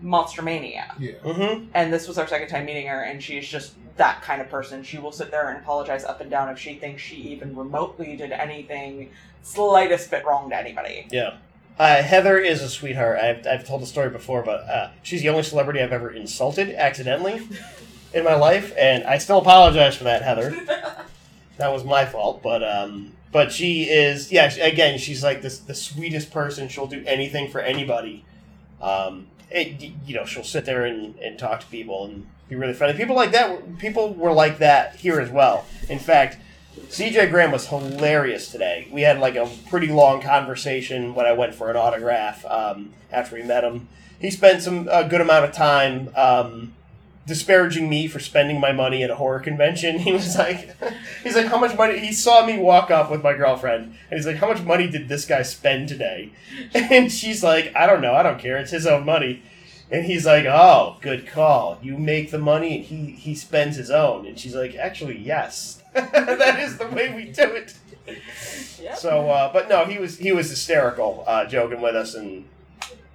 Monster 0.00 0.42
Mania. 0.42 0.94
Yeah. 0.98 1.14
Mm-hmm. 1.24 1.66
And 1.74 1.92
this 1.92 2.08
was 2.08 2.16
our 2.16 2.26
second 2.26 2.48
time 2.48 2.64
meeting 2.64 2.86
her, 2.86 3.02
and 3.02 3.22
she's 3.22 3.46
just 3.46 3.74
that 3.96 4.22
kind 4.22 4.40
of 4.40 4.48
person. 4.48 4.82
She 4.82 4.98
will 4.98 5.12
sit 5.12 5.30
there 5.30 5.48
and 5.48 5.58
apologize 5.58 6.04
up 6.04 6.20
and 6.20 6.30
down 6.30 6.48
if 6.48 6.58
she 6.58 6.74
thinks 6.74 7.02
she 7.02 7.16
even 7.16 7.54
remotely 7.54 8.16
did 8.16 8.32
anything 8.32 9.10
slightest 9.42 10.10
bit 10.10 10.24
wrong 10.24 10.50
to 10.50 10.56
anybody. 10.56 11.06
Yeah. 11.10 11.36
Uh, 11.78 12.02
Heather 12.02 12.38
is 12.38 12.62
a 12.62 12.68
sweetheart. 12.68 13.18
I've, 13.18 13.46
I've 13.46 13.66
told 13.66 13.82
the 13.82 13.86
story 13.86 14.10
before, 14.10 14.42
but 14.42 14.60
uh, 14.68 14.90
she's 15.02 15.22
the 15.22 15.30
only 15.30 15.42
celebrity 15.42 15.80
I've 15.80 15.92
ever 15.92 16.10
insulted 16.10 16.70
accidentally 16.74 17.40
in 18.14 18.24
my 18.24 18.34
life, 18.34 18.74
and 18.78 19.04
I 19.04 19.18
still 19.18 19.38
apologize 19.38 19.96
for 19.96 20.04
that, 20.04 20.22
Heather. 20.22 20.50
that 21.56 21.72
was 21.72 21.84
my 21.84 22.04
fault, 22.04 22.42
but 22.42 22.62
um, 22.62 23.12
but 23.32 23.50
she 23.50 23.84
is 23.84 24.30
yeah. 24.30 24.48
she- 24.50 24.60
Again, 24.60 24.98
she's 24.98 25.24
like 25.24 25.40
this 25.42 25.58
the 25.58 25.74
sweetest 25.74 26.30
person. 26.30 26.68
She'll 26.68 26.86
do 26.86 27.02
anything 27.06 27.50
for 27.50 27.60
anybody. 27.60 28.24
Um, 28.80 29.28
it, 29.50 29.92
you 30.06 30.14
know, 30.14 30.24
she'll 30.24 30.44
sit 30.44 30.64
there 30.64 30.84
and, 30.84 31.16
and 31.18 31.38
talk 31.38 31.60
to 31.60 31.66
people 31.66 32.04
and 32.04 32.26
be 32.48 32.56
really 32.56 32.74
funny. 32.74 32.92
People 32.92 33.16
like 33.16 33.32
that. 33.32 33.78
People 33.78 34.12
were 34.14 34.32
like 34.32 34.58
that 34.58 34.96
here 34.96 35.20
as 35.20 35.30
well. 35.30 35.64
In 35.88 35.98
fact, 35.98 36.36
CJ 36.76 37.30
Graham 37.30 37.52
was 37.52 37.66
hilarious 37.66 38.50
today. 38.50 38.88
We 38.90 39.02
had 39.02 39.18
like 39.18 39.36
a 39.36 39.48
pretty 39.68 39.88
long 39.88 40.20
conversation 40.20 41.14
when 41.14 41.26
I 41.26 41.32
went 41.32 41.54
for 41.54 41.70
an 41.70 41.76
autograph 41.76 42.44
um, 42.46 42.90
after 43.10 43.36
we 43.36 43.42
met 43.42 43.64
him. 43.64 43.88
He 44.18 44.30
spent 44.30 44.62
some 44.62 44.88
a 44.90 45.06
good 45.08 45.20
amount 45.20 45.44
of 45.44 45.52
time 45.52 46.10
um, 46.14 46.72
disparaging 47.26 47.88
me 47.88 48.08
for 48.08 48.18
spending 48.20 48.58
my 48.60 48.72
money 48.72 49.02
at 49.02 49.10
a 49.10 49.16
horror 49.16 49.40
convention. 49.40 49.98
He 50.02 50.12
was 50.12 50.36
like, 50.36 50.76
he's 51.22 51.36
like, 51.36 51.46
how 51.46 51.58
much 51.58 51.76
money? 51.76 51.98
He 51.98 52.12
saw 52.12 52.44
me 52.44 52.58
walk 52.58 52.90
up 52.90 53.10
with 53.10 53.22
my 53.22 53.34
girlfriend, 53.34 53.84
and 53.84 54.18
he's 54.18 54.26
like, 54.26 54.36
how 54.36 54.48
much 54.48 54.62
money 54.62 54.88
did 54.88 55.08
this 55.08 55.24
guy 55.24 55.42
spend 55.42 55.88
today? 55.88 56.30
And 56.74 57.10
she's 57.12 57.42
like, 57.42 57.72
I 57.74 57.86
don't 57.86 58.00
know, 58.00 58.14
I 58.14 58.22
don't 58.22 58.38
care. 58.38 58.58
It's 58.58 58.70
his 58.70 58.86
own 58.86 59.04
money. 59.04 59.42
And 59.92 60.06
he's 60.06 60.24
like, 60.24 60.46
"Oh, 60.46 60.96
good 61.00 61.26
call. 61.26 61.78
You 61.82 61.98
make 61.98 62.30
the 62.30 62.38
money, 62.38 62.76
and 62.76 62.84
he 62.84 63.12
he 63.12 63.34
spends 63.34 63.76
his 63.76 63.90
own." 63.90 64.26
And 64.26 64.38
she's 64.38 64.54
like, 64.54 64.74
"Actually, 64.74 65.18
yes, 65.18 65.82
that 65.92 66.58
is 66.60 66.78
the 66.78 66.88
way 66.88 67.14
we 67.14 67.30
do 67.30 67.42
it." 67.42 67.76
Yep. 68.80 68.96
So, 68.98 69.30
uh, 69.30 69.52
but 69.52 69.68
no, 69.68 69.84
he 69.84 69.98
was 69.98 70.18
he 70.18 70.32
was 70.32 70.50
hysterical, 70.50 71.24
uh, 71.26 71.44
joking 71.44 71.80
with 71.80 71.94
us 71.94 72.14
and 72.14 72.46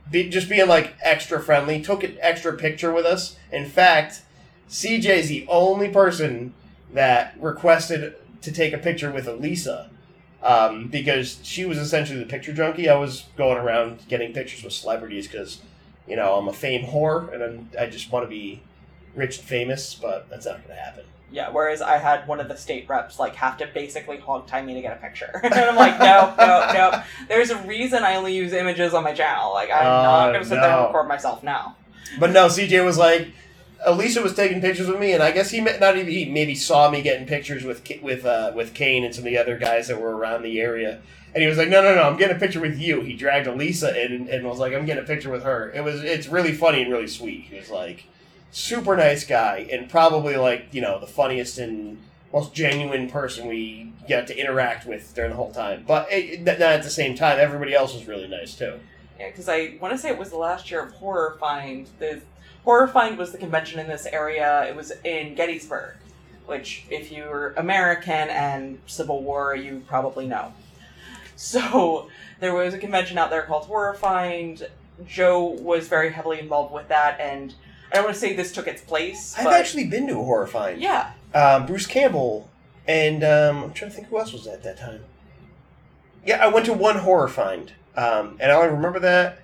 be, 0.09 0.29
just 0.29 0.47
being 0.49 0.67
like 0.67 0.93
extra 1.01 1.41
friendly. 1.41 1.81
Took 1.81 2.03
an 2.03 2.17
extra 2.21 2.53
picture 2.53 2.93
with 2.93 3.05
us. 3.05 3.37
In 3.51 3.65
fact, 3.65 4.21
CJ 4.69 5.05
is 5.05 5.29
the 5.29 5.45
only 5.49 5.89
person 5.89 6.53
that 6.93 7.35
requested 7.39 8.15
to 8.41 8.51
take 8.51 8.73
a 8.73 8.77
picture 8.77 9.11
with 9.11 9.27
Elisa. 9.27 9.89
Um, 10.43 10.87
because 10.87 11.39
she 11.43 11.65
was 11.65 11.79
essentially 11.79 12.19
the 12.19 12.25
picture 12.25 12.53
junkie. 12.53 12.87
I 12.87 12.95
was 12.95 13.25
going 13.35 13.57
around 13.57 14.07
getting 14.07 14.33
pictures 14.33 14.63
with 14.63 14.71
celebrities 14.71 15.27
because, 15.27 15.61
you 16.07 16.15
know, 16.15 16.35
I'm 16.35 16.47
a 16.47 16.53
fame 16.53 16.85
whore 16.85 17.33
and 17.33 17.43
I'm, 17.43 17.69
I 17.79 17.87
just 17.87 18.11
want 18.11 18.25
to 18.25 18.29
be 18.29 18.61
rich 19.15 19.39
and 19.39 19.47
famous, 19.47 19.93
but 19.95 20.29
that's 20.29 20.45
not 20.45 20.57
going 20.63 20.75
to 20.75 20.81
happen. 20.81 21.03
Yeah, 21.29 21.49
whereas 21.49 21.81
I 21.81 21.97
had 21.97 22.25
one 22.25 22.39
of 22.39 22.47
the 22.47 22.55
state 22.55 22.87
reps 22.87 23.19
like 23.19 23.35
have 23.35 23.57
to 23.57 23.67
basically 23.67 24.17
hog 24.17 24.47
tie 24.47 24.61
me 24.61 24.73
to 24.75 24.81
get 24.81 24.93
a 24.95 25.01
picture. 25.01 25.41
and 25.43 25.53
I'm 25.53 25.75
like, 25.75 25.99
no, 25.99 26.33
no, 26.37 26.71
no. 26.73 27.03
There's 27.27 27.49
a 27.49 27.57
reason 27.63 28.03
I 28.03 28.15
only 28.15 28.33
use 28.33 28.53
images 28.53 28.93
on 28.93 29.03
my 29.03 29.11
channel. 29.13 29.53
Like 29.53 29.69
I'm 29.69 29.85
Oh, 29.85 30.03
not 30.03 30.29
ah, 30.29 30.31
gonna 30.31 30.45
sit 30.45 30.55
there 30.55 30.69
and 30.69 30.85
record 30.85 31.07
myself 31.07 31.43
now. 31.43 31.75
But 32.17 32.31
no, 32.31 32.47
CJ 32.47 32.85
was 32.85 32.97
like, 32.97 33.27
Alicia 33.87 34.21
was 34.21 34.35
taking 34.35 34.59
pictures 34.59 34.87
with 34.87 34.99
me, 34.99 35.13
and 35.13 35.23
I 35.23 35.31
guess 35.31 35.49
he 35.49 35.61
ma- 35.61 35.77
not 35.79 35.97
even 35.97 36.11
he 36.11 36.25
maybe 36.25 36.55
saw 36.55 36.91
me 36.91 37.01
getting 37.01 37.25
pictures 37.25 37.63
with 37.63 37.89
with 38.01 38.25
uh, 38.25 38.51
with 38.53 38.73
Kane 38.73 39.03
and 39.03 39.15
some 39.15 39.23
of 39.23 39.31
the 39.31 39.37
other 39.37 39.57
guys 39.57 39.87
that 39.87 39.99
were 39.99 40.15
around 40.15 40.43
the 40.43 40.59
area, 40.59 40.99
and 41.33 41.41
he 41.41 41.47
was 41.47 41.57
like, 41.57 41.69
no, 41.69 41.81
no, 41.81 41.95
no, 41.95 42.03
I'm 42.03 42.17
getting 42.17 42.35
a 42.35 42.39
picture 42.39 42.59
with 42.59 42.77
you. 42.77 43.01
He 43.01 43.15
dragged 43.15 43.47
Elisa 43.47 44.05
in 44.05 44.11
and, 44.11 44.29
and 44.29 44.45
was 44.45 44.59
like, 44.59 44.73
I'm 44.73 44.85
getting 44.85 45.03
a 45.03 45.07
picture 45.07 45.29
with 45.29 45.43
her. 45.43 45.71
It 45.71 45.83
was 45.83 46.03
it's 46.03 46.27
really 46.27 46.53
funny 46.53 46.81
and 46.81 46.91
really 46.91 47.07
sweet. 47.07 47.45
He 47.45 47.57
was 47.57 47.69
like, 47.69 48.03
super 48.51 48.97
nice 48.97 49.25
guy, 49.25 49.67
and 49.71 49.89
probably 49.89 50.35
like 50.35 50.67
you 50.73 50.81
know 50.81 50.99
the 50.99 51.07
funniest 51.07 51.57
and 51.57 51.97
most 52.33 52.53
genuine 52.53 53.09
person 53.09 53.47
we 53.47 53.93
got 54.09 54.27
to 54.27 54.37
interact 54.37 54.85
with 54.85 55.13
during 55.15 55.31
the 55.31 55.37
whole 55.37 55.51
time. 55.51 55.85
But 55.87 56.11
it, 56.11 56.41
not 56.41 56.61
at 56.61 56.83
the 56.83 56.89
same 56.89 57.15
time, 57.15 57.39
everybody 57.39 57.73
else 57.73 57.93
was 57.93 58.05
really 58.05 58.27
nice 58.27 58.53
too. 58.53 58.79
Yeah, 59.17 59.29
because 59.29 59.49
I 59.49 59.77
want 59.81 59.93
to 59.93 59.97
say 59.97 60.09
it 60.09 60.17
was 60.17 60.29
the 60.29 60.37
last 60.37 60.69
year 60.69 60.83
of 60.83 60.91
Horror 60.91 61.37
Find. 61.39 61.89
The 61.99 62.21
Horror 62.67 62.89
Find 62.89 63.17
was 63.17 63.31
the 63.31 63.37
convention 63.37 63.79
in 63.79 63.87
this 63.87 64.05
area. 64.05 64.65
It 64.65 64.75
was 64.75 64.91
in 65.05 65.35
Gettysburg, 65.35 65.95
which, 66.47 66.83
if 66.89 67.13
you're 67.13 67.53
American 67.53 68.11
and 68.11 68.79
Civil 68.87 69.23
War, 69.23 69.55
you 69.55 69.83
probably 69.87 70.27
know. 70.27 70.51
So 71.37 72.09
there 72.41 72.53
was 72.53 72.73
a 72.73 72.77
convention 72.77 73.17
out 73.17 73.29
there 73.29 73.43
called 73.43 73.67
Horror 73.67 73.93
Find. 73.93 74.67
Joe 75.07 75.45
was 75.45 75.87
very 75.87 76.11
heavily 76.11 76.41
involved 76.41 76.73
with 76.73 76.89
that, 76.89 77.17
and 77.21 77.53
I 77.89 77.95
don't 77.95 78.03
want 78.03 78.15
to 78.15 78.19
say 78.19 78.35
this 78.35 78.51
took 78.51 78.67
its 78.67 78.81
place. 78.81 79.33
I've 79.37 79.45
but 79.45 79.53
actually 79.53 79.85
been 79.85 80.05
to 80.07 80.19
a 80.19 80.23
horror 80.25 80.47
find. 80.47 80.81
yeah, 80.81 81.13
um, 81.33 81.67
Bruce 81.67 81.85
Campbell, 81.85 82.49
and 82.85 83.23
um, 83.23 83.63
I'm 83.63 83.73
trying 83.73 83.91
to 83.91 83.95
think 83.95 84.07
who 84.09 84.19
else 84.19 84.33
was 84.33 84.45
at 84.45 84.63
that 84.63 84.77
time. 84.77 85.05
Yeah, 86.25 86.43
I 86.43 86.49
went 86.49 86.65
to 86.65 86.73
one 86.73 86.97
horror 86.97 87.29
find, 87.29 87.71
um, 87.95 88.35
and 88.41 88.51
I 88.51 88.55
only 88.55 88.75
remember 88.75 88.99
that. 88.99 89.43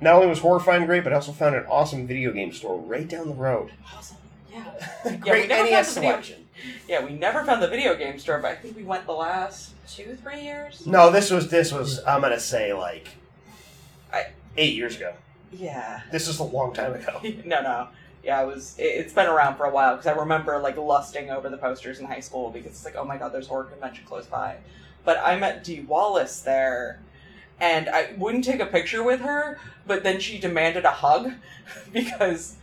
Not 0.00 0.14
only 0.14 0.26
was 0.28 0.40
Horror 0.40 0.60
Find 0.60 0.86
great, 0.86 1.04
but 1.04 1.12
I 1.12 1.16
also 1.16 1.32
found 1.32 1.54
an 1.54 1.64
awesome 1.68 2.06
video 2.06 2.32
game 2.32 2.52
store 2.52 2.78
right 2.78 3.08
down 3.08 3.28
the 3.28 3.34
road. 3.34 3.72
awesome. 3.96 4.16
Yeah, 4.52 5.16
great 5.20 5.48
never 5.48 5.70
NES 5.70 5.88
selection. 5.88 6.46
yeah. 6.88 7.04
We 7.04 7.12
never 7.12 7.44
found 7.44 7.62
the 7.62 7.68
video 7.68 7.94
game 7.96 8.18
store, 8.18 8.38
but 8.38 8.52
I 8.52 8.54
think 8.56 8.76
we 8.76 8.82
went 8.84 9.06
the 9.06 9.12
last 9.12 9.72
two, 9.88 10.16
three 10.22 10.42
years. 10.42 10.86
No, 10.86 11.10
this 11.10 11.30
was 11.30 11.48
this 11.50 11.72
was 11.72 12.02
I'm 12.06 12.20
gonna 12.22 12.40
say 12.40 12.72
like 12.72 13.08
I- 14.12 14.28
eight 14.56 14.74
years 14.74 14.96
ago. 14.96 15.12
Yeah. 15.52 16.02
This 16.10 16.28
is 16.28 16.38
a 16.38 16.44
long 16.44 16.72
time 16.72 16.94
ago. 16.94 17.20
no, 17.44 17.62
no. 17.62 17.88
Yeah, 18.24 18.42
it 18.42 18.46
was. 18.46 18.76
It, 18.78 18.84
it's 18.84 19.12
been 19.12 19.26
around 19.28 19.56
for 19.56 19.64
a 19.66 19.70
while 19.70 19.92
because 19.96 20.06
I 20.06 20.12
remember 20.18 20.58
like 20.58 20.76
lusting 20.76 21.30
over 21.30 21.48
the 21.48 21.58
posters 21.58 22.00
in 22.00 22.06
high 22.06 22.20
school 22.20 22.50
because 22.50 22.72
it's 22.72 22.84
like, 22.84 22.96
oh 22.96 23.04
my 23.04 23.16
god, 23.18 23.32
there's 23.32 23.46
a 23.46 23.48
horror 23.50 23.64
convention 23.64 24.04
close 24.06 24.26
by. 24.26 24.56
But 25.04 25.18
I 25.18 25.38
met 25.38 25.62
Dee 25.64 25.82
Wallace 25.82 26.40
there, 26.40 27.00
and 27.60 27.88
I 27.88 28.10
wouldn't 28.16 28.44
take 28.44 28.60
a 28.60 28.66
picture 28.66 29.02
with 29.02 29.20
her, 29.20 29.58
but 29.86 30.02
then 30.02 30.20
she 30.20 30.38
demanded 30.38 30.84
a 30.84 30.90
hug 30.90 31.32
because 31.92 32.56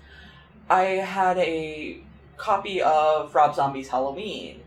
I 0.70 0.82
had 0.84 1.38
a 1.38 2.00
copy 2.38 2.82
of 2.82 3.34
Rob 3.36 3.56
Zombie's 3.56 3.90
Halloween, 3.90 4.62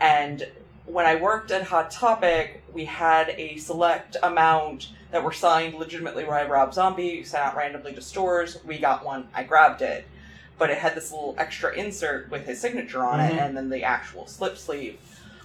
and 0.00 0.46
when 0.86 1.04
I 1.06 1.16
worked 1.16 1.50
at 1.50 1.64
Hot 1.64 1.90
Topic, 1.90 2.62
we 2.72 2.84
had 2.84 3.30
a 3.30 3.56
select 3.56 4.16
amount 4.22 4.90
that 5.10 5.24
were 5.24 5.32
signed 5.32 5.74
legitimately 5.74 6.24
by 6.24 6.44
Rob 6.44 6.72
Zombie, 6.74 7.24
sent 7.24 7.44
out 7.44 7.56
randomly 7.56 7.92
to 7.94 8.00
stores. 8.00 8.58
We 8.64 8.78
got 8.78 9.04
one, 9.04 9.28
I 9.34 9.42
grabbed 9.42 9.82
it. 9.82 10.06
But 10.58 10.70
it 10.70 10.78
had 10.78 10.94
this 10.94 11.10
little 11.10 11.34
extra 11.38 11.74
insert 11.74 12.30
with 12.30 12.46
his 12.46 12.60
signature 12.60 13.04
on 13.04 13.20
it 13.20 13.32
Mhm. 13.32 13.38
and 13.40 13.56
then 13.56 13.68
the 13.68 13.82
actual 13.82 14.26
slip 14.26 14.56
sleeve. 14.56 14.98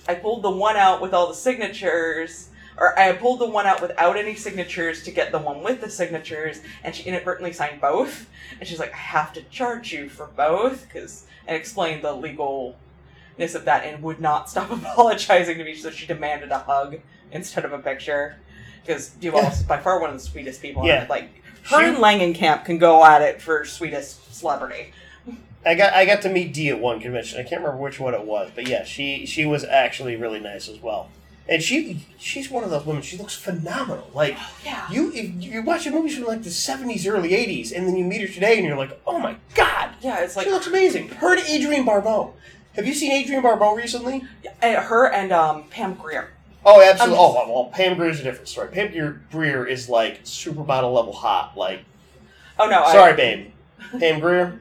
I 0.08 0.15
pulled 0.15 0.41
the 0.44 0.52
one 0.52 0.78
out 0.78 1.02
with 1.02 1.13
all 1.13 1.28
the 1.28 1.34
signatures, 1.34 2.50
or 2.82 2.98
I 2.98 3.13
pulled 3.13 3.38
the 3.38 3.46
one 3.46 3.67
out 3.67 3.80
without 3.80 4.17
any 4.17 4.34
signatures 4.34 5.04
to 5.04 5.12
get 5.12 5.32
the 5.32 5.38
one 5.38 5.62
with 5.62 5.82
the 5.82 5.89
signatures, 5.89 6.62
and 6.84 6.95
she 6.95 7.03
inadvertently 7.03 7.53
signed 7.53 7.80
both. 7.80 8.28
And 8.60 8.68
she's 8.68 8.80
like, 8.80 8.91
I 8.91 8.97
have 8.97 9.32
to 9.34 9.43
charge 9.43 9.93
you 9.93 10.10
for 10.10 10.26
both, 10.36 10.88
because, 10.88 11.28
and 11.45 11.55
explained 11.55 12.03
the 12.03 12.12
legalness 12.12 13.53
of 13.53 13.66
that 13.66 13.86
and 13.86 14.01
would 14.01 14.20
not 14.20 14.49
stop 14.49 14.72
apologizing 14.72 15.60
to 15.60 15.64
me, 15.64 15.76
so 15.76 15.91
she 15.91 16.08
demanded 16.08 16.49
a 16.49 16.58
hug 16.58 16.97
instead 17.32 17.66
of 17.66 17.72
a 17.72 17.78
picture. 17.78 18.38
Because 18.84 19.16
Wallace 19.22 19.60
is 19.60 19.64
by 19.64 19.78
far 19.78 19.99
one 20.01 20.10
of 20.10 20.16
the 20.16 20.22
sweetest 20.22 20.60
people. 20.60 20.84
Yeah. 20.84 21.05
Like, 21.08 21.30
her 21.70 21.82
She- 21.82 21.86
and 21.86 21.97
Langenkamp 21.97 22.66
can 22.66 22.80
go 22.80 23.05
at 23.05 23.22
it 23.22 23.43
for 23.43 23.64
sweetest 23.64 24.34
celebrity. 24.34 24.91
I 25.64 25.76
got 25.76 25.93
I 25.93 26.05
got 26.05 26.24
to 26.24 26.30
meet 26.30 26.51
Dee 26.55 26.70
at 26.70 26.80
one 26.80 26.99
convention. 26.99 27.39
I 27.39 27.43
can't 27.43 27.62
remember 27.62 27.78
which 27.78 27.99
one 27.99 28.16
it 28.16 28.24
was, 28.24 28.49
but 28.55 28.68
yeah, 28.68 28.84
she 28.84 29.28
she 29.28 29.45
was 29.45 29.64
actually 29.64 30.16
really 30.16 30.39
nice 30.39 30.68
as 30.68 30.80
well. 30.80 31.12
And 31.52 31.62
she 31.62 32.04
she's 32.18 32.49
one 32.49 32.64
of 32.64 32.70
those 32.72 32.86
women. 32.86 33.02
She 33.04 33.18
looks 33.18 33.36
phenomenal. 33.36 34.10
Like 34.16 34.38
Yeah. 34.66 34.89
you, 34.89 35.12
if 35.14 35.30
you're 35.43 35.64
watching 35.64 35.93
movies 35.93 36.16
from 36.16 36.26
like 36.26 36.41
the 36.43 36.49
'70s, 36.49 37.06
early 37.08 37.30
'80s, 37.32 37.72
and 37.76 37.88
then 37.88 37.95
you 37.97 38.04
meet 38.06 38.22
her 38.22 38.28
today, 38.34 38.58
and 38.58 38.66
you're 38.66 38.78
like, 38.78 38.99
oh 39.06 39.20
my 39.20 39.36
god, 39.54 39.89
Yeah, 40.02 40.20
it's 40.22 40.36
like 40.36 40.45
she 40.47 40.52
looks 40.52 40.68
amazing. 40.68 41.10
Her 41.10 41.34
and 41.38 41.41
Adrienne 41.47 41.86
Barbeau. 41.86 42.34
Have 42.76 42.88
you 42.88 42.93
seen 42.93 43.12
Adrienne 43.12 43.43
Barbeau 43.43 43.76
recently? 43.76 44.24
uh, 44.64 44.76
her 44.82 45.12
and 45.12 45.32
um, 45.34 45.66
Pam 45.70 45.93
Grier. 45.95 46.30
Oh, 46.66 46.80
absolutely. 46.82 47.18
I'm 47.18 47.22
oh, 47.22 47.52
well, 47.54 47.66
Pam 47.74 47.97
Pam 47.97 48.08
is 48.10 48.20
a 48.22 48.24
different 48.24 48.47
story. 48.47 48.70
Pam 48.70 48.91
Grier, 48.91 49.22
Grier 49.32 49.66
is 49.66 49.89
like 49.89 50.24
supermodel 50.24 50.93
level 50.93 51.12
hot. 51.14 51.58
Like, 51.58 51.82
Oh 52.58 52.70
no, 52.70 52.84
I- 52.84 52.91
sorry, 52.93 53.14
babe. 53.16 53.52
Pam 53.99 54.20
Grier. 54.22 54.58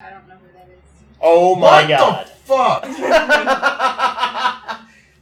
I 0.00 0.10
don't 0.10 0.26
know 0.26 0.34
who 0.34 0.48
that 0.58 0.66
is. 0.72 0.78
Oh 1.20 1.54
my 1.54 1.82
what 1.82 1.88
god. 1.88 2.26
the 2.26 2.30
fuck? 2.30 2.82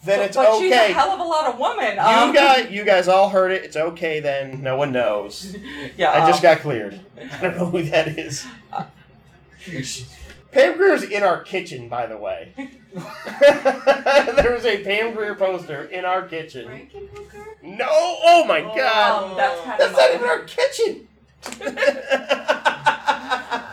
then 0.04 0.20
it's 0.22 0.36
but 0.36 0.58
she's 0.58 0.72
a 0.72 0.74
okay. 0.84 0.92
hell 0.92 1.10
of 1.10 1.20
a 1.20 1.24
lot 1.24 1.46
of 1.46 1.58
woman. 1.58 1.94
You 1.94 2.00
Um, 2.00 2.32
guys, 2.32 2.70
you 2.70 2.84
guys 2.84 3.06
all 3.08 3.28
heard 3.28 3.52
it. 3.52 3.64
It's 3.64 3.76
okay 3.76 4.20
then. 4.20 4.62
No 4.62 4.76
one 4.76 4.92
knows. 4.92 5.56
yeah, 5.96 6.10
I 6.12 6.26
just 6.26 6.44
um, 6.44 6.54
got 6.54 6.60
cleared. 6.60 7.00
I 7.32 7.40
don't 7.42 7.56
know 7.56 7.66
who 7.66 7.82
that 7.84 8.08
is. 8.18 8.46
Pam 10.52 10.76
Grier's 10.76 11.04
in 11.04 11.22
our 11.22 11.42
kitchen, 11.42 11.88
by 11.88 12.06
the 12.06 12.16
way. 12.16 12.52
there 12.56 14.52
was 14.52 14.64
a 14.64 14.82
Pam 14.82 15.14
Greer 15.14 15.34
poster 15.36 15.84
in 15.84 16.04
our 16.04 16.26
kitchen. 16.26 16.66
Frankenhooker? 16.66 17.62
No! 17.62 17.86
Oh 17.88 18.44
my 18.48 18.60
god! 18.62 19.30
Um, 19.30 19.36
that's 19.36 19.60
kind 19.60 19.80
That's 19.80 19.92
of 19.92 19.96
not 19.98 20.14
even 20.14 20.28
our 20.28 20.40
kitchen! 20.40 21.06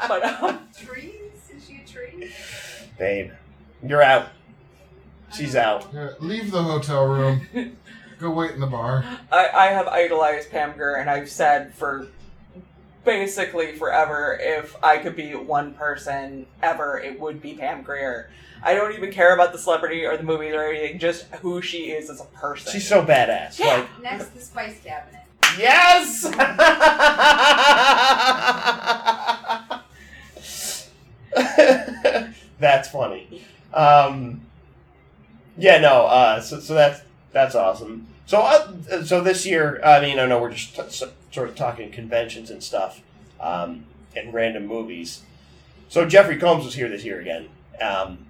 But 0.07 0.23
um, 0.23 0.59
Trees? 0.78 1.15
Is 1.55 1.65
she 1.67 1.82
a 1.84 1.88
tree? 1.88 2.32
Babe, 2.99 3.32
you're 3.84 4.03
out. 4.03 4.28
She's 5.34 5.55
out. 5.55 5.88
Yeah, 5.93 6.11
leave 6.19 6.51
the 6.51 6.63
hotel 6.63 7.05
room. 7.05 7.41
Go 8.19 8.32
wait 8.32 8.51
in 8.51 8.59
the 8.59 8.67
bar. 8.67 9.05
I, 9.32 9.49
I 9.53 9.65
have 9.67 9.88
idolized 9.88 10.49
Pam 10.49 10.73
Grier, 10.75 10.95
and 10.95 11.09
I've 11.09 11.30
said 11.30 11.73
for 11.75 12.07
basically 13.05 13.73
forever, 13.73 14.38
if 14.41 14.75
I 14.84 14.97
could 14.97 15.15
be 15.15 15.36
one 15.36 15.73
person 15.75 16.47
ever, 16.63 16.99
it 16.99 17.19
would 17.19 17.41
be 17.41 17.53
Pam 17.53 17.84
Grier. 17.84 18.30
I 18.63 18.73
don't 18.73 18.93
even 18.93 19.11
care 19.11 19.36
about 19.36 19.51
the 19.51 19.59
celebrity 19.59 20.03
or 20.03 20.17
the 20.17 20.23
movies 20.23 20.53
or 20.53 20.63
anything, 20.63 20.97
just 20.97 21.25
who 21.36 21.61
she 21.61 21.91
is 21.91 22.09
as 22.09 22.19
a 22.19 22.25
person. 22.25 22.71
She's 22.71 22.88
so 22.88 23.05
badass. 23.05 23.59
Yeah. 23.59 23.78
Like, 23.78 24.01
Next, 24.01 24.30
the 24.30 24.41
spice 24.41 24.80
cabinet. 24.84 25.21
yes! 25.57 26.23
that's 32.59 32.89
funny. 32.89 33.43
Um, 33.73 34.41
yeah, 35.58 35.80
no. 35.80 36.05
Uh, 36.05 36.39
so, 36.41 36.60
so 36.60 36.74
that's 36.74 37.01
that's 37.32 37.55
awesome. 37.55 38.08
So, 38.26 38.39
uh, 38.39 39.03
so 39.03 39.22
this 39.22 39.45
year, 39.45 39.80
I 39.84 40.01
mean, 40.01 40.20
I 40.20 40.26
know 40.26 40.41
we're 40.41 40.51
just 40.51 40.76
t- 40.76 41.08
sort 41.32 41.49
of 41.49 41.55
talking 41.55 41.91
conventions 41.91 42.49
and 42.49 42.62
stuff, 42.62 43.01
um, 43.39 43.86
and 44.16 44.34
random 44.34 44.68
movies. 44.68 45.22
So 45.89 46.05
Jeffrey 46.05 46.38
Combs 46.38 46.66
was 46.66 46.74
here 46.74 46.89
this 46.89 47.05
year 47.05 47.22
again, 47.22 47.47
um, 47.82 48.26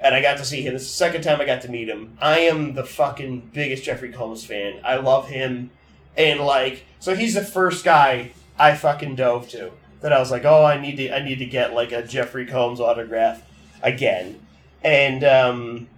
and 0.00 0.14
I 0.14 0.22
got 0.22 0.38
to 0.38 0.44
see 0.44 0.62
him. 0.62 0.72
This 0.72 0.82
is 0.82 0.88
the 0.88 0.94
second 0.94 1.22
time 1.22 1.40
I 1.40 1.44
got 1.44 1.60
to 1.62 1.70
meet 1.70 1.88
him. 1.88 2.16
I 2.20 2.40
am 2.40 2.74
the 2.74 2.84
fucking 2.84 3.50
biggest 3.52 3.84
Jeffrey 3.84 4.12
Combs 4.12 4.44
fan. 4.44 4.80
I 4.82 4.96
love 4.96 5.28
him, 5.28 5.70
and 6.16 6.40
like, 6.40 6.84
so 6.98 7.14
he's 7.14 7.34
the 7.34 7.44
first 7.44 7.84
guy 7.84 8.32
I 8.58 8.74
fucking 8.74 9.16
dove 9.16 9.48
to. 9.50 9.72
That 10.00 10.12
I 10.12 10.18
was 10.18 10.30
like, 10.30 10.44
oh, 10.44 10.64
I 10.64 10.80
need 10.80 10.96
to, 10.96 11.14
I 11.14 11.22
need 11.22 11.38
to 11.38 11.46
get 11.46 11.74
like 11.74 11.92
a 11.92 12.02
Jeffrey 12.02 12.46
Combs 12.46 12.80
autograph 12.80 13.42
again, 13.82 14.40
and 14.82 15.22
um, 15.24 15.88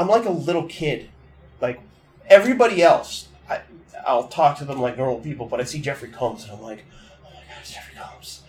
I'm 0.00 0.08
like 0.08 0.24
a 0.24 0.30
little 0.30 0.64
kid. 0.64 1.10
Like 1.60 1.78
everybody 2.26 2.82
else, 2.82 3.28
I, 3.50 3.60
I'll 4.06 4.28
talk 4.28 4.56
to 4.58 4.64
them 4.64 4.80
like 4.80 4.96
normal 4.96 5.20
people, 5.20 5.44
but 5.44 5.60
I 5.60 5.64
see 5.64 5.78
Jeffrey 5.78 6.08
Combs 6.08 6.44
and 6.44 6.52
I'm 6.52 6.62
like, 6.62 6.86
oh 7.22 7.28
my 7.28 7.40
god, 7.40 7.58
it's 7.60 7.74
Jeffrey 7.74 7.94
Combs. 7.94 8.40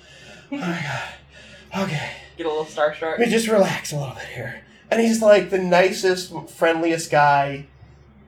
Oh 0.49 0.55
my 0.55 0.81
god. 0.81 1.83
Okay. 1.83 2.11
Get 2.37 2.45
a 2.45 2.49
little 2.49 2.63
starstruck. 2.63 3.17
Let 3.17 3.19
me 3.19 3.25
just 3.25 3.49
relax 3.49 3.91
a 3.91 3.99
little 3.99 4.15
bit 4.15 4.27
here. 4.27 4.63
And 4.89 5.01
he's 5.01 5.21
like 5.21 5.49
the 5.49 5.57
nicest, 5.57 6.33
friendliest 6.51 7.11
guy. 7.11 7.65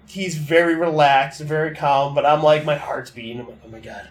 He's 0.05 0.35
very 0.35 0.75
relaxed, 0.75 1.39
very 1.39 1.73
calm, 1.73 2.13
but 2.13 2.25
I'm 2.25 2.43
like, 2.43 2.65
my 2.65 2.75
heart's 2.75 3.09
beating. 3.09 3.39
I'm 3.39 3.47
like, 3.47 3.59
oh 3.65 3.69
my 3.69 3.79
god, 3.79 4.09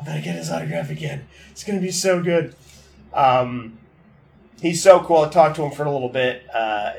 I'm 0.00 0.06
gonna 0.06 0.22
get 0.22 0.36
his 0.36 0.50
autograph 0.50 0.88
again. 0.90 1.28
It's 1.50 1.64
gonna 1.64 1.82
be 1.82 1.90
so 1.90 2.22
good. 2.22 2.56
Um, 3.12 3.78
he's 4.62 4.82
so 4.82 5.00
cool. 5.00 5.18
I 5.18 5.28
talked 5.28 5.56
to 5.56 5.62
him 5.64 5.70
for 5.70 5.84
a 5.84 5.90
little 5.90 6.08
bit, 6.08 6.44
uh, 6.54 6.92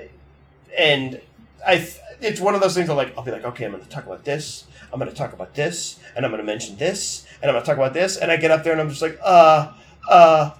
and 0.77 1.19
I. 1.65 1.87
It's 2.21 2.39
one 2.39 2.55
of 2.55 2.61
those 2.61 2.73
things. 2.73 2.89
I'm 2.89 2.95
like, 2.95 3.15
I'll 3.17 3.23
be 3.23 3.31
like, 3.31 3.43
okay, 3.43 3.65
I'm 3.65 3.71
gonna 3.71 3.83
talk 3.85 4.05
about 4.05 4.23
this. 4.23 4.65
I'm 4.91 4.99
gonna 4.99 5.11
talk 5.11 5.33
about 5.33 5.53
this, 5.53 5.99
and 6.15 6.25
I'm 6.25 6.31
gonna 6.31 6.43
mention 6.43 6.77
this, 6.77 7.25
and 7.41 7.51
I'm 7.51 7.55
gonna 7.55 7.65
talk 7.65 7.77
about 7.77 7.93
this, 7.93 8.17
and 8.17 8.31
I 8.31 8.37
get 8.37 8.51
up 8.51 8.63
there 8.63 8.71
and 8.71 8.81
I'm 8.81 8.89
just 8.89 9.01
like, 9.01 9.19
uh, 9.21 9.73
uh, 10.09 10.51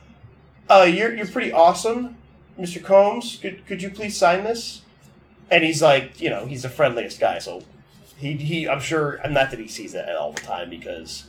uh, 0.70 0.88
you're 0.90 1.14
you're 1.16 1.28
pretty 1.28 1.52
awesome. 1.52 2.18
Mr. 2.60 2.84
Combs, 2.84 3.38
could, 3.42 3.66
could 3.66 3.82
you 3.82 3.90
please 3.90 4.18
sign 4.18 4.44
this? 4.44 4.82
And 5.52 5.64
he's 5.64 5.82
like, 5.82 6.22
you 6.22 6.30
know, 6.30 6.46
he's 6.46 6.64
the 6.64 6.70
friendliest 6.70 7.20
guy, 7.20 7.40
so 7.40 7.64
he, 8.18 8.34
he 8.34 8.68
I'm 8.68 8.80
sure, 8.80 9.20
I'm 9.24 9.34
not 9.34 9.52
that 9.52 9.60
he 9.60 9.68
sees 9.68 9.92
that 9.94 10.16
all 10.16 10.32
the 10.32 10.42
time 10.42 10.70
because 10.70 11.26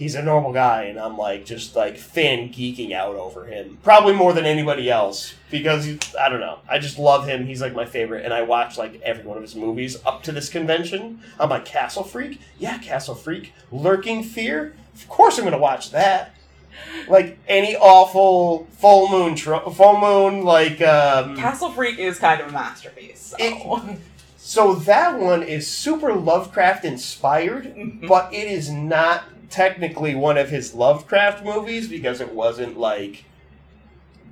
he's 0.00 0.14
a 0.16 0.22
normal 0.22 0.52
guy, 0.52 0.84
and 0.84 0.98
I'm 0.98 1.16
like, 1.18 1.44
just 1.44 1.76
like 1.76 1.96
fan 1.98 2.48
geeking 2.48 2.92
out 2.92 3.14
over 3.16 3.44
him. 3.44 3.78
Probably 3.84 4.14
more 4.14 4.32
than 4.32 4.46
anybody 4.46 4.90
else 4.90 5.34
because 5.50 5.84
he, 5.84 5.98
I 6.18 6.28
don't 6.30 6.40
know. 6.40 6.58
I 6.68 6.78
just 6.78 6.98
love 6.98 7.26
him. 7.28 7.46
He's 7.46 7.60
like 7.60 7.74
my 7.74 7.84
favorite, 7.84 8.24
and 8.24 8.32
I 8.34 8.42
watch 8.42 8.78
like 8.78 9.00
every 9.02 9.24
one 9.24 9.36
of 9.36 9.42
his 9.42 9.54
movies 9.54 9.96
up 10.06 10.22
to 10.24 10.32
this 10.32 10.48
convention. 10.48 11.20
I'm 11.38 11.50
like, 11.50 11.66
Castle 11.66 12.02
Freak? 12.02 12.40
Yeah, 12.58 12.78
Castle 12.78 13.14
Freak. 13.14 13.52
Lurking 13.70 14.22
Fear? 14.24 14.74
Of 14.94 15.08
course 15.08 15.36
I'm 15.38 15.44
going 15.44 15.52
to 15.52 15.58
watch 15.58 15.90
that 15.92 16.34
like 17.08 17.36
any 17.48 17.76
awful 17.76 18.66
full 18.78 19.08
moon 19.10 19.34
tro- 19.34 19.68
full 19.70 19.98
moon 20.00 20.44
like 20.44 20.80
um 20.80 21.36
Castle 21.36 21.70
Freak 21.70 21.98
is 21.98 22.18
kind 22.18 22.40
of 22.40 22.48
a 22.48 22.52
masterpiece. 22.52 23.34
So. 23.38 23.82
so 24.38 24.74
that 24.76 25.18
one 25.18 25.42
is 25.42 25.66
super 25.66 26.14
lovecraft 26.14 26.84
inspired 26.84 27.64
Mhm. 27.74 28.08
but 28.08 28.32
it 28.32 28.46
is 28.48 28.70
not 28.70 29.24
technically 29.50 30.14
one 30.14 30.38
of 30.38 30.48
his 30.48 30.74
lovecraft 30.74 31.44
movies 31.44 31.88
because 31.88 32.20
it 32.20 32.32
wasn't 32.32 32.78
like 32.78 33.24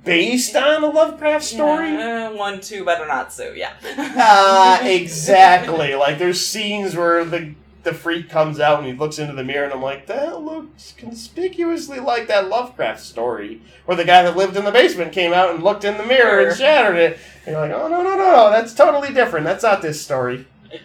based 0.03 0.55
on 0.55 0.83
a 0.83 0.87
lovecraft 0.87 1.43
story 1.43 1.91
Yeah, 1.91 2.29
one, 2.29 2.61
two, 2.61 2.85
better 2.85 3.05
not 3.05 3.31
sue. 3.33 3.53
Yeah. 3.55 3.73
uh, 3.97 4.79
exactly 4.83 5.93
like 5.93 6.17
there's 6.17 6.43
scenes 6.43 6.95
where 6.95 7.25
the 7.25 7.53
the 7.83 7.93
freak 7.93 8.29
comes 8.29 8.59
out 8.59 8.79
and 8.79 8.87
he 8.87 8.93
looks 8.93 9.19
into 9.19 9.33
the 9.33 9.43
mirror 9.43 9.63
and 9.63 9.73
I'm 9.73 9.81
like, 9.81 10.05
that 10.07 10.41
looks 10.41 10.93
conspicuously 10.97 11.99
like 11.99 12.27
that 12.27 12.49
Lovecraft 12.49 12.99
story 12.99 13.61
where 13.85 13.95
the 13.95 14.03
guy 14.03 14.23
that 14.23 14.35
lived 14.35 14.57
in 14.57 14.65
the 14.65 14.71
basement 14.71 15.13
came 15.13 15.31
out 15.31 15.53
and 15.53 15.63
looked 15.63 15.85
in 15.85 15.97
the 15.97 16.05
mirror 16.05 16.45
and 16.45 16.57
shattered 16.57 16.97
it. 16.97 17.19
And 17.45 17.53
you're 17.53 17.61
like, 17.61 17.71
oh 17.71 17.87
no 17.87 18.03
no 18.03 18.15
no 18.15 18.17
no, 18.17 18.49
that's 18.51 18.73
totally 18.73 19.13
different. 19.13 19.45
That's 19.45 19.63
not 19.63 19.81
this 19.81 20.01
story. 20.01 20.45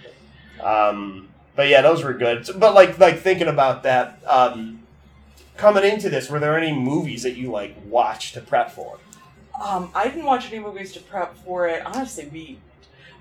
Um, 0.62 1.28
but 1.57 1.69
yeah, 1.69 1.81
those 1.83 2.03
were 2.03 2.15
good. 2.15 2.49
But 2.57 2.75
like 2.75 2.99
like 2.99 3.19
thinking 3.21 3.49
about 3.49 3.83
that, 3.85 4.21
um, 4.27 4.83
coming 5.57 5.85
into 5.85 6.11
this, 6.11 6.29
were 6.29 6.39
there 6.39 6.57
any 6.59 6.73
movies 6.73 7.23
that 7.23 7.37
you 7.37 7.51
like 7.51 7.77
watched 7.87 8.35
to 8.35 8.41
prep 8.41 8.71
for? 8.71 8.99
Um, 9.63 9.91
I 9.95 10.09
didn't 10.09 10.25
watch 10.25 10.47
any 10.53 10.59
movies 10.59 10.93
to 10.93 11.01
prep 11.01 11.37
for 11.39 11.69
it. 11.69 11.85
Honestly, 11.87 12.29
we 12.33 12.59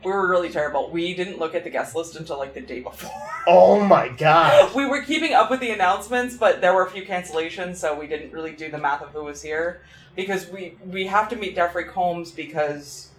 we 0.04 0.12
were 0.12 0.28
really 0.28 0.50
terrible. 0.50 0.90
We 0.90 1.14
didn't 1.14 1.40
look 1.40 1.56
at 1.56 1.64
the 1.64 1.70
guest 1.70 1.96
list 1.96 2.16
until 2.16 2.38
like 2.38 2.54
the 2.54 2.62
day 2.62 2.80
before. 2.80 3.12
Oh 3.46 3.84
my 3.84 4.08
god. 4.08 4.74
we 4.74 4.86
were 4.86 5.02
keeping 5.02 5.34
up 5.34 5.52
with 5.52 5.60
the 5.60 5.72
announcements, 5.72 6.38
but 6.38 6.62
there 6.62 6.74
were 6.74 6.86
a 6.86 6.90
few 6.90 7.04
cancellations, 7.06 7.76
so 7.76 7.94
we 7.94 8.08
didn't 8.08 8.32
really 8.32 8.54
do 8.54 8.72
the 8.72 8.78
math 8.78 9.02
of 9.02 9.10
who 9.10 9.26
was 9.26 9.42
here 9.42 9.82
because 10.16 10.48
we 10.50 10.78
we 10.86 11.08
have 11.08 11.28
to 11.28 11.36
meet 11.36 11.54
Jeffrey 11.56 11.84
Combs 11.84 12.32
because 12.32 13.10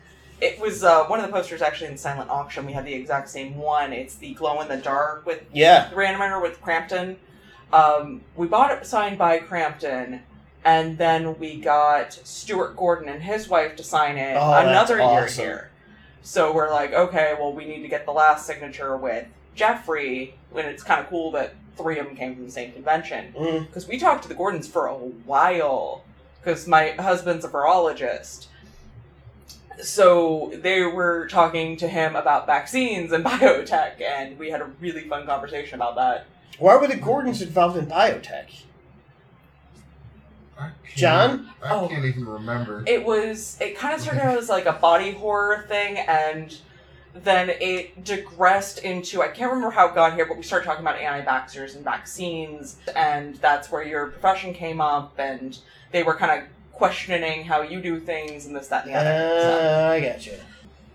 it 0.45 0.61
was 0.61 0.85
uh, 0.85 1.05
one 1.07 1.21
of 1.21 1.27
the 1.27 1.33
posters 1.33 1.63
actually 1.63 1.91
in 1.91 1.97
silent 1.97 2.29
auction. 2.31 2.67
We 2.67 2.73
had 2.73 2.85
the 2.85 2.95
exact 2.95 3.29
same 3.31 3.57
one. 3.57 3.93
It's 3.93 4.15
the 4.17 4.35
glow 4.35 4.61
in 4.61 4.69
the 4.69 4.77
dark 4.77 5.25
with 5.27 5.43
Yeah. 5.53 5.89
the 5.89 5.97
Re-Animator 5.97 6.41
with 6.43 6.61
Crampton. 6.61 7.17
Um, 7.73 8.21
we 8.37 8.47
bought 8.47 8.71
it 8.71 8.87
signed 8.87 9.19
by 9.19 9.39
Crampton, 9.39 10.23
and 10.65 10.97
then 10.99 11.39
we 11.39 11.61
got 11.61 12.13
Stuart 12.13 12.77
Gordon 12.77 13.09
and 13.09 13.23
his 13.23 13.49
wife 13.49 13.75
to 13.77 13.83
sign 13.83 14.17
it 14.19 14.37
Oh, 14.39 14.53
another 14.53 14.97
year 14.97 15.05
awesome. 15.25 15.45
here. 15.45 15.71
So 16.23 16.53
we're 16.53 16.71
like, 16.71 16.93
okay, 16.93 17.35
well, 17.39 17.53
we 17.53 17.65
need 17.65 17.83
to 17.83 17.89
get 17.89 18.07
the 18.07 18.13
last 18.13 18.47
signature 18.47 18.97
with 18.97 19.27
Jeffrey, 19.55 20.35
And 20.57 20.67
it's 20.69 20.83
kind 20.83 21.01
of 21.01 21.09
cool 21.09 21.31
that 21.33 21.55
three 21.77 21.99
of 21.99 22.07
them 22.07 22.15
came 22.17 22.35
from 22.37 22.45
the 22.45 22.51
same 22.53 22.73
convention. 22.73 23.35
Mm. 23.37 23.67
Because 23.67 23.89
we 23.89 23.99
talked 23.99 24.23
to 24.23 24.29
the 24.29 24.35
Gordons 24.35 24.69
for 24.69 24.87
a 24.87 24.95
while, 24.95 26.05
because 26.41 26.67
my 26.69 26.91
husband's 26.91 27.45
a 27.45 27.49
virologist. 27.49 28.47
So 29.83 30.53
they 30.55 30.83
were 30.83 31.27
talking 31.29 31.77
to 31.79 31.89
him 31.89 32.17
about 32.17 32.47
vaccines 32.47 33.13
and 33.13 33.25
biotech, 33.25 34.01
and 34.01 34.39
we 34.39 34.51
had 34.51 34.61
a 34.61 34.67
really 34.81 35.03
fun 35.09 35.27
conversation 35.27 35.75
about 35.77 35.97
that. 35.97 36.27
Why 36.59 36.77
were 36.77 36.87
the 36.87 36.97
Gordons 36.97 37.43
involved 37.43 37.77
in 37.77 37.87
biotech? 37.87 38.63
I 40.59 40.71
John? 40.95 41.51
I 41.63 41.71
Oh. 41.75 41.89
can't 41.89 42.05
even 42.05 42.27
remember. 42.27 42.85
It 42.87 43.05
was, 43.05 43.59
it 43.61 43.77
kind 43.77 43.95
of 43.95 44.01
started 44.01 44.23
out 44.23 44.39
as 44.39 44.49
like 44.49 44.67
a 44.67 44.73
body 44.75 45.11
horror 45.13 45.65
thing, 45.69 45.99
and 45.99 46.57
then 47.13 47.49
it 47.51 48.05
digressed 48.05 48.79
into 48.81 49.21
I 49.23 49.29
can't 49.29 49.51
remember 49.51 49.71
how 49.71 49.89
it 49.89 49.95
got 49.95 50.15
here, 50.15 50.27
but 50.27 50.37
we 50.37 50.43
started 50.45 50.67
talking 50.67 50.83
about 50.85 50.97
anti-vaxxers 50.99 51.75
and 51.75 51.85
vaccines, 51.85 52.77
and 52.95 53.35
that's 53.37 53.71
where 53.71 53.83
your 53.83 54.07
profession 54.07 54.55
came 54.55 54.81
up, 54.81 55.15
and 55.19 55.59
they 55.91 56.03
were 56.05 56.15
kind 56.15 56.41
of 56.43 56.49
questioning 56.75 57.45
how 57.45 57.63
you 57.63 57.81
do 57.81 58.01
things 58.01 58.47
and 58.47 58.55
this, 58.55 58.69
that, 58.69 58.85
and 58.87 58.95
the 58.95 58.99
other. 58.99 59.41
So, 59.41 59.87
Uh, 59.89 59.91
I 59.93 60.01
got 60.01 60.27
you. 60.27 60.35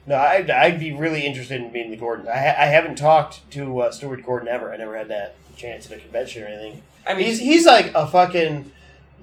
No, 0.05 0.15
I'd, 0.15 0.49
I'd 0.49 0.79
be 0.79 0.91
really 0.91 1.25
interested 1.25 1.61
in 1.61 1.71
meeting 1.71 1.91
the 1.91 1.97
Gordon. 1.97 2.27
I, 2.27 2.37
ha- 2.37 2.55
I 2.57 2.65
haven't 2.65 2.97
talked 2.97 3.49
to 3.51 3.79
uh, 3.81 3.91
Stuart 3.91 4.25
Gordon 4.25 4.47
ever. 4.47 4.73
I 4.73 4.77
never 4.77 4.97
had 4.97 5.07
that 5.09 5.35
chance 5.55 5.85
at 5.91 5.97
a 5.97 6.01
convention 6.01 6.43
or 6.43 6.47
anything. 6.47 6.81
I 7.07 7.13
mean, 7.13 7.25
He's 7.25 7.39
he's 7.39 7.65
like 7.65 7.91
a 7.93 8.07
fucking 8.07 8.71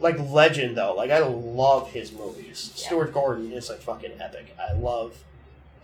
like 0.00 0.18
legend 0.18 0.76
though. 0.76 0.94
Like 0.94 1.11
I 1.11 1.18
love 1.20 1.90
his 1.90 2.12
movies. 2.12 2.72
Yeah. 2.76 2.86
Stuart 2.86 3.12
Gordon 3.12 3.52
is 3.52 3.68
like 3.68 3.80
fucking 3.80 4.12
epic. 4.20 4.54
I 4.61 4.72
love 4.74 5.16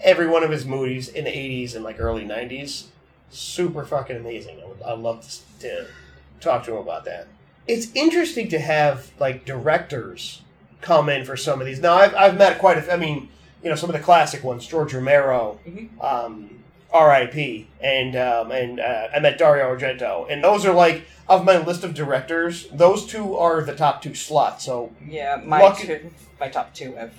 every 0.00 0.26
one 0.28 0.42
of 0.42 0.50
his 0.50 0.64
movies 0.64 1.08
in 1.08 1.24
the 1.24 1.30
'80s 1.30 1.74
and 1.74 1.82
like 1.84 1.98
early 2.00 2.24
'90s. 2.24 2.84
Super 3.30 3.84
fucking 3.84 4.16
amazing. 4.16 4.60
I 4.62 4.66
would, 4.66 4.82
I'd 4.82 4.98
love 4.98 5.26
to, 5.58 5.60
to 5.68 5.86
talk 6.40 6.64
to 6.64 6.72
him 6.72 6.78
about 6.78 7.04
that. 7.06 7.26
It's 7.66 7.88
interesting 7.94 8.48
to 8.50 8.58
have 8.58 9.10
like 9.18 9.44
directors 9.44 10.42
come 10.82 11.08
in 11.08 11.24
for 11.24 11.36
some 11.38 11.60
of 11.60 11.66
these. 11.66 11.80
Now 11.80 11.94
I've 11.94 12.14
I've 12.14 12.36
met 12.36 12.58
quite 12.58 12.76
a. 12.76 12.80
f- 12.80 12.90
I 12.90 12.96
mean, 12.96 13.30
you 13.62 13.70
know, 13.70 13.76
some 13.76 13.88
of 13.88 13.94
the 13.96 14.02
classic 14.02 14.44
ones: 14.44 14.66
George 14.66 14.92
Romero, 14.92 15.58
Mhm. 15.66 15.88
um, 16.04 16.58
R.I.P. 16.92 17.68
and 17.80 18.14
um, 18.16 18.50
and 18.52 18.78
uh, 18.78 19.08
I 19.16 19.20
met 19.20 19.38
Dario 19.38 19.74
Argento, 19.74 20.26
and 20.28 20.44
those 20.44 20.66
are 20.66 20.74
like 20.74 21.04
of 21.28 21.44
my 21.44 21.56
list 21.56 21.84
of 21.84 21.94
directors. 21.94 22.68
Those 22.70 23.06
two 23.06 23.34
are 23.36 23.62
the 23.62 23.74
top 23.74 24.02
two 24.02 24.14
slots. 24.14 24.64
So 24.66 24.92
yeah, 25.08 25.40
my 25.42 25.60
Lucky- 25.62 25.86
two, 25.86 26.10
my 26.38 26.48
top 26.48 26.74
two 26.74 26.94
have. 26.96 27.14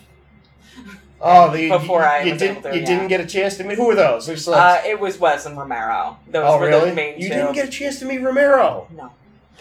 oh, 1.22 1.52
the, 1.52 1.70
Before 1.70 2.00
you, 2.02 2.06
I 2.06 2.22
you 2.24 2.36
didn't 2.36 2.58
able 2.58 2.62
to, 2.64 2.76
you 2.76 2.82
yeah. 2.82 2.86
didn't 2.88 3.08
get 3.08 3.22
a 3.22 3.26
chance 3.26 3.58
to 3.58 3.64
meet. 3.64 3.78
Who 3.78 3.90
are 3.92 3.96
those? 3.96 4.26
There's 4.28 4.48
like, 4.48 4.84
Uh, 4.86 4.88
it 4.88 5.00
was 5.00 5.18
Wes 5.20 5.46
and 5.46 5.58
Romero. 5.58 6.18
Those 6.28 6.44
oh 6.48 6.60
were 6.60 6.68
really? 6.68 6.90
the 6.90 6.96
main 6.96 7.20
You 7.20 7.30
two. 7.30 7.36
didn't 7.36 7.54
get 7.54 7.68
a 7.68 7.72
chance 7.72 8.00
to 8.00 8.06
meet 8.06 8.20
Romero. 8.20 8.88
no. 8.96 9.12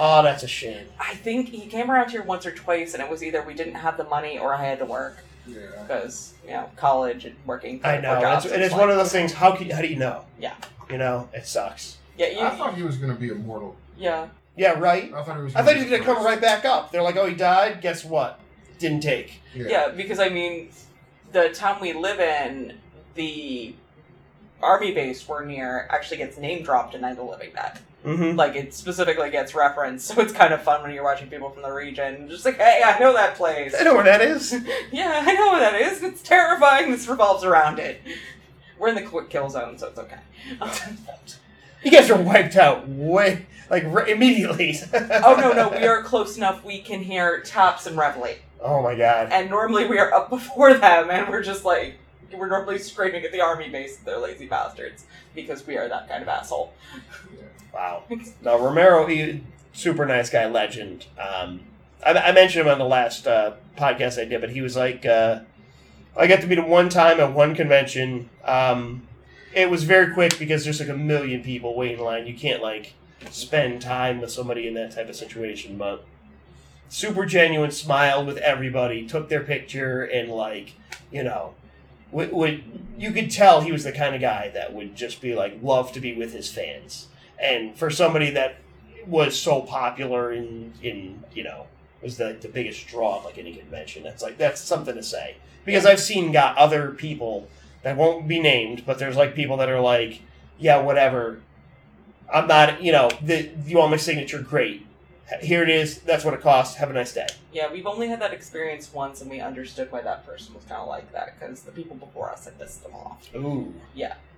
Oh, 0.00 0.22
that's 0.22 0.42
a 0.42 0.48
shame. 0.48 0.86
I 0.98 1.14
think 1.14 1.48
he 1.50 1.66
came 1.66 1.90
around 1.90 2.10
here 2.10 2.22
once 2.22 2.46
or 2.46 2.52
twice, 2.52 2.94
and 2.94 3.02
it 3.02 3.08
was 3.10 3.22
either 3.22 3.42
we 3.42 3.54
didn't 3.54 3.74
have 3.74 3.96
the 3.96 4.04
money 4.04 4.38
or 4.38 4.54
I 4.54 4.64
had 4.64 4.78
to 4.78 4.86
work 4.86 5.18
Yeah. 5.46 5.60
because 5.82 6.32
you 6.44 6.50
know 6.52 6.70
college 6.76 7.24
and 7.24 7.36
working. 7.46 7.80
I 7.84 7.96
for 7.96 8.02
know, 8.02 8.20
jobs. 8.20 8.44
it's, 8.46 8.54
and 8.54 8.62
it's 8.62 8.74
one 8.74 8.90
of 8.90 8.96
those 8.96 9.12
things. 9.12 9.32
How 9.32 9.54
can, 9.54 9.70
how 9.70 9.82
do 9.82 9.88
you 9.88 9.96
know? 9.96 10.24
Yeah. 10.40 10.54
you 10.90 10.98
know, 10.98 11.28
it 11.34 11.46
sucks. 11.46 11.98
Yeah, 12.18 12.48
I 12.50 12.56
thought 12.56 12.74
he 12.74 12.82
was 12.82 12.96
going 12.96 13.12
to 13.12 13.18
be 13.18 13.28
immortal. 13.28 13.76
yeah. 13.96 14.28
Yeah, 14.54 14.72
right. 14.78 15.10
I 15.14 15.22
thought 15.22 15.36
he 15.38 15.42
was. 15.44 15.54
I 15.56 15.62
thought 15.62 15.76
he 15.76 15.82
was 15.82 15.90
gonna 15.90 16.04
come 16.04 16.22
right 16.22 16.38
back 16.38 16.66
up. 16.66 16.92
They're 16.92 17.00
like, 17.02 17.16
oh, 17.16 17.24
he 17.24 17.34
died. 17.34 17.80
Guess 17.80 18.04
what? 18.04 18.38
Didn't 18.78 19.00
take. 19.00 19.40
Yeah. 19.54 19.64
Yeah, 19.66 19.88
because 19.88 20.18
I 20.18 20.28
mean, 20.28 20.68
the 21.32 21.48
town 21.48 21.80
we 21.80 21.94
live 21.94 22.20
in, 22.20 22.74
the 23.14 23.74
army 24.62 24.92
base 24.92 25.26
we're 25.26 25.46
near 25.46 25.88
actually 25.90 26.18
gets 26.18 26.36
name 26.36 26.62
dropped 26.62 26.94
in 26.94 27.00
Night 27.00 27.12
of 27.12 27.16
the 27.16 27.22
Living 27.24 27.50
Dead. 27.54 27.78
Mm-hmm. 28.04 28.36
Like 28.36 28.56
it 28.56 28.74
specifically 28.74 29.30
gets 29.30 29.54
referenced, 29.54 30.06
so 30.08 30.20
it's 30.20 30.32
kind 30.32 30.52
of 30.52 30.62
fun 30.62 30.82
when 30.82 30.92
you're 30.92 31.04
watching 31.04 31.28
people 31.28 31.50
from 31.50 31.62
the 31.62 31.70
region, 31.72 32.28
just 32.28 32.44
like, 32.44 32.56
hey, 32.56 32.82
I 32.84 32.98
know 32.98 33.12
that 33.12 33.36
place. 33.36 33.74
I 33.78 33.84
know 33.84 33.94
where 33.94 34.04
that 34.04 34.20
is. 34.20 34.52
yeah, 34.92 35.22
I 35.24 35.32
know 35.34 35.52
where 35.52 35.60
that 35.60 35.80
is. 35.80 36.02
It's 36.02 36.22
terrifying. 36.22 36.90
This 36.90 37.06
revolves 37.06 37.44
around 37.44 37.78
it. 37.78 38.00
We're 38.78 38.88
in 38.88 38.96
the 38.96 39.02
quick 39.02 39.30
kill 39.30 39.48
zone, 39.50 39.78
so 39.78 39.86
it's 39.88 39.98
okay. 39.98 40.18
You 41.84 41.90
guys 41.90 42.10
are 42.10 42.20
wiped 42.20 42.54
out 42.54 42.88
way 42.88 43.46
like 43.68 43.84
r- 43.84 44.06
immediately. 44.06 44.78
oh 44.94 45.36
no, 45.36 45.52
no, 45.52 45.68
we 45.68 45.84
are 45.84 46.02
close 46.04 46.36
enough. 46.36 46.64
We 46.64 46.80
can 46.80 47.00
hear 47.02 47.40
taps 47.40 47.86
and 47.86 47.96
reveille, 47.98 48.36
Oh 48.60 48.82
my 48.82 48.94
god. 48.94 49.32
and 49.32 49.50
normally 49.50 49.86
we 49.86 49.98
are 49.98 50.12
up 50.14 50.30
before 50.30 50.74
them, 50.74 51.10
and 51.10 51.28
we're 51.28 51.42
just 51.42 51.64
like 51.64 51.98
we're 52.32 52.48
normally 52.48 52.78
screaming 52.78 53.24
at 53.24 53.32
the 53.32 53.40
army 53.40 53.68
base 53.68 53.96
they're 53.96 54.18
lazy 54.18 54.46
bastards 54.46 55.04
because 55.34 55.66
we 55.66 55.76
are 55.76 55.88
that 55.88 56.08
kind 56.08 56.22
of 56.22 56.28
asshole. 56.28 56.72
Wow. 57.72 58.04
No, 58.42 58.62
Romero, 58.62 59.06
he 59.06 59.42
super 59.72 60.06
nice 60.06 60.30
guy, 60.30 60.46
legend. 60.46 61.06
Um, 61.18 61.60
I, 62.04 62.12
I 62.12 62.32
mentioned 62.32 62.66
him 62.66 62.72
on 62.72 62.78
the 62.78 62.84
last 62.84 63.26
uh, 63.26 63.54
podcast 63.76 64.20
I 64.20 64.24
did, 64.26 64.40
but 64.40 64.50
he 64.50 64.60
was 64.60 64.76
like, 64.76 65.04
uh, 65.06 65.40
I 66.16 66.26
got 66.26 66.40
to 66.42 66.46
meet 66.46 66.58
him 66.58 66.68
one 66.68 66.88
time 66.88 67.20
at 67.20 67.32
one 67.32 67.54
convention. 67.54 68.28
Um, 68.44 69.08
it 69.54 69.70
was 69.70 69.84
very 69.84 70.12
quick 70.12 70.38
because 70.38 70.64
there's 70.64 70.80
like 70.80 70.88
a 70.88 70.96
million 70.96 71.42
people 71.42 71.74
waiting 71.74 71.98
in 71.98 72.04
line. 72.04 72.26
You 72.26 72.34
can't 72.34 72.62
like 72.62 72.94
spend 73.30 73.80
time 73.82 74.20
with 74.20 74.30
somebody 74.30 74.66
in 74.66 74.74
that 74.74 74.92
type 74.92 75.08
of 75.08 75.16
situation, 75.16 75.76
but 75.78 76.04
super 76.88 77.24
genuine, 77.24 77.70
smiled 77.70 78.26
with 78.26 78.36
everybody, 78.38 79.06
took 79.06 79.28
their 79.28 79.42
picture, 79.42 80.02
and 80.02 80.30
like, 80.30 80.74
you 81.10 81.22
know, 81.22 81.54
would, 82.10 82.32
would 82.32 82.62
you 82.98 83.12
could 83.12 83.30
tell 83.30 83.62
he 83.62 83.72
was 83.72 83.84
the 83.84 83.92
kind 83.92 84.14
of 84.14 84.20
guy 84.20 84.50
that 84.50 84.74
would 84.74 84.94
just 84.94 85.20
be 85.20 85.34
like 85.34 85.58
love 85.62 85.92
to 85.92 86.00
be 86.00 86.14
with 86.14 86.34
his 86.34 86.50
fans 86.50 87.08
and 87.42 87.76
for 87.76 87.90
somebody 87.90 88.30
that 88.30 88.56
was 89.06 89.38
so 89.38 89.60
popular 89.62 90.32
in 90.32 90.72
in 90.82 91.22
you 91.34 91.42
know 91.42 91.66
was 92.02 92.16
the, 92.16 92.36
the 92.40 92.48
biggest 92.48 92.86
draw 92.86 93.18
of 93.18 93.24
like 93.24 93.38
any 93.38 93.54
convention 93.54 94.02
that's 94.02 94.22
like 94.22 94.38
that's 94.38 94.60
something 94.60 94.94
to 94.94 95.02
say. 95.02 95.36
Because 95.64 95.86
i've 95.86 96.00
seen 96.00 96.32
got 96.32 96.56
other 96.56 96.90
people 96.90 97.48
that 97.82 97.96
won't 97.96 98.26
be 98.26 98.40
named 98.40 98.84
but 98.86 98.98
there's 98.98 99.16
like 99.16 99.34
people 99.34 99.56
that 99.58 99.68
are 99.68 99.80
like 99.80 100.22
yeah 100.58 100.80
whatever. 100.80 101.40
I'm 102.32 102.46
not 102.48 102.82
you 102.82 102.92
know 102.92 103.10
the 103.20 103.50
you 103.66 103.78
want 103.78 103.90
my 103.90 103.96
signature? 103.96 104.40
Great. 104.40 104.86
Here 105.40 105.62
it 105.62 105.70
is. 105.70 105.98
That's 106.00 106.24
what 106.24 106.34
it 106.34 106.40
costs. 106.42 106.76
Have 106.76 106.90
a 106.90 106.92
nice 106.92 107.14
day. 107.14 107.26
Yeah, 107.52 107.72
we've 107.72 107.86
only 107.86 108.08
had 108.08 108.20
that 108.20 108.34
experience 108.34 108.92
once, 108.92 109.22
and 109.22 109.30
we 109.30 109.40
understood 109.40 109.90
why 109.90 110.02
that 110.02 110.26
person 110.26 110.54
was 110.54 110.64
kind 110.64 110.80
of 110.80 110.88
like 110.88 111.10
that 111.12 111.38
because 111.38 111.62
the 111.62 111.72
people 111.72 111.96
before 111.96 112.30
us 112.30 112.44
had 112.44 112.58
pissed 112.58 112.82
them 112.82 112.92
off. 112.94 113.28
ooh 113.34 113.72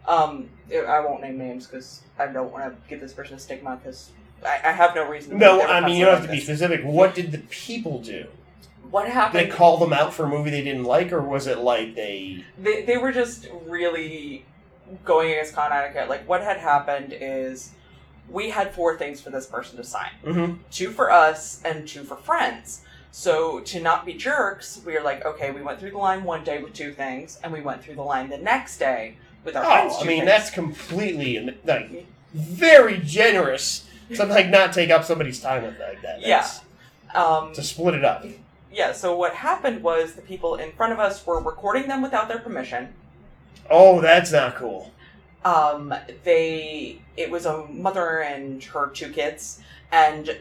Um, 0.06 0.50
I 0.70 1.00
won't 1.00 1.22
name 1.22 1.38
names 1.38 1.66
because 1.66 2.02
I 2.18 2.26
don't 2.26 2.52
want 2.52 2.64
to 2.64 2.88
give 2.88 3.00
this 3.00 3.12
person 3.12 3.36
a 3.36 3.38
stigma 3.38 3.76
because 3.76 4.10
I, 4.44 4.60
I 4.64 4.72
have 4.72 4.94
no 4.94 5.08
reason. 5.08 5.32
to 5.32 5.38
no 5.38 5.62
i 5.62 5.80
mean 5.80 5.96
you 5.96 6.04
don't 6.04 6.16
have 6.16 6.26
to 6.26 6.30
be 6.30 6.40
specific 6.40 6.82
what 6.84 7.14
did 7.14 7.32
the 7.32 7.38
people 7.38 8.00
do 8.00 8.26
What 8.90 9.04
did 9.04 9.12
happened? 9.12 9.40
they 9.40 9.48
call 9.50 9.78
them 9.78 9.94
out 9.94 10.12
for 10.12 10.24
a 10.24 10.28
movie 10.28 10.50
they 10.50 10.62
didn't 10.62 10.84
like 10.84 11.12
or 11.12 11.22
was 11.22 11.46
it 11.46 11.58
like 11.58 11.94
they 11.94 12.44
they, 12.58 12.82
they 12.82 12.98
were 12.98 13.12
just 13.12 13.48
really 13.66 14.44
going 15.04 15.30
against 15.30 15.54
con 15.54 15.72
etiquette. 15.72 16.08
Like 16.08 16.28
what 16.28 16.42
had 16.42 16.58
happened 16.58 17.14
is 17.18 17.72
we 18.28 18.50
had 18.50 18.74
four 18.74 18.96
things 18.96 19.20
for 19.20 19.30
this 19.30 19.46
person 19.46 19.76
to 19.76 19.84
sign: 19.84 20.10
mm-hmm. 20.24 20.54
two 20.70 20.90
for 20.90 21.10
us 21.10 21.60
and 21.64 21.86
two 21.86 22.04
for 22.04 22.16
friends. 22.16 22.82
So 23.10 23.60
to 23.60 23.80
not 23.80 24.04
be 24.04 24.14
jerks, 24.14 24.82
we 24.84 24.92
were 24.94 25.00
like, 25.02 25.24
okay, 25.24 25.52
we 25.52 25.62
went 25.62 25.78
through 25.78 25.92
the 25.92 25.98
line 25.98 26.24
one 26.24 26.42
day 26.42 26.60
with 26.60 26.72
two 26.72 26.92
things, 26.92 27.38
and 27.44 27.52
we 27.52 27.60
went 27.60 27.82
through 27.82 27.94
the 27.94 28.02
line 28.02 28.28
the 28.28 28.38
next 28.38 28.78
day 28.78 29.16
with 29.44 29.56
our 29.56 29.64
friends. 29.64 29.94
Oh, 29.96 30.02
I 30.02 30.06
mean 30.06 30.18
things. 30.20 30.26
that's 30.30 30.50
completely 30.50 31.56
like 31.64 32.06
very 32.32 32.98
generous 32.98 33.86
to 34.14 34.24
like 34.24 34.48
not 34.48 34.72
take 34.72 34.90
up 34.90 35.04
somebody's 35.04 35.40
time 35.40 35.62
with 35.62 35.78
like 35.78 36.02
that. 36.02 36.20
That's- 36.20 36.60
um, 37.14 37.52
To 37.54 37.62
split 37.62 37.94
it 37.94 38.04
up. 38.04 38.24
yeah. 38.72 38.92
So 38.92 39.16
what 39.16 39.34
happened 39.34 39.82
was 39.82 40.14
the 40.14 40.22
people 40.22 40.56
in 40.56 40.72
front 40.72 40.92
of 40.92 40.98
us 40.98 41.24
were 41.24 41.40
recording 41.40 41.86
them 41.86 42.02
without 42.02 42.26
their 42.28 42.40
permission. 42.40 42.92
Oh, 43.70 44.00
that's 44.00 44.32
not 44.32 44.56
cool. 44.56 44.90
um, 45.44 45.94
they 46.24 46.98
it 47.16 47.30
was 47.30 47.46
a 47.46 47.66
mother 47.66 48.20
and 48.20 48.62
her 48.64 48.88
two 48.88 49.10
kids 49.10 49.60
and 49.92 50.38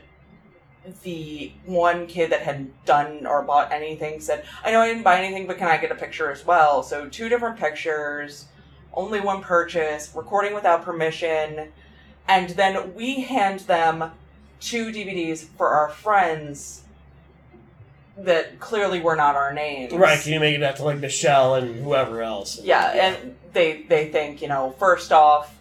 the 1.04 1.52
one 1.66 2.08
kid 2.08 2.32
that 2.32 2.42
had 2.42 2.70
done 2.86 3.26
or 3.26 3.42
bought 3.44 3.72
anything 3.72 4.20
said 4.20 4.44
i 4.66 4.72
know 4.72 4.82
i 4.82 4.88
didn't 4.88 5.04
buy 5.04 5.18
anything 5.22 5.48
but 5.48 5.58
can 5.58 5.68
i 5.70 5.78
get 5.78 5.90
a 5.92 5.96
picture 5.96 6.30
as 6.30 6.46
well 6.46 6.84
so 6.84 7.08
two 7.08 7.30
different 7.30 7.58
pictures 7.58 8.48
only 8.94 9.20
one 9.20 9.42
purchase 9.42 10.12
recording 10.16 10.54
without 10.54 10.84
permission 10.84 11.70
and 12.28 12.50
then 12.52 12.94
we 12.96 13.22
hand 13.22 13.62
them 13.62 14.12
two 14.60 14.88
dvds 14.92 15.44
for 15.58 15.70
our 15.70 15.90
friends 15.90 16.84
that 18.18 18.60
clearly 18.60 19.00
were 19.02 19.16
not 19.16 19.36
our 19.36 19.54
names 19.54 19.92
Right? 19.94 20.22
Can 20.22 20.34
you 20.34 20.40
make 20.40 20.56
it 20.56 20.64
out 20.64 20.76
to 20.78 20.84
like 20.84 21.00
Michelle 21.00 21.56
and 21.56 21.84
whoever 21.84 22.22
else? 22.22 22.60
yeah, 22.62 22.92
and 22.92 23.36
they 23.54 23.84
they 23.90 24.10
think 24.10 24.42
you 24.42 24.48
know 24.48 24.76
first 24.78 25.12
off, 25.12 25.56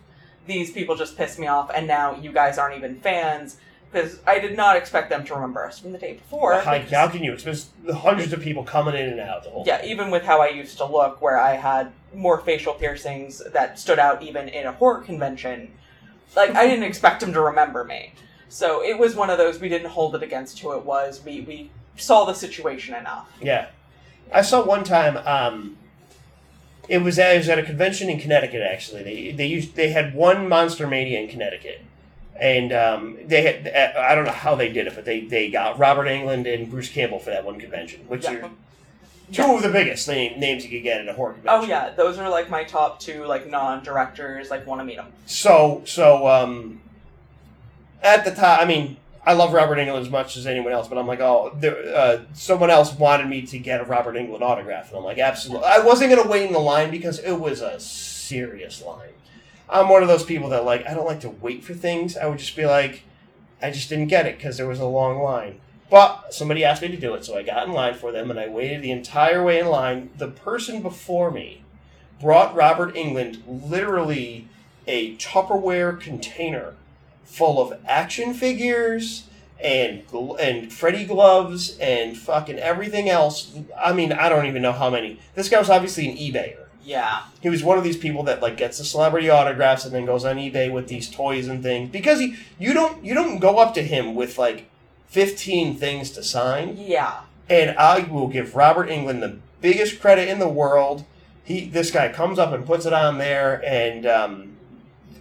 these 0.46 0.70
people 0.70 0.94
just 0.94 1.16
pissed 1.16 1.38
me 1.38 1.46
off, 1.46 1.70
and 1.74 1.86
now 1.86 2.14
you 2.16 2.30
guys 2.30 2.58
aren't 2.58 2.76
even 2.76 3.00
fans 3.00 3.56
because 3.90 4.18
I 4.26 4.38
did 4.38 4.54
not 4.56 4.76
expect 4.76 5.08
them 5.08 5.24
to 5.24 5.34
remember 5.34 5.64
us 5.66 5.78
from 5.78 5.92
the 5.92 5.98
day 5.98 6.14
before. 6.14 6.60
How, 6.60 6.76
because- 6.76 6.90
how 6.92 7.08
can 7.08 7.22
you? 7.22 7.32
It's 7.32 7.70
hundreds 7.90 8.32
of 8.34 8.40
people 8.42 8.64
coming 8.64 8.94
in 8.94 9.08
and 9.08 9.20
out 9.20 9.44
the 9.44 9.50
whole. 9.50 9.64
yeah, 9.66 9.82
even 9.84 10.10
with 10.10 10.22
how 10.24 10.42
I 10.42 10.48
used 10.48 10.76
to 10.78 10.84
look, 10.84 11.22
where 11.22 11.38
I 11.40 11.54
had 11.54 11.90
more 12.14 12.38
facial 12.38 12.74
piercings 12.74 13.42
that 13.52 13.78
stood 13.78 13.98
out 13.98 14.22
even 14.22 14.48
in 14.48 14.66
a 14.66 14.72
horror 14.72 15.00
convention, 15.00 15.72
like 16.36 16.50
I 16.54 16.66
didn't 16.66 16.84
expect 16.84 17.22
him 17.22 17.32
to 17.32 17.40
remember 17.40 17.84
me. 17.84 18.14
So 18.48 18.82
it 18.82 18.98
was 18.98 19.14
one 19.14 19.30
of 19.30 19.38
those 19.38 19.60
we 19.60 19.68
didn't 19.68 19.90
hold 19.90 20.14
it 20.14 20.22
against 20.22 20.58
who 20.60 20.72
it 20.76 20.84
was. 20.84 21.22
We 21.24 21.40
we 21.42 21.70
saw 21.96 22.24
the 22.24 22.34
situation 22.34 22.94
enough. 22.94 23.30
Yeah. 23.40 23.68
I 24.32 24.42
saw 24.42 24.64
one 24.64 24.84
time. 24.84 25.16
Um, 25.26 25.76
it 26.88 26.98
was, 26.98 27.18
it 27.18 27.36
was 27.38 27.48
at 27.48 27.58
a 27.58 27.62
convention 27.62 28.10
in 28.10 28.18
Connecticut. 28.18 28.60
Actually, 28.62 29.02
they 29.02 29.32
they 29.32 29.46
used 29.46 29.74
they 29.76 29.90
had 29.90 30.14
one 30.14 30.48
Monster 30.48 30.86
Mania 30.86 31.20
in 31.20 31.28
Connecticut, 31.28 31.80
and 32.36 32.72
um, 32.72 33.18
they 33.24 33.42
had 33.42 33.68
I 33.96 34.14
don't 34.14 34.24
know 34.24 34.32
how 34.32 34.54
they 34.54 34.70
did 34.70 34.86
it, 34.86 34.94
but 34.94 35.04
they 35.04 35.20
they 35.20 35.50
got 35.50 35.78
Robert 35.78 36.06
Englund 36.06 36.52
and 36.52 36.70
Bruce 36.70 36.88
Campbell 36.88 37.18
for 37.20 37.30
that 37.30 37.44
one 37.44 37.60
convention, 37.60 38.00
which 38.08 38.24
Yeah. 38.24 38.32
are 38.34 38.50
Two 39.32 39.56
of 39.56 39.62
the 39.62 39.70
biggest 39.70 40.06
name, 40.08 40.38
names 40.38 40.64
you 40.64 40.70
could 40.70 40.82
get 40.82 41.00
at 41.00 41.08
a 41.08 41.12
horror 41.14 41.32
convention. 41.32 41.64
Oh 41.64 41.66
yeah, 41.66 41.90
those 41.90 42.18
are 42.18 42.28
like 42.28 42.50
my 42.50 42.64
top 42.64 43.00
two 43.00 43.24
like 43.24 43.48
non-directors. 43.48 44.50
Like 44.50 44.66
want 44.66 44.80
to 44.80 44.84
meet 44.84 44.96
them. 44.96 45.12
So 45.26 45.82
so 45.86 46.28
um, 46.28 46.80
at 48.02 48.24
the 48.24 48.34
time, 48.34 48.60
I 48.60 48.64
mean, 48.64 48.96
I 49.24 49.32
love 49.34 49.52
Robert 49.52 49.76
Englund 49.76 50.00
as 50.00 50.10
much 50.10 50.36
as 50.36 50.46
anyone 50.46 50.72
else, 50.72 50.88
but 50.88 50.98
I'm 50.98 51.06
like, 51.06 51.20
oh, 51.20 51.52
there, 51.54 51.96
uh, 51.96 52.20
someone 52.34 52.70
else 52.70 52.92
wanted 52.92 53.28
me 53.28 53.42
to 53.42 53.58
get 53.58 53.80
a 53.80 53.84
Robert 53.84 54.16
Englund 54.16 54.42
autograph, 54.42 54.88
and 54.88 54.98
I'm 54.98 55.04
like, 55.04 55.18
absolutely. 55.18 55.66
I 55.66 55.78
wasn't 55.78 56.10
gonna 56.14 56.28
wait 56.28 56.46
in 56.46 56.52
the 56.52 56.58
line 56.58 56.90
because 56.90 57.18
it 57.20 57.38
was 57.38 57.60
a 57.60 57.78
serious 57.80 58.82
line. 58.82 59.10
I'm 59.70 59.88
one 59.88 60.02
of 60.02 60.08
those 60.08 60.24
people 60.24 60.50
that 60.50 60.64
like 60.64 60.86
I 60.86 60.92
don't 60.94 61.06
like 61.06 61.20
to 61.20 61.30
wait 61.30 61.64
for 61.64 61.72
things. 61.72 62.16
I 62.16 62.26
would 62.26 62.38
just 62.38 62.56
be 62.56 62.66
like, 62.66 63.04
I 63.62 63.70
just 63.70 63.88
didn't 63.88 64.08
get 64.08 64.26
it 64.26 64.36
because 64.36 64.56
there 64.56 64.68
was 64.68 64.80
a 64.80 64.86
long 64.86 65.22
line. 65.22 65.60
But 65.92 66.32
somebody 66.32 66.64
asked 66.64 66.80
me 66.80 66.88
to 66.88 66.96
do 66.96 67.12
it, 67.12 67.22
so 67.22 67.36
I 67.36 67.42
got 67.42 67.66
in 67.66 67.74
line 67.74 67.92
for 67.92 68.12
them, 68.12 68.30
and 68.30 68.40
I 68.40 68.48
waited 68.48 68.80
the 68.80 68.90
entire 68.90 69.44
way 69.44 69.58
in 69.58 69.66
line. 69.66 70.08
The 70.16 70.28
person 70.28 70.80
before 70.80 71.30
me 71.30 71.64
brought 72.18 72.54
Robert 72.54 72.94
Englund 72.94 73.42
literally 73.46 74.48
a 74.86 75.14
Tupperware 75.16 76.00
container 76.00 76.76
full 77.24 77.60
of 77.60 77.78
action 77.86 78.32
figures 78.32 79.24
and 79.62 80.08
gl- 80.08 80.40
and 80.40 80.72
Freddy 80.72 81.04
gloves 81.04 81.76
and 81.78 82.16
fucking 82.16 82.58
everything 82.58 83.10
else. 83.10 83.54
I 83.78 83.92
mean, 83.92 84.12
I 84.12 84.30
don't 84.30 84.46
even 84.46 84.62
know 84.62 84.72
how 84.72 84.88
many. 84.88 85.20
This 85.34 85.50
guy 85.50 85.58
was 85.58 85.68
obviously 85.68 86.08
an 86.08 86.16
eBayer. 86.16 86.68
Yeah. 86.82 87.24
He 87.42 87.50
was 87.50 87.62
one 87.62 87.76
of 87.76 87.84
these 87.84 87.98
people 87.98 88.22
that 88.22 88.40
like 88.40 88.56
gets 88.56 88.78
the 88.78 88.84
celebrity 88.84 89.28
autographs 89.28 89.84
and 89.84 89.94
then 89.94 90.06
goes 90.06 90.24
on 90.24 90.36
eBay 90.36 90.72
with 90.72 90.88
these 90.88 91.10
toys 91.10 91.48
and 91.48 91.62
things 91.62 91.90
because 91.90 92.18
he 92.18 92.36
you 92.58 92.72
don't 92.72 93.04
you 93.04 93.12
don't 93.12 93.40
go 93.40 93.58
up 93.58 93.74
to 93.74 93.82
him 93.82 94.14
with 94.14 94.38
like 94.38 94.70
15 95.12 95.76
things 95.76 96.10
to 96.12 96.22
sign 96.22 96.76
Yeah. 96.78 97.20
and 97.50 97.76
I 97.78 98.00
will 98.00 98.28
give 98.28 98.56
Robert 98.56 98.88
Englund 98.88 99.20
the 99.20 99.36
biggest 99.60 100.00
credit 100.00 100.26
in 100.28 100.38
the 100.38 100.48
world. 100.48 101.04
He 101.44 101.68
this 101.68 101.90
guy 101.90 102.08
comes 102.10 102.38
up 102.38 102.52
and 102.52 102.64
puts 102.64 102.86
it 102.86 102.94
on 102.94 103.18
there 103.18 103.62
and 103.66 104.06
um, 104.06 104.56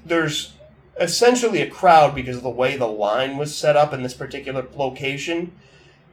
there's 0.06 0.54
essentially 1.00 1.62
a 1.62 1.70
crowd 1.70 2.16
because 2.16 2.38
of 2.38 2.44
the 2.44 2.50
way 2.50 2.78
the 2.78 2.88
line 2.88 3.36
was 3.38 3.54
set 3.54 3.76
up 3.76 3.92
in 3.92 4.02
this 4.02 4.14
particular 4.14 4.66
location 4.76 5.52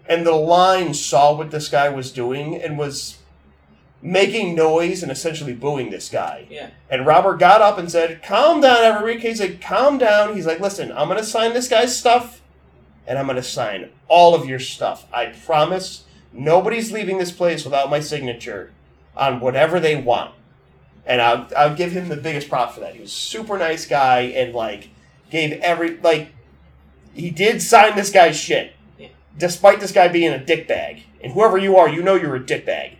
and 0.08 0.26
the 0.26 0.32
line 0.32 0.92
saw 0.92 1.36
what 1.36 1.50
this 1.52 1.68
guy 1.68 1.88
was 1.88 2.10
doing 2.10 2.56
and 2.56 2.78
was 2.78 3.18
making 4.02 4.54
noise 4.54 5.02
and 5.02 5.12
essentially 5.12 5.52
booing 5.52 5.90
this 5.90 6.08
guy. 6.08 6.46
Yeah. 6.50 6.70
And 6.90 7.04
Robert 7.06 7.38
got 7.38 7.60
up 7.60 7.78
and 7.78 7.90
said, 7.90 8.22
"Calm 8.22 8.60
down, 8.60 8.78
everybody." 8.84 9.18
He's 9.28 9.40
like, 9.40 9.60
"Calm 9.60 9.98
down." 9.98 10.34
He's 10.36 10.46
like, 10.46 10.60
"Listen, 10.60 10.90
I'm 10.92 11.08
gonna 11.08 11.24
sign 11.24 11.52
this 11.52 11.68
guy's 11.68 11.96
stuff, 11.98 12.37
and 13.08 13.18
I'm 13.18 13.26
gonna 13.26 13.42
sign 13.42 13.90
all 14.06 14.34
of 14.34 14.46
your 14.46 14.60
stuff. 14.60 15.06
I 15.12 15.26
promise. 15.26 16.04
Nobody's 16.32 16.92
leaving 16.92 17.18
this 17.18 17.32
place 17.32 17.64
without 17.64 17.90
my 17.90 18.00
signature 18.00 18.70
on 19.16 19.40
whatever 19.40 19.80
they 19.80 19.96
want." 19.96 20.34
And 21.06 21.22
I'll, 21.22 21.48
I'll 21.56 21.74
give 21.74 21.92
him 21.92 22.08
the 22.10 22.16
biggest 22.16 22.50
prop 22.50 22.74
for 22.74 22.80
that. 22.80 22.94
He 22.94 23.00
was 23.00 23.10
a 23.10 23.14
super 23.14 23.58
nice 23.58 23.86
guy 23.86 24.20
and 24.20 24.54
like 24.54 24.90
gave 25.30 25.52
every 25.60 25.96
like 25.96 26.28
he 27.14 27.30
did 27.30 27.62
sign 27.62 27.96
this 27.96 28.10
guy's 28.10 28.36
shit, 28.36 28.74
despite 29.36 29.80
this 29.80 29.92
guy 29.92 30.08
being 30.08 30.32
a 30.32 30.38
dickbag. 30.38 31.02
And 31.22 31.32
whoever 31.32 31.58
you 31.58 31.76
are, 31.76 31.88
you 31.88 32.02
know 32.02 32.14
you're 32.14 32.36
a 32.36 32.40
dickbag. 32.40 32.96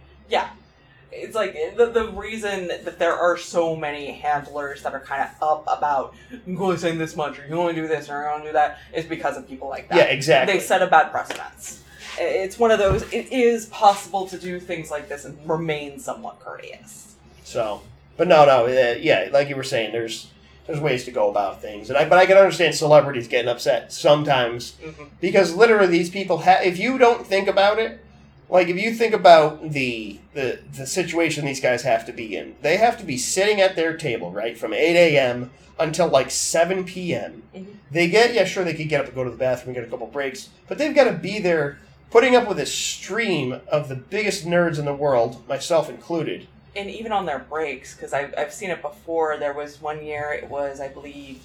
It's 1.19 1.35
like 1.35 1.55
the, 1.77 1.87
the 1.87 2.09
reason 2.12 2.69
that 2.69 2.99
there 2.99 3.14
are 3.14 3.37
so 3.37 3.75
many 3.77 4.12
handlers 4.12 4.83
that 4.83 4.95
are 4.95 5.01
kind 5.01 5.23
of 5.23 5.31
up 5.43 5.64
about 5.66 6.14
you 6.47 6.59
only 6.62 6.77
sign 6.77 6.99
this 6.99 7.16
much 7.16 7.39
or 7.39 7.47
you 7.47 7.55
only 7.55 7.75
do 7.75 7.87
this 7.89 8.09
or 8.09 8.23
you 8.23 8.29
only 8.29 8.47
do 8.49 8.53
that 8.53 8.79
is 8.95 9.05
because 9.05 9.37
of 9.37 9.49
people 9.49 9.69
like 9.69 9.89
that. 9.89 9.97
Yeah, 9.97 10.05
exactly. 10.05 10.55
They 10.55 10.61
set 10.61 10.83
a 10.83 10.87
bad 10.87 11.11
precedence. 11.11 11.83
It's 12.19 12.59
one 12.59 12.71
of 12.71 12.79
those. 12.79 13.03
It 13.12 13.33
is 13.33 13.66
possible 13.66 14.27
to 14.29 14.39
do 14.39 14.59
things 14.59 14.91
like 14.91 15.09
this 15.09 15.25
and 15.25 15.39
remain 15.49 16.01
somewhat 16.01 16.41
courteous. 16.41 17.14
So, 17.45 17.83
but 18.16 18.27
no, 18.27 18.45
no, 18.45 18.66
uh, 18.66 18.97
yeah, 18.99 19.29
like 19.33 19.49
you 19.49 19.55
were 19.57 19.62
saying, 19.62 19.93
there's 19.93 20.29
there's 20.66 20.81
ways 20.81 21.05
to 21.05 21.11
go 21.12 21.31
about 21.31 21.62
things, 21.62 21.89
and 21.91 21.97
I 21.97 22.09
but 22.09 22.19
I 22.19 22.27
can 22.27 22.37
understand 22.37 22.75
celebrities 22.75 23.29
getting 23.29 23.49
upset 23.49 23.93
sometimes 23.93 24.73
Mm-hmm. 24.85 25.05
because 25.21 25.55
literally 25.55 25.87
these 25.93 26.11
people 26.11 26.39
have. 26.39 26.64
If 26.66 26.79
you 26.79 26.99
don't 26.99 27.25
think 27.27 27.47
about 27.49 27.79
it, 27.79 28.05
like 28.49 28.69
if 28.69 28.77
you 28.77 28.93
think 28.95 29.15
about 29.15 29.71
the 29.71 30.19
the 30.35 30.61
the 30.77 30.87
situation 30.87 31.45
these 31.45 31.61
guys 31.61 31.83
have 31.83 32.07
to 32.07 32.13
be 32.13 32.37
in, 32.37 32.57
they 32.63 32.77
have 32.77 32.99
to 32.99 33.05
be 33.05 33.17
sitting 33.17 33.61
at 33.61 33.77
their 33.77 33.97
table 33.97 34.31
right 34.31 34.57
from 34.57 34.73
eight 34.73 34.97
a.m. 34.97 35.51
until 35.79 36.09
like 36.09 36.31
seven 36.31 36.85
p.m. 36.85 37.43
Mhm. 37.55 37.67
They 37.91 38.09
get 38.09 38.35
yeah, 38.35 38.45
sure 38.45 38.65
they 38.65 38.75
could 38.75 38.89
get 38.89 39.01
up 39.01 39.07
and 39.07 39.15
go 39.15 39.25
to 39.25 39.31
the 39.31 39.37
bathroom 39.37 39.69
and 39.69 39.77
get 39.77 39.85
a 39.85 39.91
couple 39.91 40.07
breaks, 40.07 40.49
but 40.69 40.79
they've 40.79 40.95
got 40.95 41.05
to 41.05 41.13
be 41.13 41.39
there. 41.39 41.79
Putting 42.11 42.35
up 42.35 42.49
with 42.49 42.59
a 42.59 42.65
stream 42.65 43.61
of 43.71 43.91
the 43.91 43.95
biggest 43.95 44.47
nerds 44.47 44.79
in 44.79 44.87
the 44.87 44.95
world, 44.95 45.47
myself 45.47 45.91
included, 45.91 46.47
and 46.75 46.89
even 46.89 47.13
on 47.13 47.27
their 47.27 47.39
breaks, 47.39 47.95
because 47.95 48.15
I've, 48.15 48.33
I've 48.39 48.51
seen 48.51 48.71
it 48.71 48.81
before. 48.81 49.37
There 49.37 49.53
was 49.53 49.79
one 49.83 50.03
year, 50.03 50.33
it 50.33 50.49
was, 50.49 50.81
I 50.81 50.89
believe, 50.89 51.43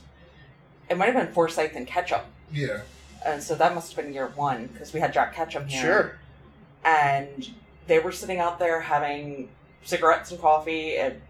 it 0.89 0.97
might 0.97 1.07
have 1.07 1.15
been 1.15 1.33
Forsythe 1.33 1.75
and 1.75 1.85
Ketchum. 1.85 2.21
Yeah. 2.49 2.79
And 3.25 3.43
so 3.43 3.55
that 3.55 3.75
must 3.75 3.93
have 3.93 4.05
been 4.05 4.13
year 4.13 4.27
one, 4.35 4.67
because 4.67 4.93
we 4.93 5.01
had 5.01 5.11
Jack 5.11 5.35
Ketchum 5.35 5.67
here. 5.67 5.81
Sure. 5.81 6.19
And 6.85 7.49
they 7.87 7.99
were 7.99 8.11
sitting 8.11 8.39
out 8.39 8.59
there 8.59 8.81
having 8.81 9.49
cigarettes 9.83 10.31
and 10.31 10.39
coffee, 10.39 10.97
and 10.97 11.21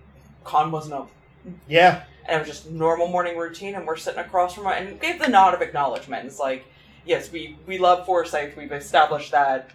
con 0.44 0.72
wasn't 0.72 0.96
open. 0.96 1.60
Yeah. 1.68 2.04
And 2.26 2.38
it 2.38 2.40
was 2.40 2.48
just 2.48 2.72
normal 2.72 3.08
morning 3.08 3.38
routine, 3.38 3.76
and 3.76 3.86
we're 3.86 3.98
sitting 3.98 4.20
across 4.20 4.56
from 4.56 4.68
it, 4.68 4.82
and 4.82 5.00
gave 5.00 5.20
the 5.20 5.28
nod 5.28 5.54
of 5.54 5.62
acknowledgement. 5.62 6.26
It's 6.26 6.40
like, 6.40 6.66
yes, 7.06 7.32
we, 7.32 7.58
we 7.68 7.78
love 7.78 8.06
Forsythe, 8.06 8.56
we've 8.56 8.72
established 8.72 9.32
that. 9.32 9.70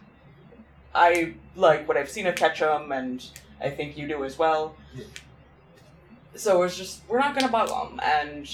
I 0.94 1.34
like 1.56 1.86
what 1.86 1.96
I've 1.96 2.08
seen 2.08 2.26
of 2.26 2.34
Ketchum, 2.34 2.92
and 2.92 3.24
I 3.60 3.70
think 3.70 3.98
you 3.98 4.08
do 4.08 4.24
as 4.24 4.38
well. 4.38 4.74
Yeah. 4.94 5.04
So 6.34 6.56
it 6.56 6.60
was 6.60 6.76
just, 6.76 7.02
we're 7.08 7.18
not 7.18 7.34
going 7.34 7.46
to 7.46 7.52
bug 7.52 7.68
them. 7.68 8.00
And 8.02 8.48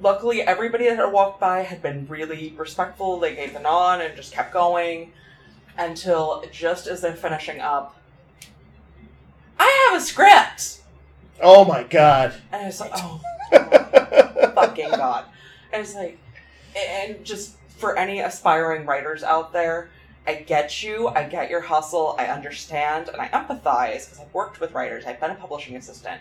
luckily, 0.00 0.42
everybody 0.42 0.88
that 0.88 0.96
had 0.96 1.12
walked 1.12 1.40
by 1.40 1.60
had 1.60 1.80
been 1.80 2.06
really 2.08 2.54
respectful. 2.56 3.18
They 3.18 3.34
gave 3.34 3.52
the 3.54 3.60
nod 3.60 4.00
and 4.00 4.14
just 4.16 4.32
kept 4.32 4.52
going 4.52 5.12
until 5.78 6.44
just 6.50 6.86
as 6.86 7.00
they're 7.00 7.14
finishing 7.14 7.60
up, 7.60 7.96
I 9.58 9.88
have 9.90 10.00
a 10.00 10.04
script! 10.04 10.80
Oh 11.40 11.64
my 11.64 11.82
god. 11.82 12.34
And 12.52 12.62
I 12.62 12.66
was 12.66 12.80
like, 12.80 12.92
oh, 12.94 13.20
fucking 14.54 14.90
god. 14.90 15.26
And 15.72 15.82
it's 15.82 15.94
like, 15.94 16.18
and 16.76 17.24
just 17.24 17.56
for 17.76 17.96
any 17.96 18.20
aspiring 18.20 18.86
writers 18.86 19.22
out 19.22 19.52
there, 19.52 19.90
I 20.26 20.34
get 20.34 20.82
you, 20.82 21.08
I 21.08 21.24
get 21.24 21.50
your 21.50 21.60
hustle, 21.60 22.16
I 22.18 22.26
understand, 22.26 23.08
and 23.08 23.20
I 23.20 23.28
empathize 23.28 24.06
because 24.06 24.20
I've 24.20 24.34
worked 24.34 24.60
with 24.60 24.72
writers, 24.72 25.04
I've 25.06 25.20
been 25.20 25.30
a 25.30 25.36
publishing 25.36 25.76
assistant. 25.76 26.20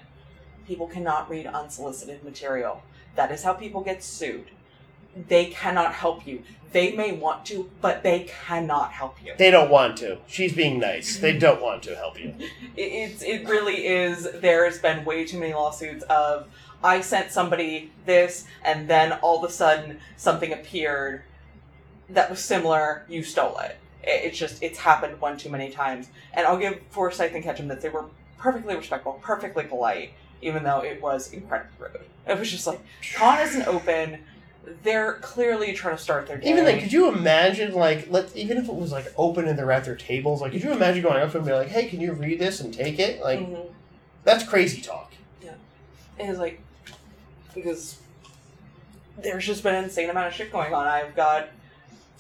People 0.68 0.88
cannot 0.88 1.30
read 1.30 1.47
unsolicited 1.47 2.24
material. 2.24 2.84
That 3.16 3.32
is 3.32 3.43
how 3.43 3.53
people 3.53 3.82
get 3.82 4.03
sued. 4.03 4.45
They 5.16 5.45
cannot 5.45 5.93
help 5.93 6.28
you. 6.28 6.43
They 6.72 6.91
may 6.93 7.13
want 7.13 7.45
to, 7.45 7.70
but 7.80 8.03
they 8.03 8.30
cannot 8.47 8.91
help 8.91 9.16
you. 9.24 9.34
They 9.38 9.49
don't 9.49 9.70
want 9.70 9.95
to. 9.97 10.18
She's 10.28 10.53
being 10.53 10.78
nice. 10.80 11.18
They 11.20 11.38
don't 11.38 11.61
want 11.61 11.84
to 11.84 11.95
help 11.95 12.20
you. 12.20 12.34
It, 12.76 12.82
it's 12.82 13.22
it 13.24 13.47
really 13.47 13.88
is. 13.88 14.28
There's 14.41 14.80
been 14.80 15.05
way 15.05 15.24
too 15.26 15.39
many 15.39 15.53
lawsuits 15.53 16.03
of 16.09 16.47
I 16.84 16.99
sent 16.99 17.32
somebody 17.32 17.91
this, 18.05 18.45
and 18.66 18.89
then 18.89 19.13
all 19.22 19.41
of 19.41 19.49
a 19.49 19.53
sudden 19.53 19.99
something 20.18 20.51
appeared 20.51 21.24
that 22.09 22.30
was 22.30 22.39
similar. 22.43 23.05
You 23.07 23.24
stole 23.24 23.57
it. 23.59 23.78
It- 24.03 24.26
It's 24.26 24.38
just 24.38 24.61
it's 24.61 24.80
happened 24.80 25.22
one 25.22 25.38
too 25.38 25.49
many 25.49 25.70
times. 25.70 26.09
And 26.34 26.45
I'll 26.45 26.57
give 26.57 26.82
Forsythe 26.89 27.34
and 27.34 27.43
Ketchum 27.43 27.70
that 27.70 27.80
they 27.80 27.88
were 27.89 28.05
perfectly 28.38 28.76
respectful, 28.76 29.13
perfectly 29.22 29.63
polite, 29.63 30.11
even 30.41 30.63
though 30.66 30.82
it 30.82 31.01
was 31.01 31.32
incredibly 31.32 31.78
rude. 31.88 32.01
It 32.28 32.38
was 32.38 32.51
just 32.51 32.68
like 32.68 32.82
con 33.16 33.39
isn't 33.39 33.66
open. 33.68 34.20
They're 34.84 35.13
clearly 35.13 35.74
trying 35.74 35.95
to 35.97 36.01
start 36.01 36.28
their 36.28 36.38
day. 36.38 36.49
Even 36.49 36.66
like, 36.66 36.82
could 36.82 36.91
you 36.93 37.07
imagine 37.09 37.74
like 37.74 38.09
let 38.09 38.36
even 38.36 38.57
if 38.57 38.68
it 38.68 38.74
was 38.76 38.91
like 38.91 39.11
open 39.18 39.47
and 39.47 39.57
they're 39.57 39.72
at 39.72 39.86
their 39.86 39.95
tables, 39.95 40.41
like 40.41 40.51
could 40.51 40.63
you 40.63 40.72
imagine 40.72 41.03
going 41.03 41.22
up 41.22 41.32
to 41.32 41.34
them 41.34 41.41
and 41.41 41.47
be 41.47 41.53
like, 41.53 41.68
Hey, 41.68 41.88
can 41.88 42.01
you 42.01 42.13
read 42.13 42.39
this 42.39 42.59
and 42.59 42.74
take 42.74 42.99
it? 42.99 43.22
Like 43.22 43.39
Mhm. 43.39 43.68
that's 44.24 44.43
crazy 44.43 44.82
talk. 44.82 45.13
Yeah, 45.43 45.51
and 46.20 46.30
it's 46.30 46.39
like 46.39 46.61
because 47.53 47.99
there's 49.22 49.45
just 49.45 49.63
been 49.63 49.76
an 49.76 49.86
insane 49.86 50.09
amount 50.09 50.28
of 50.28 50.34
shit 50.34 50.51
going 50.51 50.74
on. 50.74 50.88
I've 50.88 51.16
got 51.16 51.49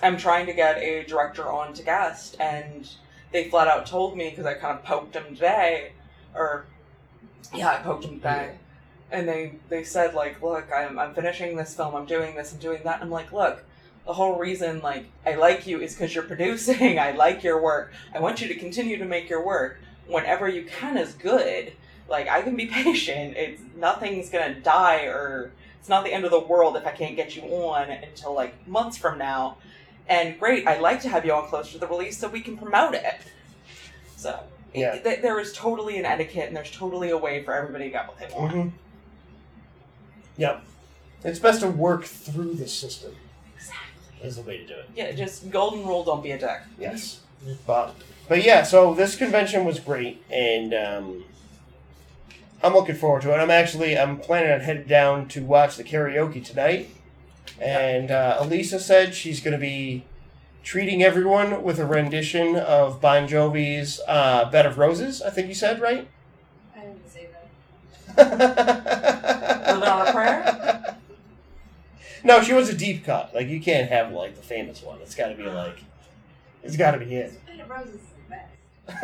I'm 0.03 0.17
trying 0.17 0.45
to 0.45 0.53
get 0.53 0.77
a 0.77 1.03
director 1.03 1.49
on 1.51 1.73
to 1.73 1.83
guest 1.83 2.35
and 2.39 2.87
they 3.31 3.49
flat 3.49 3.67
out 3.67 3.85
told 3.85 4.15
me 4.17 4.29
because 4.29 4.45
I 4.45 4.53
kind 4.53 4.77
of 4.77 4.83
poked 4.85 5.15
him 5.15 5.33
today 5.35 5.93
or 6.33 6.65
yeah, 7.53 7.69
I 7.69 7.75
poked 7.77 8.05
him 8.05 8.15
today. 8.19 8.55
And 9.11 9.27
they 9.27 9.53
they 9.69 9.83
said 9.83 10.13
like, 10.13 10.41
look, 10.41 10.65
I'm 10.75 10.97
I'm 10.99 11.13
finishing 11.13 11.55
this 11.55 11.75
film, 11.75 11.95
I'm 11.95 12.05
doing 12.05 12.35
this, 12.35 12.53
I'm 12.53 12.59
doing 12.59 12.81
that. 12.83 13.01
I'm 13.01 13.11
like, 13.11 13.31
look, 13.31 13.63
the 14.05 14.13
whole 14.13 14.37
reason 14.37 14.81
like 14.81 15.05
I 15.25 15.35
like 15.35 15.67
you 15.67 15.79
is 15.81 15.93
because 15.93 16.13
you're 16.13 16.23
producing. 16.33 16.99
I 16.99 17.11
like 17.11 17.43
your 17.43 17.61
work. 17.61 17.93
I 18.13 18.19
want 18.19 18.41
you 18.41 18.47
to 18.47 18.55
continue 18.55 18.97
to 18.97 19.05
make 19.05 19.29
your 19.29 19.45
work. 19.45 19.77
Whenever 20.07 20.47
you 20.47 20.63
can 20.65 20.97
is 20.97 21.13
good. 21.13 21.73
Like 22.07 22.27
I 22.27 22.41
can 22.41 22.55
be 22.55 22.65
patient. 22.83 23.35
It's 23.37 23.61
nothing's 23.77 24.29
gonna 24.29 24.59
die 24.59 25.05
or 25.05 25.51
it's 25.79 25.89
not 25.89 26.03
the 26.03 26.11
end 26.13 26.25
of 26.25 26.31
the 26.31 26.39
world 26.39 26.75
if 26.75 26.85
I 26.87 26.91
can't 26.91 27.15
get 27.15 27.35
you 27.35 27.43
on 27.43 27.89
until 27.91 28.33
like 28.33 28.67
months 28.67 28.97
from 28.97 29.17
now. 29.19 29.57
And 30.07 30.39
great, 30.39 30.67
I'd 30.67 30.81
like 30.81 31.01
to 31.01 31.09
have 31.09 31.25
you 31.25 31.33
on 31.33 31.47
close 31.47 31.71
to 31.71 31.77
the 31.79 31.87
release 31.87 32.17
so 32.17 32.27
we 32.27 32.41
can 32.41 32.57
promote 32.57 32.93
it. 32.95 33.15
So 34.15 34.39
Yeah. 34.73 34.97
Th- 34.99 35.21
There 35.21 35.39
is 35.39 35.53
totally 35.53 35.97
an 35.97 36.05
etiquette, 36.05 36.47
and 36.47 36.55
there's 36.55 36.69
totally 36.71 37.09
a 37.11 37.17
way 37.17 37.43
for 37.43 37.53
everybody 37.53 37.85
to 37.85 37.89
get 37.91 38.07
what 38.07 38.19
they 38.19 38.27
want. 38.35 38.51
hmm 38.53 38.67
Yep. 40.37 40.63
It's 41.23 41.39
best 41.39 41.61
to 41.61 41.67
work 41.67 42.05
through 42.05 42.53
the 42.53 42.67
system. 42.67 43.15
Exactly. 43.55 44.27
Is 44.27 44.35
the 44.35 44.43
way 44.43 44.57
to 44.57 44.67
do 44.67 44.73
it. 44.73 44.89
Yeah, 44.95 45.11
just 45.11 45.49
golden 45.49 45.85
rule: 45.85 46.03
don't 46.03 46.23
be 46.23 46.31
a 46.31 46.37
dick. 46.37 46.61
Yes. 46.79 47.21
But 47.65 47.95
but 48.27 48.43
yeah, 48.43 48.63
so 48.63 48.93
this 48.93 49.15
convention 49.15 49.65
was 49.65 49.79
great, 49.79 50.23
and 50.31 50.73
um, 50.73 51.23
I'm 52.63 52.73
looking 52.73 52.95
forward 52.95 53.21
to 53.23 53.33
it. 53.33 53.37
I'm 53.37 53.51
actually 53.51 53.97
I'm 53.97 54.17
planning 54.17 54.51
on 54.51 54.61
heading 54.61 54.87
down 54.87 55.27
to 55.29 55.43
watch 55.43 55.77
the 55.77 55.83
karaoke 55.83 56.43
tonight, 56.43 56.89
and 57.59 58.11
uh, 58.11 58.37
Elisa 58.39 58.79
said 58.79 59.13
she's 59.13 59.41
going 59.41 59.53
to 59.53 59.59
be 59.59 60.03
treating 60.63 61.03
everyone 61.03 61.61
with 61.61 61.79
a 61.79 61.85
rendition 61.85 62.55
of 62.55 62.99
Bon 63.01 63.27
Jovi's 63.27 64.01
uh, 64.07 64.49
"Bed 64.49 64.65
of 64.65 64.77
Roses." 64.77 65.21
I 65.21 65.29
think 65.29 65.47
you 65.47 65.55
said 65.55 65.79
right. 65.79 66.07
I 66.75 66.79
didn't 66.81 67.09
say 67.09 67.29
that. 68.15 69.31
Living 69.79 69.89
on 69.89 70.07
a 70.07 70.11
prayer? 70.11 70.97
No, 72.25 72.41
she 72.41 72.53
was 72.53 72.69
a 72.69 72.75
deep 72.75 73.05
cut. 73.05 73.35
Like 73.35 73.47
you 73.49 73.61
can't 73.61 73.87
have 73.87 74.11
like 74.11 74.35
the 74.35 74.41
famous 74.41 74.81
one. 74.81 74.97
It's 74.99 75.13
got 75.13 75.27
to 75.27 75.35
be 75.35 75.43
like, 75.43 75.77
it's 76.63 76.75
got 76.75 76.91
to 76.91 76.97
be 76.97 77.13
it. 77.13 77.39
Bed 77.45 77.59
of 77.59 77.69
Roses 77.69 77.93
is 77.93 78.01
the 78.01 78.29
best. 78.31 78.49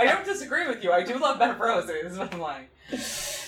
I 0.00 0.04
don't 0.04 0.24
disagree 0.24 0.66
with 0.66 0.82
you. 0.82 0.90
I 0.90 1.04
do 1.04 1.18
love 1.18 1.38
Bed 1.38 1.50
of 1.50 1.60
Roses, 1.60 2.18
but 2.18 2.34
I'm 2.34 2.40
like, 2.40 2.68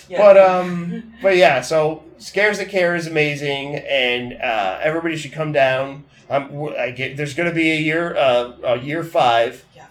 yeah. 0.07 0.17
But 0.17 0.37
um, 0.37 1.13
but 1.21 1.35
yeah. 1.35 1.59
So 1.59 2.03
Scares 2.19 2.57
That 2.57 2.69
Care 2.69 2.95
is 2.95 3.05
amazing, 3.05 3.75
and 3.75 4.33
uh, 4.41 4.79
everybody 4.81 5.17
should 5.17 5.33
come 5.33 5.51
down. 5.51 6.05
Um, 6.29 6.47
w- 6.47 6.75
I 6.75 6.91
get 6.91 7.17
there's 7.17 7.33
going 7.33 7.49
to 7.49 7.55
be 7.55 7.69
a 7.71 7.79
year 7.79 8.15
uh, 8.15 8.53
a 8.63 8.79
year 8.79 9.03
five, 9.03 9.65
yeah. 9.75 9.87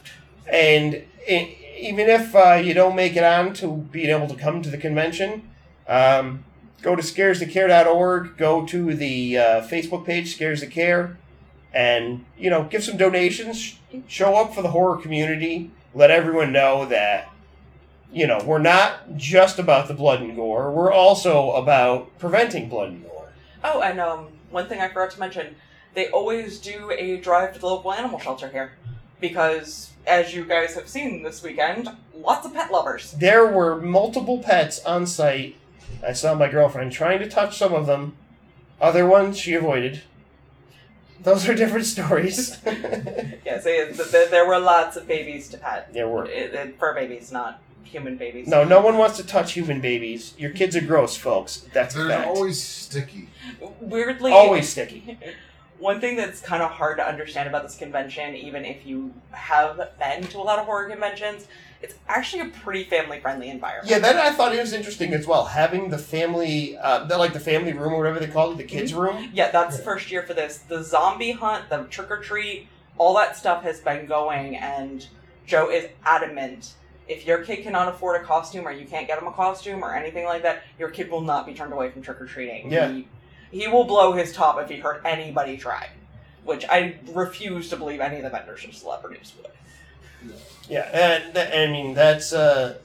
and 0.50 1.02
i 1.28 1.56
even 1.78 2.08
if 2.08 2.34
uh, 2.34 2.54
you 2.54 2.74
don't 2.74 2.96
make 2.96 3.16
it 3.16 3.24
on 3.24 3.52
to 3.54 3.68
being 3.90 4.10
able 4.10 4.28
to 4.28 4.34
come 4.34 4.62
to 4.62 4.70
the 4.70 4.78
convention, 4.78 5.48
um, 5.86 6.44
go 6.82 6.96
to 6.96 7.02
scaresthatcare.org. 7.02 8.36
Go 8.36 8.66
to 8.66 8.94
the 8.94 9.38
uh, 9.38 9.42
Facebook 9.62 10.04
page 10.04 10.34
Scares 10.34 10.60
That 10.60 10.70
Care, 10.70 11.16
and 11.72 12.24
you 12.36 12.50
know 12.50 12.64
give 12.64 12.84
some 12.84 12.96
donations. 12.96 13.78
Show 14.06 14.36
up 14.36 14.54
for 14.54 14.62
the 14.62 14.70
horror 14.70 14.96
community. 14.96 15.70
Let 15.94 16.10
everyone 16.10 16.52
know 16.52 16.84
that 16.86 17.28
you 18.12 18.26
know, 18.26 18.38
we're 18.44 18.58
not 18.58 19.16
just 19.16 19.58
about 19.58 19.88
the 19.88 19.94
blood 19.94 20.22
and 20.22 20.34
gore. 20.34 20.70
We're 20.70 20.92
also 20.92 21.52
about 21.52 22.18
preventing 22.18 22.68
blood 22.68 22.90
and 22.90 23.02
gore. 23.04 23.28
Oh, 23.62 23.82
and 23.82 24.00
um, 24.00 24.28
one 24.50 24.68
thing 24.68 24.80
I 24.80 24.88
forgot 24.88 25.10
to 25.12 25.20
mention, 25.20 25.56
they 25.94 26.08
always 26.08 26.58
do 26.58 26.90
a 26.90 27.18
drive 27.18 27.54
to 27.54 27.58
the 27.58 27.66
local 27.66 27.92
animal 27.92 28.18
shelter 28.18 28.48
here, 28.48 28.72
because 29.20 29.90
as 30.08 30.34
you 30.34 30.44
guys 30.44 30.74
have 30.74 30.88
seen 30.88 31.22
this 31.22 31.42
weekend, 31.42 31.88
lots 32.14 32.46
of 32.46 32.54
pet 32.54 32.70
lovers. 32.72 33.12
There 33.12 33.46
were 33.46 33.76
multiple 33.80 34.38
pets 34.42 34.82
on 34.84 35.06
site. 35.06 35.56
I 36.06 36.12
saw 36.12 36.34
my 36.34 36.48
girlfriend 36.48 36.92
trying 36.92 37.18
to 37.20 37.28
touch 37.28 37.58
some 37.58 37.74
of 37.74 37.86
them. 37.86 38.16
Other 38.80 39.06
ones 39.06 39.38
she 39.38 39.54
avoided. 39.54 40.02
Those 41.20 41.48
are 41.48 41.54
different 41.54 41.86
stories. 41.94 42.58
Yes, 43.44 43.64
it- 43.64 43.96
th- 43.96 44.10
th- 44.10 44.30
there 44.30 44.46
were 44.46 44.58
lots 44.58 44.96
of 44.98 45.06
babies 45.08 45.48
to 45.48 45.56
pet. 45.58 45.92
there 45.94 46.06
were. 46.06 46.26
It, 46.26 46.52
it, 46.54 46.78
fur 46.78 46.92
babies, 46.94 47.32
not 47.32 47.62
human 47.82 48.16
babies. 48.18 48.46
No, 48.46 48.62
no 48.62 48.80
one 48.82 48.98
wants 48.98 49.16
to 49.16 49.24
touch 49.26 49.52
human 49.54 49.80
babies. 49.80 50.34
Your 50.36 50.50
kids 50.50 50.76
are 50.76 50.82
gross, 50.82 51.16
folks. 51.16 51.66
That's 51.72 51.94
They're 51.94 52.10
fact. 52.10 52.28
always 52.28 52.62
sticky. 52.62 53.30
Weirdly, 53.80 54.30
Always 54.32 54.68
sticky. 54.68 55.18
One 55.78 56.00
thing 56.00 56.16
that's 56.16 56.40
kind 56.40 56.62
of 56.62 56.70
hard 56.70 56.96
to 56.98 57.06
understand 57.06 57.48
about 57.48 57.62
this 57.62 57.76
convention, 57.76 58.34
even 58.34 58.64
if 58.64 58.84
you 58.84 59.14
have 59.30 59.76
been 59.98 60.24
to 60.24 60.38
a 60.38 60.40
lot 60.40 60.58
of 60.58 60.66
horror 60.66 60.88
conventions, 60.88 61.46
it's 61.80 61.94
actually 62.08 62.42
a 62.42 62.46
pretty 62.46 62.84
family 62.84 63.20
friendly 63.20 63.48
environment. 63.48 63.88
Yeah, 63.88 64.00
that 64.00 64.16
I 64.16 64.32
thought 64.32 64.52
it 64.54 64.58
was 64.58 64.72
interesting 64.72 65.12
as 65.14 65.26
well. 65.26 65.44
Having 65.44 65.90
the 65.90 65.98
family, 65.98 66.76
uh, 66.76 67.04
the, 67.04 67.16
like 67.16 67.32
the 67.32 67.40
family 67.40 67.72
room 67.72 67.92
or 67.92 67.98
whatever 67.98 68.18
they 68.18 68.26
call 68.26 68.50
it, 68.50 68.56
the 68.56 68.64
kids' 68.64 68.92
room. 68.92 69.30
Yeah, 69.32 69.52
that's 69.52 69.76
the 69.76 69.82
first 69.84 70.10
year 70.10 70.24
for 70.24 70.34
this. 70.34 70.58
The 70.58 70.82
zombie 70.82 71.32
hunt, 71.32 71.70
the 71.70 71.84
trick 71.84 72.10
or 72.10 72.20
treat, 72.20 72.66
all 72.96 73.14
that 73.14 73.36
stuff 73.36 73.62
has 73.62 73.80
been 73.80 74.06
going, 74.06 74.56
and 74.56 75.06
Joe 75.46 75.70
is 75.70 75.88
adamant. 76.04 76.74
If 77.06 77.24
your 77.24 77.44
kid 77.44 77.62
cannot 77.62 77.88
afford 77.88 78.20
a 78.20 78.24
costume, 78.24 78.66
or 78.66 78.72
you 78.72 78.84
can't 78.84 79.06
get 79.06 79.18
him 79.18 79.28
a 79.28 79.32
costume, 79.32 79.84
or 79.84 79.94
anything 79.94 80.24
like 80.24 80.42
that, 80.42 80.64
your 80.78 80.90
kid 80.90 81.08
will 81.10 81.20
not 81.20 81.46
be 81.46 81.54
turned 81.54 81.72
away 81.72 81.90
from 81.90 82.02
trick 82.02 82.20
or 82.20 82.26
treating. 82.26 82.72
Yeah. 82.72 82.90
He, 82.90 83.08
he 83.50 83.68
will 83.68 83.84
blow 83.84 84.12
his 84.12 84.32
top 84.32 84.60
if 84.60 84.68
he 84.68 84.76
heard 84.76 85.00
anybody 85.04 85.56
try. 85.56 85.88
Which 86.44 86.64
I 86.68 86.96
refuse 87.12 87.68
to 87.70 87.76
believe 87.76 88.00
any 88.00 88.16
of 88.16 88.22
the 88.22 88.30
vendors 88.30 88.64
or 88.64 88.72
celebrities 88.72 89.32
would. 89.36 90.34
Yeah, 90.68 90.88
and 90.92 91.34
th- 91.34 91.54
I 91.54 91.70
mean 91.70 91.94
that's 91.94 92.32
uh, 92.32 92.78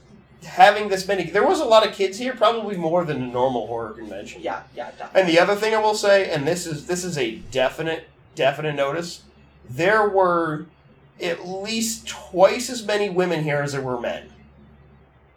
having 0.44 0.88
this 0.88 1.08
many. 1.08 1.24
There 1.24 1.46
was 1.46 1.60
a 1.60 1.64
lot 1.64 1.86
of 1.86 1.94
kids 1.94 2.18
here, 2.18 2.34
probably 2.34 2.76
more 2.76 3.04
than 3.04 3.22
a 3.22 3.26
normal 3.26 3.66
horror 3.66 3.90
convention. 3.90 4.42
Yeah, 4.42 4.62
yeah, 4.76 4.90
definitely. 4.90 5.20
And 5.20 5.28
the 5.30 5.38
other 5.38 5.54
thing 5.54 5.74
I 5.74 5.78
will 5.78 5.94
say, 5.94 6.30
and 6.30 6.46
this 6.46 6.66
is 6.66 6.86
this 6.86 7.04
is 7.04 7.16
a 7.16 7.36
definite 7.50 8.08
definite 8.34 8.74
notice, 8.74 9.22
there 9.68 10.08
were 10.08 10.66
at 11.22 11.46
least 11.46 12.06
twice 12.08 12.68
as 12.68 12.84
many 12.84 13.08
women 13.08 13.44
here 13.44 13.62
as 13.62 13.72
there 13.72 13.80
were 13.80 14.00
men. 14.00 14.30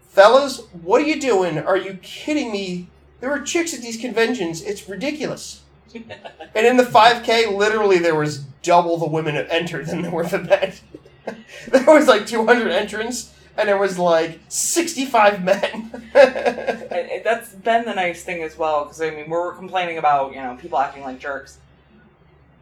Fellas, 0.09 0.61
what 0.82 1.01
are 1.01 1.05
you 1.05 1.21
doing? 1.21 1.59
Are 1.59 1.78
you 1.78 1.99
kidding 2.01 2.51
me? 2.51 2.88
There 3.20 3.30
were 3.30 3.39
chicks 3.41 3.74
at 3.74 3.82
these 3.82 3.97
conventions. 3.97 4.61
It's 4.61 4.88
ridiculous. 4.88 5.61
and 5.93 6.68
in 6.68 6.78
the 6.78 6.84
5K, 6.84 7.55
literally 7.55 7.97
there 7.97 8.15
was 8.15 8.39
double 8.61 8.97
the 8.97 9.07
women 9.07 9.36
that 9.36 9.49
entered 9.49 9.88
than 9.88 10.01
there 10.01 10.11
were 10.11 10.26
the 10.26 10.39
men. 10.39 10.74
there 11.68 11.86
was 11.86 12.07
like 12.07 12.28
200 12.28 12.72
entrants, 12.72 13.34
and 13.57 13.68
there 13.68 13.78
was 13.78 13.97
like 13.97 14.39
65 14.49 15.43
men. 15.43 16.03
That's 16.13 17.53
been 17.53 17.86
the 17.86 17.95
nice 17.95 18.24
thing 18.24 18.43
as 18.43 18.57
well 18.57 18.84
because 18.86 19.01
I 19.01 19.09
mean 19.09 19.30
we're 19.30 19.53
complaining 19.53 19.97
about 19.97 20.34
you 20.34 20.41
know 20.41 20.57
people 20.59 20.78
acting 20.78 21.03
like 21.03 21.20
jerks. 21.20 21.59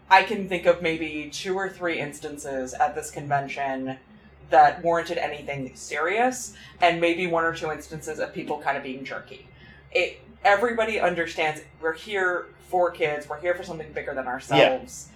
I 0.10 0.24
can 0.24 0.48
think 0.48 0.66
of 0.68 0.82
maybe 0.82 1.30
two 1.32 1.56
or 1.56 1.70
three 1.70 2.00
instances 2.00 2.74
at 2.76 2.94
this 2.96 3.10
convention 3.10 3.98
that 4.52 4.84
warranted 4.84 5.18
anything 5.18 5.76
serious, 5.76 6.54
and 6.80 7.02
maybe 7.02 7.26
one 7.26 7.44
or 7.44 7.56
two 7.56 7.72
instances 7.72 8.20
of 8.20 8.34
people 8.34 8.62
kind 8.62 8.78
of 8.78 8.84
being 8.84 9.04
jerky. 9.04 9.48
It 9.92 10.22
everybody 10.46 11.00
understands 11.00 11.62
we're 11.82 11.94
here 11.94 12.46
for 12.70 12.92
kids. 12.92 13.28
We're 13.28 13.42
here 13.42 13.56
for 13.56 13.64
something 13.64 13.92
bigger 13.92 14.14
than 14.14 14.28
ourselves. 14.28 15.10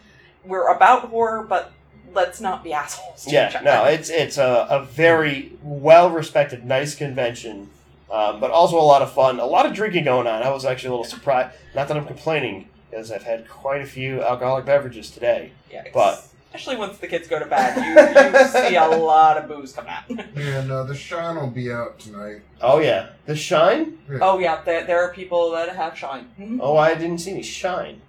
We're 0.44 0.68
about 0.74 1.04
horror, 1.10 1.44
but 1.44 1.72
let's 2.14 2.42
not 2.42 2.64
be 2.64 2.74
assholes. 2.74 3.26
Yeah, 3.32 3.62
no, 3.64 3.86
it's 3.86 4.10
it's 4.10 4.38
a, 4.38 4.68
a 4.70 4.84
very 4.86 5.54
well 5.62 6.10
respected, 6.10 6.66
nice 6.66 6.96
convention, 6.96 7.70
um, 8.12 8.40
but 8.40 8.52
also 8.52 8.78
a 8.78 8.82
lot 8.82 9.02
of 9.02 9.12
fun. 9.14 9.40
A 9.40 9.46
lot 9.46 9.66
of 9.66 9.74
drinking 9.74 10.06
going 10.06 10.28
on. 10.28 10.42
I 10.44 10.50
was 10.50 10.66
actually 10.66 10.90
a 10.90 10.92
little 10.92 11.06
surprised. 11.06 11.56
Not 11.76 11.88
that 11.88 11.98
I'm 11.98 12.06
complaining, 12.08 12.68
because 12.90 13.12
I've 13.12 13.24
had 13.24 13.48
quite 13.48 13.82
a 13.82 13.86
few 13.86 14.22
alcoholic 14.24 14.66
beverages 14.66 15.12
today. 15.12 15.52
Yeah, 15.72 15.86
but- 15.94 16.26
especially 16.50 16.76
once 16.78 16.98
the 16.98 17.08
kids 17.08 17.28
go 17.28 17.40
to 17.40 17.46
bed, 17.46 17.76
you, 17.78 18.40
you 18.40 18.48
see 18.70 18.76
a 18.76 18.88
lot 18.88 19.38
of 19.38 19.48
booze 19.48 19.72
come 19.74 19.88
out. 19.88 20.04
Yeah, 20.36 20.60
uh, 20.70 20.84
the 20.84 20.96
shine 20.96 21.36
will 21.36 21.48
be 21.52 21.72
out 21.72 22.00
tonight. 22.00 22.42
Oh 22.62 22.80
yeah, 22.80 23.10
the 23.26 23.36
shine. 23.36 24.00
Oh 24.22 24.40
yeah, 24.40 24.62
there, 24.64 24.86
there 24.86 25.04
are 25.04 25.14
people 25.14 25.52
that 25.52 25.76
have 25.76 25.98
shine. 25.98 26.28
Oh, 26.62 26.78
I 26.78 26.96
didn't 26.96 27.20
see 27.20 27.32
any 27.32 27.44
shine. 27.44 28.02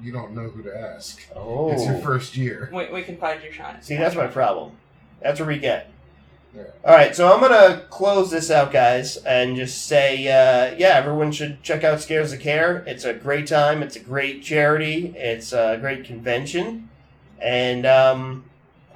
You 0.00 0.12
don't 0.12 0.34
know 0.34 0.48
who 0.48 0.62
to 0.62 0.76
ask. 0.76 1.20
Oh, 1.36 1.70
It's 1.72 1.84
your 1.84 1.98
first 1.98 2.36
year. 2.36 2.70
We, 2.72 2.86
we 2.90 3.02
can 3.02 3.16
find 3.16 3.42
you 3.42 3.52
shine. 3.52 3.82
see, 3.82 3.96
that's 3.96 4.16
my 4.16 4.26
problem. 4.26 4.72
That's 5.20 5.40
where 5.40 5.48
we 5.48 5.58
get. 5.58 5.90
Yeah. 6.56 6.62
All 6.84 6.94
right, 6.94 7.14
so 7.14 7.30
I'm 7.32 7.40
gonna 7.40 7.82
close 7.90 8.30
this 8.30 8.50
out, 8.50 8.72
guys, 8.72 9.18
and 9.18 9.54
just 9.56 9.86
say, 9.86 10.26
uh, 10.28 10.74
yeah, 10.78 10.94
everyone 10.94 11.30
should 11.32 11.62
check 11.62 11.84
out 11.84 12.00
Scares 12.00 12.30
That 12.30 12.40
Care. 12.40 12.78
It's 12.86 13.04
a 13.04 13.12
great 13.12 13.46
time. 13.46 13.82
It's 13.82 13.96
a 13.96 14.00
great 14.00 14.42
charity. 14.42 15.12
It's 15.16 15.52
a 15.52 15.76
great 15.78 16.04
convention, 16.04 16.88
and 17.40 17.86
um, 17.86 18.44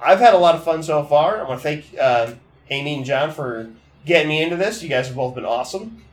I've 0.03 0.19
had 0.19 0.33
a 0.33 0.37
lot 0.37 0.55
of 0.55 0.63
fun 0.63 0.83
so 0.83 1.03
far. 1.03 1.39
I 1.39 1.47
want 1.47 1.61
to 1.61 1.63
thank 1.63 1.85
uh, 1.99 2.33
Amy 2.69 2.97
and 2.97 3.05
John 3.05 3.31
for 3.31 3.69
getting 4.05 4.29
me 4.29 4.41
into 4.41 4.55
this. 4.55 4.83
You 4.83 4.89
guys 4.89 5.07
have 5.07 5.15
both 5.15 5.35
been 5.35 5.45
awesome, 5.45 6.03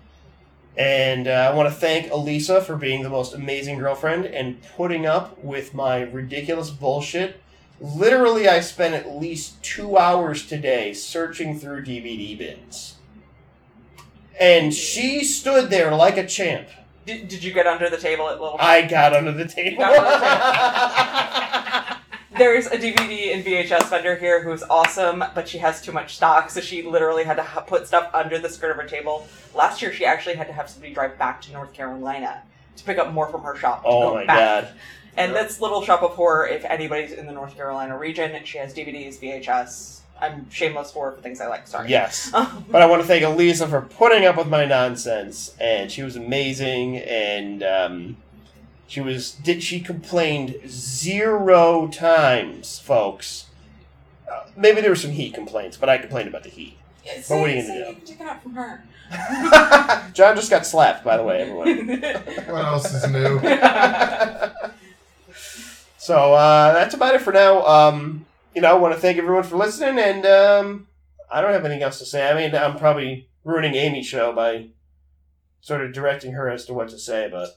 and 0.76 1.28
uh, 1.28 1.50
I 1.50 1.54
want 1.54 1.68
to 1.68 1.74
thank 1.74 2.10
Elisa 2.10 2.60
for 2.60 2.76
being 2.76 3.02
the 3.02 3.10
most 3.10 3.34
amazing 3.34 3.78
girlfriend 3.78 4.26
and 4.26 4.62
putting 4.76 5.06
up 5.06 5.42
with 5.42 5.74
my 5.74 6.00
ridiculous 6.02 6.70
bullshit 6.70 7.40
Literally, 7.80 8.46
I 8.46 8.60
spent 8.60 8.94
at 8.94 9.10
least 9.10 9.62
two 9.62 9.96
hours 9.96 10.46
today 10.46 10.92
searching 10.92 11.58
through 11.58 11.84
DVD 11.84 12.36
bins. 12.36 12.96
And 14.38 14.74
she 14.74 15.24
stood 15.24 15.70
there 15.70 15.94
like 15.94 16.18
a 16.18 16.26
champ. 16.26 16.68
Did, 17.06 17.28
did 17.28 17.42
you 17.42 17.54
get 17.54 17.66
under 17.66 17.88
the 17.88 17.96
table 17.96 18.28
at 18.28 18.38
Little? 18.38 18.58
I 18.60 18.82
got 18.82 19.14
under 19.14 19.32
the 19.32 19.48
table. 19.48 19.82
There's 22.38 22.66
a 22.66 22.78
DVD 22.78 23.34
and 23.34 23.44
VHS 23.44 23.90
vendor 23.90 24.14
here 24.14 24.42
who's 24.42 24.62
awesome, 24.62 25.24
but 25.34 25.48
she 25.48 25.58
has 25.58 25.82
too 25.82 25.90
much 25.92 26.14
stock, 26.16 26.48
so 26.50 26.60
she 26.60 26.82
literally 26.82 27.24
had 27.24 27.34
to 27.36 27.42
ha- 27.42 27.60
put 27.62 27.88
stuff 27.88 28.08
under 28.14 28.38
the 28.38 28.48
skirt 28.48 28.70
of 28.70 28.76
her 28.76 28.86
table. 28.88 29.26
Last 29.54 29.82
year, 29.82 29.92
she 29.92 30.04
actually 30.04 30.36
had 30.36 30.46
to 30.46 30.52
have 30.52 30.70
somebody 30.70 30.94
drive 30.94 31.18
back 31.18 31.40
to 31.42 31.52
North 31.52 31.72
Carolina 31.72 32.42
to 32.76 32.84
pick 32.84 32.98
up 32.98 33.12
more 33.12 33.26
from 33.28 33.42
her 33.42 33.56
shop. 33.56 33.82
oh 33.84 34.14
my 34.14 34.24
back. 34.26 34.38
god. 34.38 34.68
And 35.16 35.32
Yeah. 35.32 35.42
that's 35.42 35.60
Little 35.60 35.82
Shop 35.82 36.02
of 36.04 36.12
Horror. 36.12 36.46
If 36.46 36.64
anybody's 36.64 37.10
in 37.12 37.26
the 37.26 37.32
North 37.32 37.56
Carolina 37.56 37.98
region, 37.98 38.32
she 38.44 38.58
has 38.58 38.72
DVDs, 38.72 39.18
VHS. 39.18 39.96
I'm 40.20 40.48
shameless 40.50 40.92
for 40.92 41.10
for 41.12 41.20
things 41.20 41.40
I 41.40 41.48
like. 41.48 41.66
Sorry. 41.66 41.88
Yes. 41.90 42.30
But 42.70 42.80
I 42.82 42.86
want 42.86 43.02
to 43.02 43.08
thank 43.08 43.24
Elisa 43.24 43.66
for 43.66 43.80
putting 43.80 44.24
up 44.24 44.36
with 44.36 44.46
my 44.46 44.66
nonsense, 44.66 45.56
and 45.60 45.90
she 45.90 46.02
was 46.04 46.14
amazing. 46.14 46.98
And 46.98 47.64
um, 47.64 48.16
she 48.90 49.00
was 49.00 49.30
did 49.30 49.62
she 49.62 49.78
complained 49.78 50.56
zero 50.66 51.86
times, 51.86 52.80
folks. 52.80 53.46
Uh, 54.28 54.46
maybe 54.56 54.80
there 54.80 54.90
were 54.90 54.96
some 54.96 55.12
heat 55.12 55.32
complaints, 55.32 55.76
but 55.76 55.88
I 55.88 55.98
complained 55.98 56.28
about 56.28 56.42
the 56.42 56.48
heat. 56.48 56.76
Yeah, 57.06 57.22
But 57.28 57.38
what 57.38 57.50
are 57.50 57.54
you 57.54 57.62
gonna 57.62 57.72
do? 57.72 57.78
You 57.78 57.84
can 57.94 58.04
take 58.04 58.20
it 58.20 58.26
out 58.26 58.42
from 58.42 58.54
her. 58.54 58.82
John 60.12 60.34
just 60.34 60.50
got 60.50 60.66
slapped, 60.66 61.04
by 61.04 61.16
the 61.16 61.22
way, 61.22 61.42
everyone. 61.42 62.00
What 62.52 62.64
else 62.64 62.92
is 62.92 63.08
new? 63.08 63.38
so 65.96 66.34
uh, 66.34 66.72
that's 66.72 66.94
about 66.94 67.14
it 67.14 67.20
for 67.20 67.32
now. 67.32 67.64
Um, 67.64 68.26
you 68.56 68.62
know, 68.62 68.70
I 68.70 68.74
want 68.74 68.92
to 68.94 69.00
thank 69.00 69.18
everyone 69.18 69.44
for 69.44 69.56
listening, 69.56 70.00
and 70.00 70.26
um, 70.26 70.88
I 71.30 71.40
don't 71.40 71.52
have 71.52 71.64
anything 71.64 71.84
else 71.84 72.00
to 72.00 72.06
say. 72.06 72.28
I 72.28 72.34
mean, 72.34 72.56
I'm 72.56 72.76
probably 72.76 73.28
ruining 73.44 73.76
Amy's 73.76 74.06
show 74.06 74.32
by 74.32 74.70
sort 75.60 75.82
of 75.82 75.92
directing 75.92 76.32
her 76.32 76.50
as 76.50 76.64
to 76.66 76.74
what 76.74 76.88
to 76.88 76.98
say, 76.98 77.28
but 77.30 77.54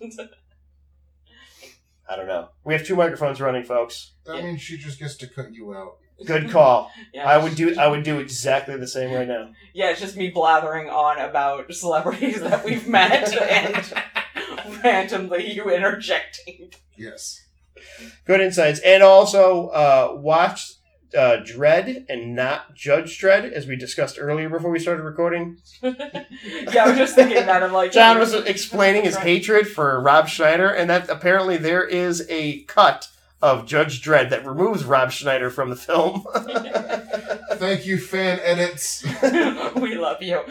I 2.09 2.15
don't 2.15 2.27
know. 2.27 2.49
We 2.63 2.73
have 2.73 2.85
two 2.85 2.95
microphones 2.95 3.39
running, 3.41 3.63
folks. 3.63 4.11
That 4.25 4.37
Yeah. 4.37 4.43
means 4.43 4.61
she 4.61 4.77
just 4.77 4.99
gets 4.99 5.15
to 5.17 5.27
cut 5.27 5.53
you 5.53 5.73
out. 5.75 5.97
Good 6.25 6.51
call. 6.51 6.91
yeah, 7.13 7.27
I 7.27 7.37
would 7.37 7.55
do. 7.55 7.75
I 7.77 7.87
would 7.87 8.03
do 8.03 8.19
exactly 8.19 8.77
the 8.77 8.87
same 8.87 9.13
right 9.13 9.27
now. 9.27 9.49
Yeah, 9.73 9.89
it's 9.91 9.99
just 9.99 10.15
me 10.15 10.29
blathering 10.29 10.89
on 10.89 11.17
about 11.19 11.73
celebrities 11.73 12.39
that 12.41 12.63
we've 12.63 12.87
met 12.87 13.33
and 13.41 13.93
randomly 14.83 15.51
you 15.51 15.69
interjecting. 15.71 16.71
Yes. 16.95 17.41
Good 18.25 18.39
insights, 18.41 18.79
and 18.81 19.01
also 19.03 19.67
uh, 19.69 20.13
watch 20.15 20.73
uh, 21.15 21.37
Dredd 21.43 22.05
and 22.09 22.35
not 22.35 22.73
Judge 22.75 23.19
Dredd, 23.19 23.51
as 23.51 23.67
we 23.67 23.75
discussed 23.75 24.17
earlier 24.19 24.49
before 24.49 24.71
we 24.71 24.79
started 24.79 25.03
recording. 25.03 25.57
yeah, 25.81 26.83
I 26.83 26.87
was 26.87 26.97
just 26.97 27.15
thinking 27.15 27.45
that. 27.45 27.63
I'm 27.63 27.71
like, 27.73 27.91
John 27.91 28.19
was 28.19 28.33
explaining 28.45 29.03
his 29.03 29.15
hatred 29.15 29.67
for 29.67 29.99
Rob 30.01 30.27
Schneider, 30.27 30.69
and 30.69 30.89
that 30.89 31.09
apparently 31.09 31.57
there 31.57 31.83
is 31.83 32.25
a 32.29 32.63
cut 32.63 33.09
of 33.41 33.65
Judge 33.65 34.01
Dredd 34.01 34.29
that 34.29 34.45
removes 34.45 34.85
Rob 34.85 35.11
Schneider 35.11 35.49
from 35.49 35.69
the 35.69 35.75
film. 35.75 36.25
Thank 37.53 37.85
you, 37.85 37.97
fan 37.97 38.39
edits. 38.41 39.03
we 39.75 39.95
love 39.95 40.21
you. 40.21 40.41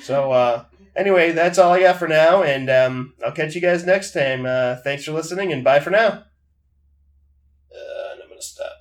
so, 0.00 0.32
uh, 0.32 0.64
anyway, 0.96 1.32
that's 1.32 1.58
all 1.58 1.72
I 1.72 1.80
got 1.80 1.98
for 1.98 2.08
now, 2.08 2.42
and 2.42 2.70
um, 2.70 3.14
I'll 3.24 3.32
catch 3.32 3.54
you 3.54 3.60
guys 3.60 3.84
next 3.84 4.12
time. 4.12 4.46
Uh, 4.46 4.76
thanks 4.76 5.04
for 5.04 5.12
listening, 5.12 5.52
and 5.52 5.62
bye 5.62 5.80
for 5.80 5.90
now. 5.90 6.24
Uh, 7.70 8.12
and 8.12 8.22
I'm 8.22 8.28
gonna 8.28 8.42
stop. 8.42 8.71